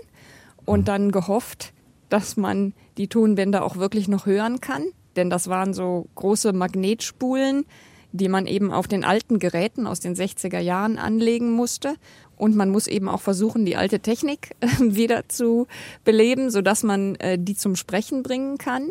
und 0.64 0.80
mhm. 0.80 0.84
dann 0.84 1.12
gehofft, 1.12 1.72
dass 2.08 2.36
man 2.36 2.72
die 2.96 3.08
Tonbänder 3.08 3.64
auch 3.64 3.76
wirklich 3.76 4.08
noch 4.08 4.26
hören 4.26 4.60
kann. 4.60 4.84
Denn 5.16 5.30
das 5.30 5.48
waren 5.48 5.74
so 5.74 6.06
große 6.14 6.52
Magnetspulen, 6.52 7.64
die 8.12 8.28
man 8.28 8.46
eben 8.46 8.72
auf 8.72 8.88
den 8.88 9.04
alten 9.04 9.38
Geräten 9.38 9.86
aus 9.86 10.00
den 10.00 10.14
60er 10.14 10.60
Jahren 10.60 10.98
anlegen 10.98 11.52
musste. 11.52 11.96
Und 12.36 12.54
man 12.54 12.70
muss 12.70 12.86
eben 12.86 13.08
auch 13.08 13.20
versuchen, 13.20 13.66
die 13.66 13.76
alte 13.76 14.00
Technik 14.00 14.54
äh, 14.60 14.66
wieder 14.80 15.28
zu 15.28 15.66
beleben, 16.04 16.50
sodass 16.50 16.82
man 16.82 17.16
äh, 17.16 17.38
die 17.38 17.56
zum 17.56 17.76
Sprechen 17.76 18.22
bringen 18.22 18.58
kann. 18.58 18.88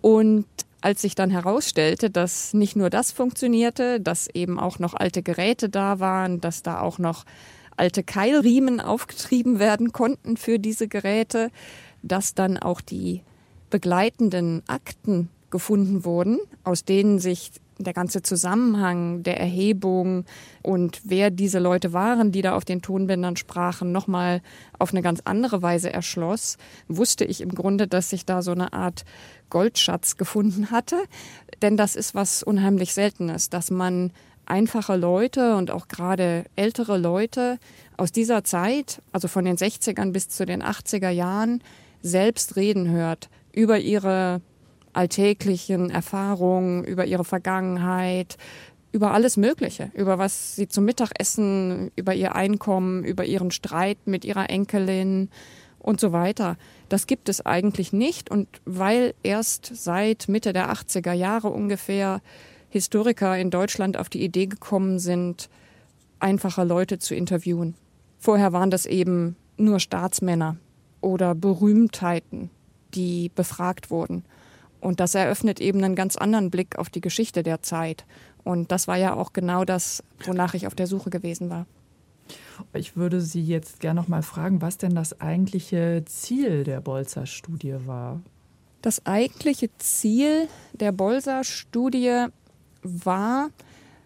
Und 0.00 0.46
als 0.80 1.02
sich 1.02 1.14
dann 1.14 1.30
herausstellte, 1.30 2.10
dass 2.10 2.54
nicht 2.54 2.76
nur 2.76 2.90
das 2.90 3.12
funktionierte, 3.12 4.00
dass 4.00 4.28
eben 4.32 4.58
auch 4.58 4.78
noch 4.78 4.94
alte 4.94 5.22
Geräte 5.22 5.68
da 5.68 6.00
waren, 6.00 6.40
dass 6.40 6.62
da 6.62 6.80
auch 6.80 6.98
noch 6.98 7.24
alte 7.76 8.02
Keilriemen 8.02 8.80
aufgetrieben 8.80 9.58
werden 9.58 9.92
konnten 9.92 10.36
für 10.36 10.58
diese 10.58 10.88
Geräte, 10.88 11.50
dass 12.02 12.34
dann 12.34 12.58
auch 12.58 12.80
die 12.80 13.22
begleitenden 13.70 14.62
Akten 14.66 15.28
gefunden 15.50 16.04
wurden, 16.04 16.38
aus 16.64 16.84
denen 16.84 17.18
sich 17.18 17.52
der 17.82 17.92
ganze 17.92 18.22
Zusammenhang 18.22 19.22
der 19.22 19.40
Erhebung 19.40 20.24
und 20.62 21.00
wer 21.04 21.30
diese 21.30 21.58
Leute 21.58 21.92
waren, 21.92 22.32
die 22.32 22.42
da 22.42 22.54
auf 22.54 22.64
den 22.64 22.82
Tonbändern 22.82 23.36
sprachen, 23.36 23.92
nochmal 23.92 24.42
auf 24.78 24.92
eine 24.92 25.02
ganz 25.02 25.20
andere 25.24 25.62
Weise 25.62 25.92
erschloss, 25.92 26.56
wusste 26.88 27.24
ich 27.24 27.40
im 27.40 27.54
Grunde, 27.54 27.86
dass 27.86 28.10
sich 28.10 28.24
da 28.26 28.42
so 28.42 28.52
eine 28.52 28.72
Art 28.72 29.04
Goldschatz 29.48 30.16
gefunden 30.16 30.70
hatte. 30.70 30.96
Denn 31.62 31.76
das 31.76 31.96
ist 31.96 32.14
was 32.14 32.42
unheimlich 32.42 32.94
Seltenes, 32.94 33.50
dass 33.50 33.70
man 33.70 34.12
einfache 34.46 34.96
Leute 34.96 35.56
und 35.56 35.70
auch 35.70 35.88
gerade 35.88 36.44
ältere 36.56 36.98
Leute 36.98 37.58
aus 37.96 38.12
dieser 38.12 38.44
Zeit, 38.44 39.00
also 39.12 39.28
von 39.28 39.44
den 39.44 39.56
60ern 39.56 40.12
bis 40.12 40.28
zu 40.28 40.44
den 40.44 40.62
80er 40.62 41.10
Jahren, 41.10 41.62
selbst 42.02 42.56
reden 42.56 42.88
hört 42.88 43.28
über 43.52 43.78
ihre 43.78 44.40
alltäglichen 44.92 45.90
Erfahrungen, 45.90 46.84
über 46.84 47.04
ihre 47.04 47.24
Vergangenheit, 47.24 48.36
über 48.92 49.12
alles 49.12 49.36
Mögliche, 49.36 49.90
über 49.94 50.18
was 50.18 50.56
sie 50.56 50.68
zum 50.68 50.84
Mittagessen, 50.84 51.90
über 51.96 52.14
ihr 52.14 52.34
Einkommen, 52.34 53.04
über 53.04 53.24
ihren 53.24 53.50
Streit 53.50 53.98
mit 54.04 54.24
ihrer 54.24 54.50
Enkelin 54.50 55.30
und 55.78 56.00
so 56.00 56.12
weiter. 56.12 56.56
Das 56.88 57.06
gibt 57.06 57.28
es 57.28 57.44
eigentlich 57.44 57.92
nicht 57.92 58.30
und 58.30 58.48
weil 58.64 59.14
erst 59.22 59.70
seit 59.74 60.28
Mitte 60.28 60.52
der 60.52 60.72
80er 60.72 61.12
Jahre 61.12 61.48
ungefähr 61.48 62.20
Historiker 62.68 63.36
in 63.36 63.50
Deutschland 63.50 63.96
auf 63.96 64.08
die 64.08 64.22
Idee 64.22 64.46
gekommen 64.46 64.98
sind, 64.98 65.48
einfache 66.20 66.64
Leute 66.64 66.98
zu 66.98 67.14
interviewen. 67.14 67.74
Vorher 68.18 68.52
waren 68.52 68.70
das 68.70 68.86
eben 68.86 69.36
nur 69.56 69.80
Staatsmänner 69.80 70.56
oder 71.00 71.34
Berühmtheiten, 71.34 72.50
die 72.94 73.30
befragt 73.34 73.90
wurden. 73.90 74.24
Und 74.80 75.00
das 75.00 75.14
eröffnet 75.14 75.60
eben 75.60 75.82
einen 75.84 75.94
ganz 75.94 76.16
anderen 76.16 76.50
Blick 76.50 76.78
auf 76.78 76.88
die 76.88 77.00
Geschichte 77.00 77.42
der 77.42 77.62
Zeit. 77.62 78.04
Und 78.44 78.72
das 78.72 78.88
war 78.88 78.96
ja 78.96 79.14
auch 79.14 79.32
genau 79.32 79.64
das, 79.64 80.02
wonach 80.24 80.54
ich 80.54 80.66
auf 80.66 80.74
der 80.74 80.86
Suche 80.86 81.10
gewesen 81.10 81.50
war. 81.50 81.66
Ich 82.72 82.96
würde 82.96 83.20
Sie 83.20 83.42
jetzt 83.42 83.80
gerne 83.80 84.00
noch 84.00 84.08
mal 84.08 84.22
fragen, 84.22 84.62
was 84.62 84.78
denn 84.78 84.94
das 84.94 85.20
eigentliche 85.20 86.04
Ziel 86.06 86.64
der 86.64 86.80
Bolzer-Studie 86.80 87.76
war. 87.86 88.20
Das 88.82 89.04
eigentliche 89.06 89.68
Ziel 89.78 90.48
der 90.72 90.92
Bolzer-Studie 90.92 92.26
war, 92.82 93.50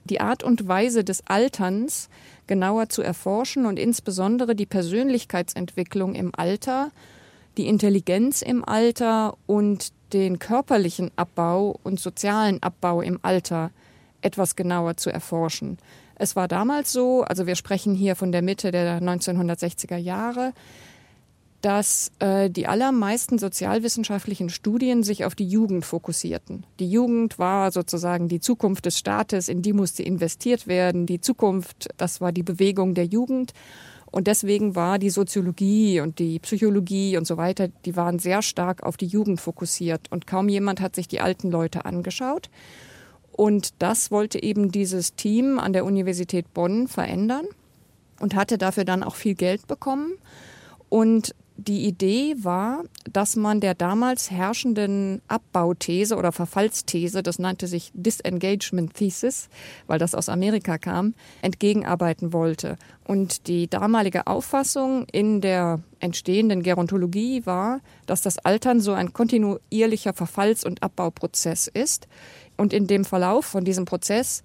die 0.05 0.20
Art 0.20 0.43
und 0.43 0.66
Weise 0.68 1.05
des 1.05 1.27
Alterns 1.27 2.09
genauer 2.47 2.89
zu 2.89 3.03
erforschen 3.03 3.66
und 3.66 3.79
insbesondere 3.79 4.55
die 4.55 4.66
Persönlichkeitsentwicklung 4.66 6.14
im 6.14 6.33
Alter, 6.35 6.91
die 7.57 7.68
Intelligenz 7.68 8.43
im 8.43 8.64
Alter 8.64 9.37
und 9.47 9.93
den 10.14 10.38
körperlichen 10.38 11.10
Abbau 11.16 11.78
und 11.82 12.00
sozialen 12.00 12.62
Abbau 12.62 13.02
im 13.02 13.18
Alter 13.22 13.72
etwas 14.22 14.56
genauer 14.56 14.96
zu 14.96 15.10
erforschen. 15.10 15.76
Es 16.14 16.36
war 16.36 16.48
damals 16.48 16.92
so, 16.92 17.22
also 17.22 17.46
wir 17.46 17.56
sprechen 17.56 17.94
hier 17.94 18.14
von 18.14 18.30
der 18.30 18.40
Mitte 18.40 18.70
der 18.70 19.02
1960er 19.02 19.96
Jahre, 19.96 20.52
dass 21.60 22.12
äh, 22.18 22.50
die 22.50 22.66
allermeisten 22.66 23.38
sozialwissenschaftlichen 23.38 24.50
Studien 24.50 25.02
sich 25.02 25.24
auf 25.24 25.34
die 25.34 25.48
Jugend 25.48 25.84
fokussierten. 25.84 26.64
Die 26.78 26.90
Jugend 26.90 27.38
war 27.38 27.72
sozusagen 27.72 28.28
die 28.28 28.40
Zukunft 28.40 28.84
des 28.86 28.98
Staates, 28.98 29.48
in 29.48 29.62
die 29.62 29.72
musste 29.72 30.02
investiert 30.02 30.66
werden. 30.66 31.06
Die 31.06 31.20
Zukunft, 31.20 31.88
das 31.96 32.20
war 32.20 32.32
die 32.32 32.42
Bewegung 32.42 32.94
der 32.94 33.06
Jugend. 33.06 33.52
Und 34.14 34.28
deswegen 34.28 34.76
war 34.76 35.00
die 35.00 35.10
Soziologie 35.10 35.98
und 35.98 36.20
die 36.20 36.38
Psychologie 36.38 37.16
und 37.16 37.26
so 37.26 37.36
weiter, 37.36 37.66
die 37.84 37.96
waren 37.96 38.20
sehr 38.20 38.42
stark 38.42 38.84
auf 38.84 38.96
die 38.96 39.08
Jugend 39.08 39.40
fokussiert. 39.40 40.02
Und 40.12 40.28
kaum 40.28 40.48
jemand 40.48 40.80
hat 40.80 40.94
sich 40.94 41.08
die 41.08 41.20
alten 41.20 41.50
Leute 41.50 41.84
angeschaut. 41.84 42.48
Und 43.32 43.74
das 43.80 44.12
wollte 44.12 44.40
eben 44.40 44.70
dieses 44.70 45.16
Team 45.16 45.58
an 45.58 45.72
der 45.72 45.84
Universität 45.84 46.54
Bonn 46.54 46.86
verändern 46.86 47.46
und 48.20 48.36
hatte 48.36 48.56
dafür 48.56 48.84
dann 48.84 49.02
auch 49.02 49.16
viel 49.16 49.34
Geld 49.34 49.66
bekommen. 49.66 50.12
Und 50.88 51.34
die 51.57 51.86
Idee 51.86 52.34
war, 52.38 52.82
dass 53.11 53.36
man 53.36 53.61
der 53.61 53.74
damals 53.74 54.30
herrschenden 54.30 55.22
Abbauthese 55.28 56.16
oder 56.16 56.32
Verfallsthese, 56.32 57.22
das 57.22 57.38
nannte 57.38 57.68
sich 57.68 57.92
Disengagement 57.94 58.94
Thesis, 58.94 59.48
weil 59.86 59.98
das 60.00 60.16
aus 60.16 60.28
Amerika 60.28 60.78
kam, 60.78 61.14
entgegenarbeiten 61.42 62.32
wollte. 62.32 62.76
Und 63.05 63.46
die 63.46 63.68
damalige 63.68 64.26
Auffassung 64.26 65.07
in 65.12 65.40
der 65.40 65.80
entstehenden 66.00 66.62
Gerontologie 66.62 67.46
war, 67.46 67.80
dass 68.07 68.22
das 68.22 68.38
Altern 68.38 68.80
so 68.80 68.92
ein 68.92 69.12
kontinuierlicher 69.12 70.12
Verfalls- 70.12 70.64
und 70.64 70.82
Abbauprozess 70.82 71.68
ist. 71.68 72.09
Und 72.57 72.72
in 72.72 72.88
dem 72.88 73.05
Verlauf 73.05 73.44
von 73.44 73.64
diesem 73.64 73.84
Prozess 73.84 74.42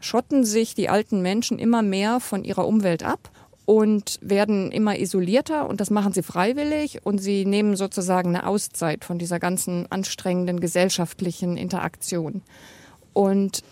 schotten 0.00 0.44
sich 0.44 0.74
die 0.74 0.88
alten 0.88 1.22
Menschen 1.22 1.58
immer 1.58 1.82
mehr 1.82 2.18
von 2.18 2.42
ihrer 2.42 2.66
Umwelt 2.66 3.04
ab 3.04 3.30
und 3.70 4.18
werden 4.20 4.72
immer 4.72 4.98
isolierter 4.98 5.68
und 5.68 5.80
das 5.80 5.90
machen 5.90 6.12
sie 6.12 6.24
freiwillig 6.24 7.06
und 7.06 7.18
sie 7.18 7.44
nehmen 7.44 7.76
sozusagen 7.76 8.30
eine 8.30 8.48
Auszeit 8.48 9.04
von 9.04 9.20
dieser 9.20 9.38
ganzen 9.38 9.86
anstrengenden 9.92 10.58
gesellschaftlichen 10.58 11.56
Interaktion. 11.56 12.42
Und 13.12 13.62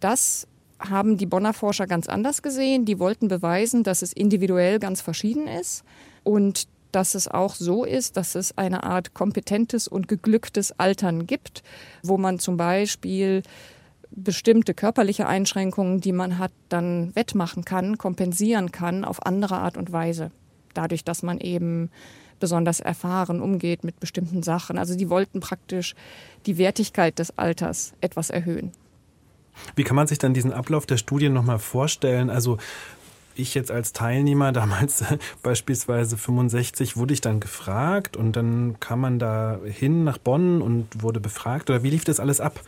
das 0.00 0.46
haben 0.78 1.16
die 1.16 1.24
Bonner 1.24 1.54
Forscher 1.54 1.86
ganz 1.86 2.10
anders 2.10 2.42
gesehen. 2.42 2.84
Die 2.84 2.98
wollten 2.98 3.28
beweisen, 3.28 3.84
dass 3.84 4.02
es 4.02 4.12
individuell 4.12 4.78
ganz 4.78 5.00
verschieden 5.00 5.48
ist 5.48 5.82
und 6.24 6.68
dass 6.92 7.14
es 7.14 7.26
auch 7.26 7.54
so 7.54 7.84
ist, 7.84 8.18
dass 8.18 8.34
es 8.34 8.58
eine 8.58 8.82
Art 8.82 9.14
kompetentes 9.14 9.88
und 9.88 10.08
geglücktes 10.08 10.78
Altern 10.78 11.26
gibt, 11.26 11.62
wo 12.02 12.18
man 12.18 12.38
zum 12.38 12.58
Beispiel 12.58 13.42
bestimmte 14.10 14.74
körperliche 14.74 15.26
Einschränkungen, 15.26 16.00
die 16.00 16.12
man 16.12 16.38
hat, 16.38 16.52
dann 16.68 17.14
wettmachen 17.14 17.64
kann, 17.64 17.98
kompensieren 17.98 18.72
kann 18.72 19.04
auf 19.04 19.24
andere 19.24 19.58
Art 19.58 19.76
und 19.76 19.92
Weise. 19.92 20.30
Dadurch, 20.74 21.04
dass 21.04 21.22
man 21.22 21.38
eben 21.38 21.90
besonders 22.38 22.80
erfahren 22.80 23.40
umgeht 23.40 23.84
mit 23.84 24.00
bestimmten 24.00 24.42
Sachen. 24.42 24.78
Also 24.78 24.96
die 24.96 25.10
wollten 25.10 25.40
praktisch 25.40 25.94
die 26.46 26.58
Wertigkeit 26.58 27.18
des 27.18 27.36
Alters 27.36 27.94
etwas 28.00 28.30
erhöhen. 28.30 28.72
Wie 29.74 29.84
kann 29.84 29.96
man 29.96 30.06
sich 30.06 30.18
dann 30.18 30.34
diesen 30.34 30.52
Ablauf 30.52 30.86
der 30.86 30.98
Studie 30.98 31.28
nochmal 31.28 31.58
vorstellen? 31.58 32.30
Also 32.30 32.58
ich 33.34 33.54
jetzt 33.54 33.70
als 33.70 33.92
Teilnehmer, 33.92 34.52
damals 34.52 35.04
beispielsweise 35.42 36.16
65, 36.16 36.96
wurde 36.96 37.14
ich 37.14 37.20
dann 37.20 37.40
gefragt 37.40 38.16
und 38.16 38.36
dann 38.36 38.78
kam 38.80 39.00
man 39.00 39.18
da 39.18 39.58
hin 39.64 40.04
nach 40.04 40.18
Bonn 40.18 40.62
und 40.62 41.02
wurde 41.02 41.20
befragt 41.20 41.70
oder 41.70 41.82
wie 41.82 41.90
lief 41.90 42.04
das 42.04 42.20
alles 42.20 42.40
ab? 42.40 42.60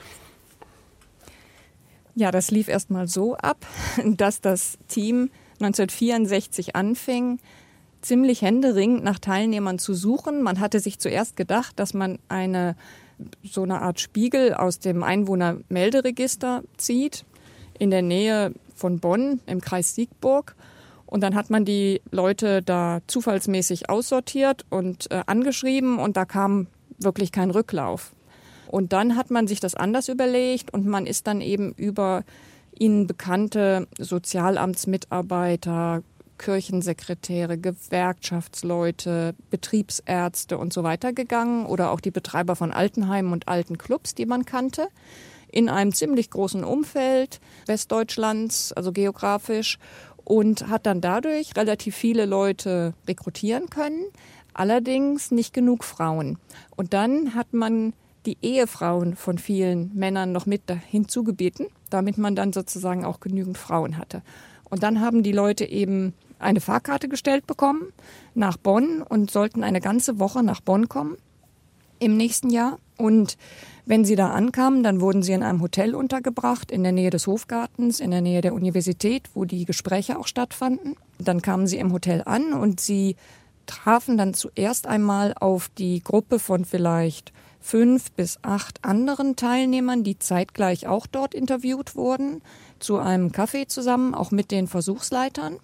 Ja, 2.20 2.30
das 2.30 2.50
lief 2.50 2.68
erstmal 2.68 3.08
so 3.08 3.34
ab, 3.36 3.66
dass 4.04 4.42
das 4.42 4.76
Team 4.88 5.30
1964 5.60 6.76
anfing, 6.76 7.38
ziemlich 8.02 8.42
händeringend 8.42 9.02
nach 9.02 9.18
Teilnehmern 9.18 9.78
zu 9.78 9.94
suchen. 9.94 10.42
Man 10.42 10.60
hatte 10.60 10.80
sich 10.80 10.98
zuerst 10.98 11.34
gedacht, 11.34 11.78
dass 11.78 11.94
man 11.94 12.18
eine 12.28 12.76
so 13.42 13.62
eine 13.62 13.80
Art 13.80 14.00
Spiegel 14.00 14.52
aus 14.52 14.80
dem 14.80 15.02
Einwohnermelderegister 15.02 16.62
zieht 16.76 17.24
in 17.78 17.90
der 17.90 18.02
Nähe 18.02 18.52
von 18.74 19.00
Bonn 19.00 19.40
im 19.46 19.62
Kreis 19.62 19.94
Siegburg. 19.94 20.56
Und 21.06 21.22
dann 21.22 21.34
hat 21.34 21.48
man 21.48 21.64
die 21.64 22.02
Leute 22.10 22.60
da 22.60 23.00
zufallsmäßig 23.06 23.88
aussortiert 23.88 24.66
und 24.68 25.10
äh, 25.10 25.22
angeschrieben 25.24 25.98
und 25.98 26.18
da 26.18 26.26
kam 26.26 26.66
wirklich 26.98 27.32
kein 27.32 27.50
Rücklauf. 27.50 28.12
Und 28.70 28.92
dann 28.92 29.16
hat 29.16 29.30
man 29.30 29.48
sich 29.48 29.58
das 29.58 29.74
anders 29.74 30.08
überlegt 30.08 30.72
und 30.72 30.86
man 30.86 31.06
ist 31.06 31.26
dann 31.26 31.40
eben 31.40 31.72
über 31.72 32.22
ihnen 32.78 33.08
bekannte 33.08 33.88
Sozialamtsmitarbeiter, 33.98 36.04
Kirchensekretäre, 36.38 37.58
Gewerkschaftsleute, 37.58 39.34
Betriebsärzte 39.50 40.56
und 40.56 40.72
so 40.72 40.84
weiter 40.84 41.12
gegangen 41.12 41.66
oder 41.66 41.90
auch 41.90 42.00
die 42.00 42.12
Betreiber 42.12 42.54
von 42.54 42.72
Altenheimen 42.72 43.32
und 43.32 43.48
alten 43.48 43.76
Clubs, 43.76 44.14
die 44.14 44.24
man 44.24 44.44
kannte, 44.44 44.86
in 45.50 45.68
einem 45.68 45.92
ziemlich 45.92 46.30
großen 46.30 46.62
Umfeld 46.62 47.40
Westdeutschlands, 47.66 48.72
also 48.72 48.92
geografisch, 48.92 49.78
und 50.24 50.68
hat 50.68 50.86
dann 50.86 51.00
dadurch 51.00 51.56
relativ 51.56 51.96
viele 51.96 52.24
Leute 52.24 52.94
rekrutieren 53.08 53.68
können, 53.68 54.04
allerdings 54.54 55.32
nicht 55.32 55.52
genug 55.52 55.82
Frauen. 55.82 56.38
Und 56.76 56.94
dann 56.94 57.34
hat 57.34 57.52
man 57.52 57.94
die 58.26 58.36
Ehefrauen 58.42 59.16
von 59.16 59.38
vielen 59.38 59.90
Männern 59.94 60.32
noch 60.32 60.46
mit 60.46 60.62
hinzugebeten, 60.88 61.66
damit 61.88 62.18
man 62.18 62.36
dann 62.36 62.52
sozusagen 62.52 63.04
auch 63.04 63.20
genügend 63.20 63.58
Frauen 63.58 63.96
hatte. 63.96 64.22
Und 64.68 64.82
dann 64.82 65.00
haben 65.00 65.22
die 65.22 65.32
Leute 65.32 65.64
eben 65.64 66.14
eine 66.38 66.60
Fahrkarte 66.60 67.08
gestellt 67.08 67.46
bekommen 67.46 67.92
nach 68.34 68.56
Bonn 68.56 69.02
und 69.02 69.30
sollten 69.30 69.62
eine 69.62 69.80
ganze 69.80 70.18
Woche 70.18 70.42
nach 70.42 70.60
Bonn 70.60 70.88
kommen 70.88 71.16
im 71.98 72.16
nächsten 72.16 72.50
Jahr. 72.50 72.78
Und 72.96 73.36
wenn 73.86 74.04
sie 74.04 74.16
da 74.16 74.30
ankamen, 74.30 74.82
dann 74.82 75.00
wurden 75.00 75.22
sie 75.22 75.32
in 75.32 75.42
einem 75.42 75.60
Hotel 75.60 75.94
untergebracht, 75.94 76.70
in 76.70 76.82
der 76.82 76.92
Nähe 76.92 77.10
des 77.10 77.26
Hofgartens, 77.26 78.00
in 78.00 78.10
der 78.10 78.20
Nähe 78.20 78.40
der 78.40 78.54
Universität, 78.54 79.28
wo 79.34 79.44
die 79.44 79.64
Gespräche 79.64 80.18
auch 80.18 80.26
stattfanden. 80.26 80.96
Dann 81.18 81.42
kamen 81.42 81.66
sie 81.66 81.78
im 81.78 81.92
Hotel 81.92 82.22
an 82.24 82.52
und 82.52 82.80
sie 82.80 83.16
trafen 83.66 84.18
dann 84.18 84.34
zuerst 84.34 84.86
einmal 84.86 85.34
auf 85.38 85.70
die 85.78 86.02
Gruppe 86.02 86.38
von 86.38 86.64
vielleicht 86.64 87.32
fünf 87.60 88.10
bis 88.12 88.38
acht 88.42 88.84
anderen 88.84 89.36
Teilnehmern, 89.36 90.02
die 90.02 90.18
zeitgleich 90.18 90.86
auch 90.86 91.06
dort 91.06 91.34
interviewt 91.34 91.94
wurden, 91.94 92.42
zu 92.78 92.96
einem 92.96 93.32
Kaffee 93.32 93.66
zusammen, 93.66 94.14
auch 94.14 94.30
mit 94.30 94.50
den 94.50 94.66
Versuchsleitern. 94.66 95.58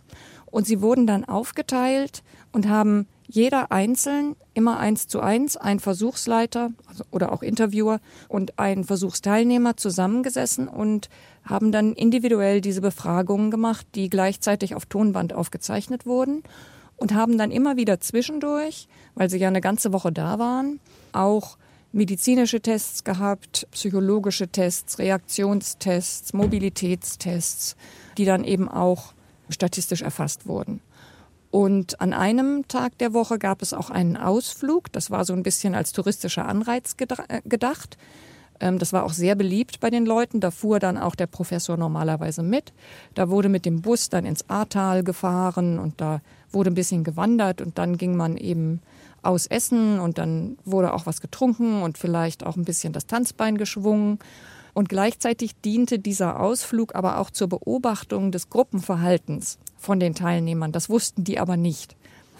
Und 0.46 0.66
sie 0.66 0.80
wurden 0.80 1.06
dann 1.06 1.24
aufgeteilt 1.24 2.22
und 2.52 2.68
haben 2.68 3.08
jeder 3.26 3.72
einzeln 3.72 4.36
immer 4.54 4.78
eins 4.78 5.08
zu 5.08 5.20
eins 5.20 5.56
ein 5.56 5.80
Versuchsleiter 5.80 6.70
also, 6.86 7.04
oder 7.10 7.32
auch 7.32 7.42
Interviewer 7.42 8.00
und 8.28 8.58
ein 8.58 8.84
Versuchsteilnehmer 8.84 9.76
zusammengesessen 9.76 10.68
und 10.68 11.08
haben 11.44 11.72
dann 11.72 11.92
individuell 11.92 12.60
diese 12.60 12.80
Befragungen 12.80 13.50
gemacht, 13.50 13.86
die 13.94 14.08
gleichzeitig 14.08 14.74
auf 14.74 14.86
Tonband 14.86 15.32
aufgezeichnet 15.32 16.06
wurden 16.06 16.42
und 16.96 17.14
haben 17.14 17.36
dann 17.36 17.50
immer 17.50 17.76
wieder 17.76 18.00
zwischendurch, 18.00 18.88
weil 19.14 19.28
sie 19.28 19.38
ja 19.38 19.48
eine 19.48 19.60
ganze 19.60 19.92
Woche 19.92 20.12
da 20.12 20.38
waren, 20.38 20.80
auch 21.12 21.58
medizinische 21.96 22.60
Tests 22.60 23.04
gehabt, 23.04 23.66
psychologische 23.72 24.48
Tests, 24.48 24.98
Reaktionstests, 24.98 26.34
Mobilitätstests, 26.34 27.74
die 28.18 28.26
dann 28.26 28.44
eben 28.44 28.68
auch 28.68 29.14
statistisch 29.48 30.02
erfasst 30.02 30.46
wurden. 30.46 30.80
Und 31.50 32.00
an 32.02 32.12
einem 32.12 32.68
Tag 32.68 32.98
der 32.98 33.14
Woche 33.14 33.38
gab 33.38 33.62
es 33.62 33.72
auch 33.72 33.88
einen 33.88 34.18
Ausflug. 34.18 34.92
Das 34.92 35.10
war 35.10 35.24
so 35.24 35.32
ein 35.32 35.42
bisschen 35.42 35.74
als 35.74 35.92
touristischer 35.92 36.46
Anreiz 36.46 36.96
äh, 36.98 37.40
gedacht. 37.46 37.96
Ähm, 38.60 38.78
das 38.78 38.92
war 38.92 39.04
auch 39.04 39.14
sehr 39.14 39.34
beliebt 39.34 39.80
bei 39.80 39.88
den 39.88 40.04
Leuten. 40.04 40.40
Da 40.40 40.50
fuhr 40.50 40.80
dann 40.80 40.98
auch 40.98 41.14
der 41.14 41.28
Professor 41.28 41.78
normalerweise 41.78 42.42
mit. 42.42 42.74
Da 43.14 43.30
wurde 43.30 43.48
mit 43.48 43.64
dem 43.64 43.80
Bus 43.80 44.10
dann 44.10 44.26
ins 44.26 44.50
Ahrtal 44.50 45.02
gefahren 45.02 45.78
und 45.78 45.98
da 45.98 46.20
wurde 46.50 46.70
ein 46.70 46.74
bisschen 46.74 47.04
gewandert 47.04 47.62
und 47.62 47.78
dann 47.78 47.96
ging 47.96 48.16
man 48.16 48.36
eben 48.36 48.82
aus 49.22 49.46
Essen 49.46 49.98
und 49.98 50.18
dann 50.18 50.58
wurde 50.64 50.92
auch 50.92 51.06
was 51.06 51.20
getrunken 51.20 51.82
und 51.82 51.98
vielleicht 51.98 52.44
auch 52.44 52.56
ein 52.56 52.64
bisschen 52.64 52.92
das 52.92 53.06
Tanzbein 53.06 53.58
geschwungen. 53.58 54.18
Und 54.74 54.90
gleichzeitig 54.90 55.56
diente 55.64 55.98
dieser 55.98 56.38
Ausflug 56.38 56.94
aber 56.94 57.18
auch 57.18 57.30
zur 57.30 57.48
Beobachtung 57.48 58.30
des 58.30 58.50
Gruppenverhaltens 58.50 59.58
von 59.78 59.98
den 59.98 60.14
Teilnehmern. 60.14 60.70
Das 60.70 60.90
wussten 60.90 61.24
die 61.24 61.38
aber 61.38 61.56
nicht. 61.56 61.96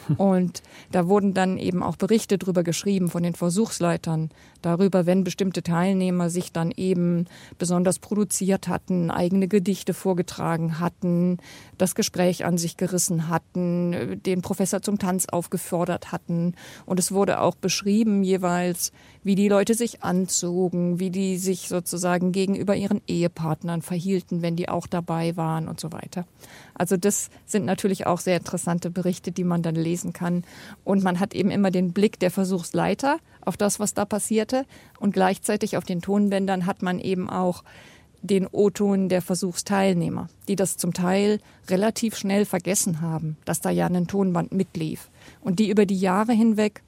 Und 0.18 0.62
da 0.92 1.08
wurden 1.08 1.34
dann 1.34 1.58
eben 1.58 1.82
auch 1.82 1.96
Berichte 1.96 2.38
drüber 2.38 2.62
geschrieben 2.62 3.08
von 3.08 3.22
den 3.22 3.34
Versuchsleitern, 3.34 4.30
darüber, 4.62 5.06
wenn 5.06 5.24
bestimmte 5.24 5.62
Teilnehmer 5.62 6.30
sich 6.30 6.52
dann 6.52 6.70
eben 6.70 7.26
besonders 7.58 7.98
produziert 7.98 8.68
hatten, 8.68 9.10
eigene 9.10 9.48
Gedichte 9.48 9.94
vorgetragen 9.94 10.80
hatten, 10.80 11.38
das 11.78 11.94
Gespräch 11.94 12.44
an 12.44 12.58
sich 12.58 12.76
gerissen 12.76 13.28
hatten, 13.28 14.20
den 14.24 14.42
Professor 14.42 14.82
zum 14.82 14.98
Tanz 14.98 15.26
aufgefordert 15.26 16.12
hatten. 16.12 16.54
Und 16.84 16.98
es 16.98 17.12
wurde 17.12 17.40
auch 17.40 17.54
beschrieben 17.54 18.22
jeweils, 18.22 18.92
wie 19.22 19.34
die 19.34 19.48
Leute 19.48 19.74
sich 19.74 20.02
anzogen, 20.02 21.00
wie 21.00 21.10
die 21.10 21.38
sich 21.38 21.68
sozusagen 21.68 22.32
gegenüber 22.32 22.76
ihren 22.76 23.02
Ehepartnern 23.06 23.82
verhielten, 23.82 24.42
wenn 24.42 24.56
die 24.56 24.68
auch 24.68 24.86
dabei 24.86 25.36
waren 25.36 25.68
und 25.68 25.80
so 25.80 25.92
weiter. 25.92 26.26
Also 26.74 26.96
das 26.96 27.30
sind 27.44 27.64
natürlich 27.64 28.06
auch 28.06 28.20
sehr 28.20 28.36
interessante 28.36 28.90
Berichte, 28.90 29.32
die 29.32 29.44
man 29.44 29.62
dann 29.62 29.74
lesen 29.74 30.12
kann. 30.12 30.44
Und 30.84 31.02
man 31.02 31.18
hat 31.18 31.34
eben 31.34 31.50
immer 31.50 31.70
den 31.70 31.92
Blick 31.92 32.18
der 32.20 32.30
Versuchsleiter 32.30 33.18
auf 33.46 33.56
das, 33.56 33.80
was 33.80 33.94
da 33.94 34.04
passierte. 34.04 34.66
Und 35.00 35.12
gleichzeitig 35.12 35.76
auf 35.76 35.84
den 35.84 36.02
Tonbändern 36.02 36.66
hat 36.66 36.82
man 36.82 36.98
eben 36.98 37.30
auch 37.30 37.64
den 38.22 38.46
O-Ton 38.50 39.08
der 39.08 39.22
Versuchsteilnehmer, 39.22 40.28
die 40.48 40.56
das 40.56 40.76
zum 40.76 40.92
Teil 40.92 41.38
relativ 41.68 42.16
schnell 42.16 42.44
vergessen 42.44 43.00
haben, 43.00 43.36
dass 43.44 43.60
da 43.60 43.70
ja 43.70 43.86
ein 43.86 44.06
Tonband 44.06 44.52
mitlief. 44.52 45.10
Und 45.40 45.58
die 45.58 45.70
über 45.70 45.86
die 45.86 45.98
Jahre 45.98 46.32
hinweg 46.32 46.82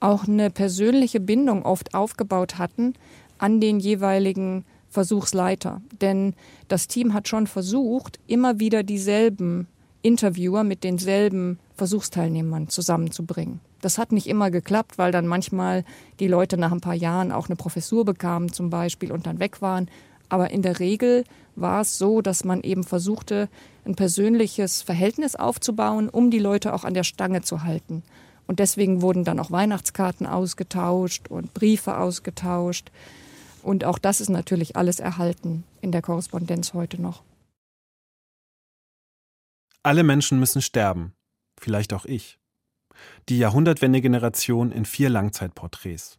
auch 0.00 0.26
eine 0.26 0.50
persönliche 0.50 1.20
Bindung 1.20 1.64
oft 1.64 1.94
aufgebaut 1.94 2.58
hatten 2.58 2.94
an 3.38 3.60
den 3.60 3.80
jeweiligen 3.80 4.64
Versuchsleiter. 4.88 5.82
Denn 6.00 6.34
das 6.68 6.88
Team 6.88 7.12
hat 7.14 7.28
schon 7.28 7.46
versucht, 7.46 8.18
immer 8.26 8.58
wieder 8.58 8.82
dieselben 8.82 9.66
Interviewer 10.02 10.64
mit 10.64 10.84
denselben 10.84 11.58
Versuchsteilnehmern 11.76 12.68
zusammenzubringen. 12.68 13.60
Das 13.80 13.98
hat 13.98 14.12
nicht 14.12 14.26
immer 14.26 14.50
geklappt, 14.50 14.98
weil 14.98 15.12
dann 15.12 15.26
manchmal 15.26 15.84
die 16.18 16.28
Leute 16.28 16.56
nach 16.56 16.72
ein 16.72 16.80
paar 16.80 16.94
Jahren 16.94 17.32
auch 17.32 17.46
eine 17.46 17.56
Professur 17.56 18.04
bekamen 18.04 18.52
zum 18.52 18.70
Beispiel 18.70 19.12
und 19.12 19.26
dann 19.26 19.38
weg 19.38 19.62
waren. 19.62 19.88
Aber 20.28 20.50
in 20.50 20.62
der 20.62 20.80
Regel 20.80 21.24
war 21.54 21.80
es 21.80 21.98
so, 21.98 22.20
dass 22.20 22.44
man 22.44 22.62
eben 22.62 22.84
versuchte, 22.84 23.48
ein 23.84 23.94
persönliches 23.94 24.82
Verhältnis 24.82 25.36
aufzubauen, 25.36 26.08
um 26.08 26.30
die 26.30 26.38
Leute 26.38 26.74
auch 26.74 26.84
an 26.84 26.94
der 26.94 27.04
Stange 27.04 27.42
zu 27.42 27.62
halten. 27.64 28.02
Und 28.46 28.58
deswegen 28.58 29.02
wurden 29.02 29.24
dann 29.24 29.40
auch 29.40 29.50
Weihnachtskarten 29.50 30.26
ausgetauscht 30.26 31.28
und 31.28 31.54
Briefe 31.54 31.98
ausgetauscht. 31.98 32.90
Und 33.62 33.84
auch 33.84 33.98
das 33.98 34.20
ist 34.20 34.30
natürlich 34.30 34.76
alles 34.76 35.00
erhalten 35.00 35.64
in 35.80 35.92
der 35.92 36.02
Korrespondenz 36.02 36.74
heute 36.74 37.00
noch. 37.00 37.22
Alle 39.82 40.02
Menschen 40.02 40.38
müssen 40.38 40.62
sterben, 40.62 41.12
vielleicht 41.58 41.92
auch 41.92 42.04
ich. 42.04 42.38
Die 43.28 43.38
Jahrhundertwende-Generation 43.38 44.72
in 44.72 44.84
vier 44.84 45.10
Langzeitporträts. 45.10 46.18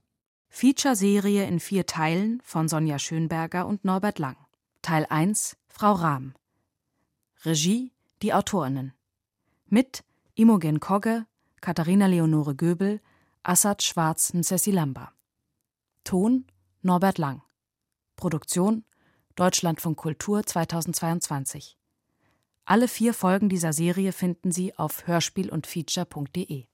Feature-Serie 0.50 1.46
in 1.46 1.60
vier 1.60 1.86
Teilen 1.86 2.42
von 2.44 2.68
Sonja 2.68 3.00
Schönberger 3.00 3.68
und 3.68 3.86
Norbert 3.86 4.20
Lang. 4.20 4.38
Teil 4.82 5.06
1 5.10 5.58
Frau 5.68 5.94
Rahm. 5.94 6.34
Regie 7.46 7.92
die 8.22 8.34
Autorinnen. 8.34 8.94
Mit 9.68 10.04
Imogen 10.36 10.80
Kogge, 10.80 11.26
Katharina 11.62 12.08
Leonore 12.08 12.56
Göbel, 12.56 13.02
Assad 13.44 13.84
Schwarz 13.84 14.34
Ceci 14.42 14.72
Lamba. 14.72 15.14
Ton 16.04 16.46
Norbert 16.82 17.18
Lang. 17.18 17.42
Produktion 18.16 18.84
Deutschlandfunk 19.36 19.98
Kultur 19.98 20.46
2022. 20.46 21.78
Alle 22.66 22.88
vier 22.88 23.14
Folgen 23.14 23.50
dieser 23.50 23.74
Serie 23.74 24.12
finden 24.12 24.52
Sie 24.52 24.78
auf 24.78 25.08
hörspiel 25.08 25.50
und 25.50 25.66
feature.de. 25.66 26.66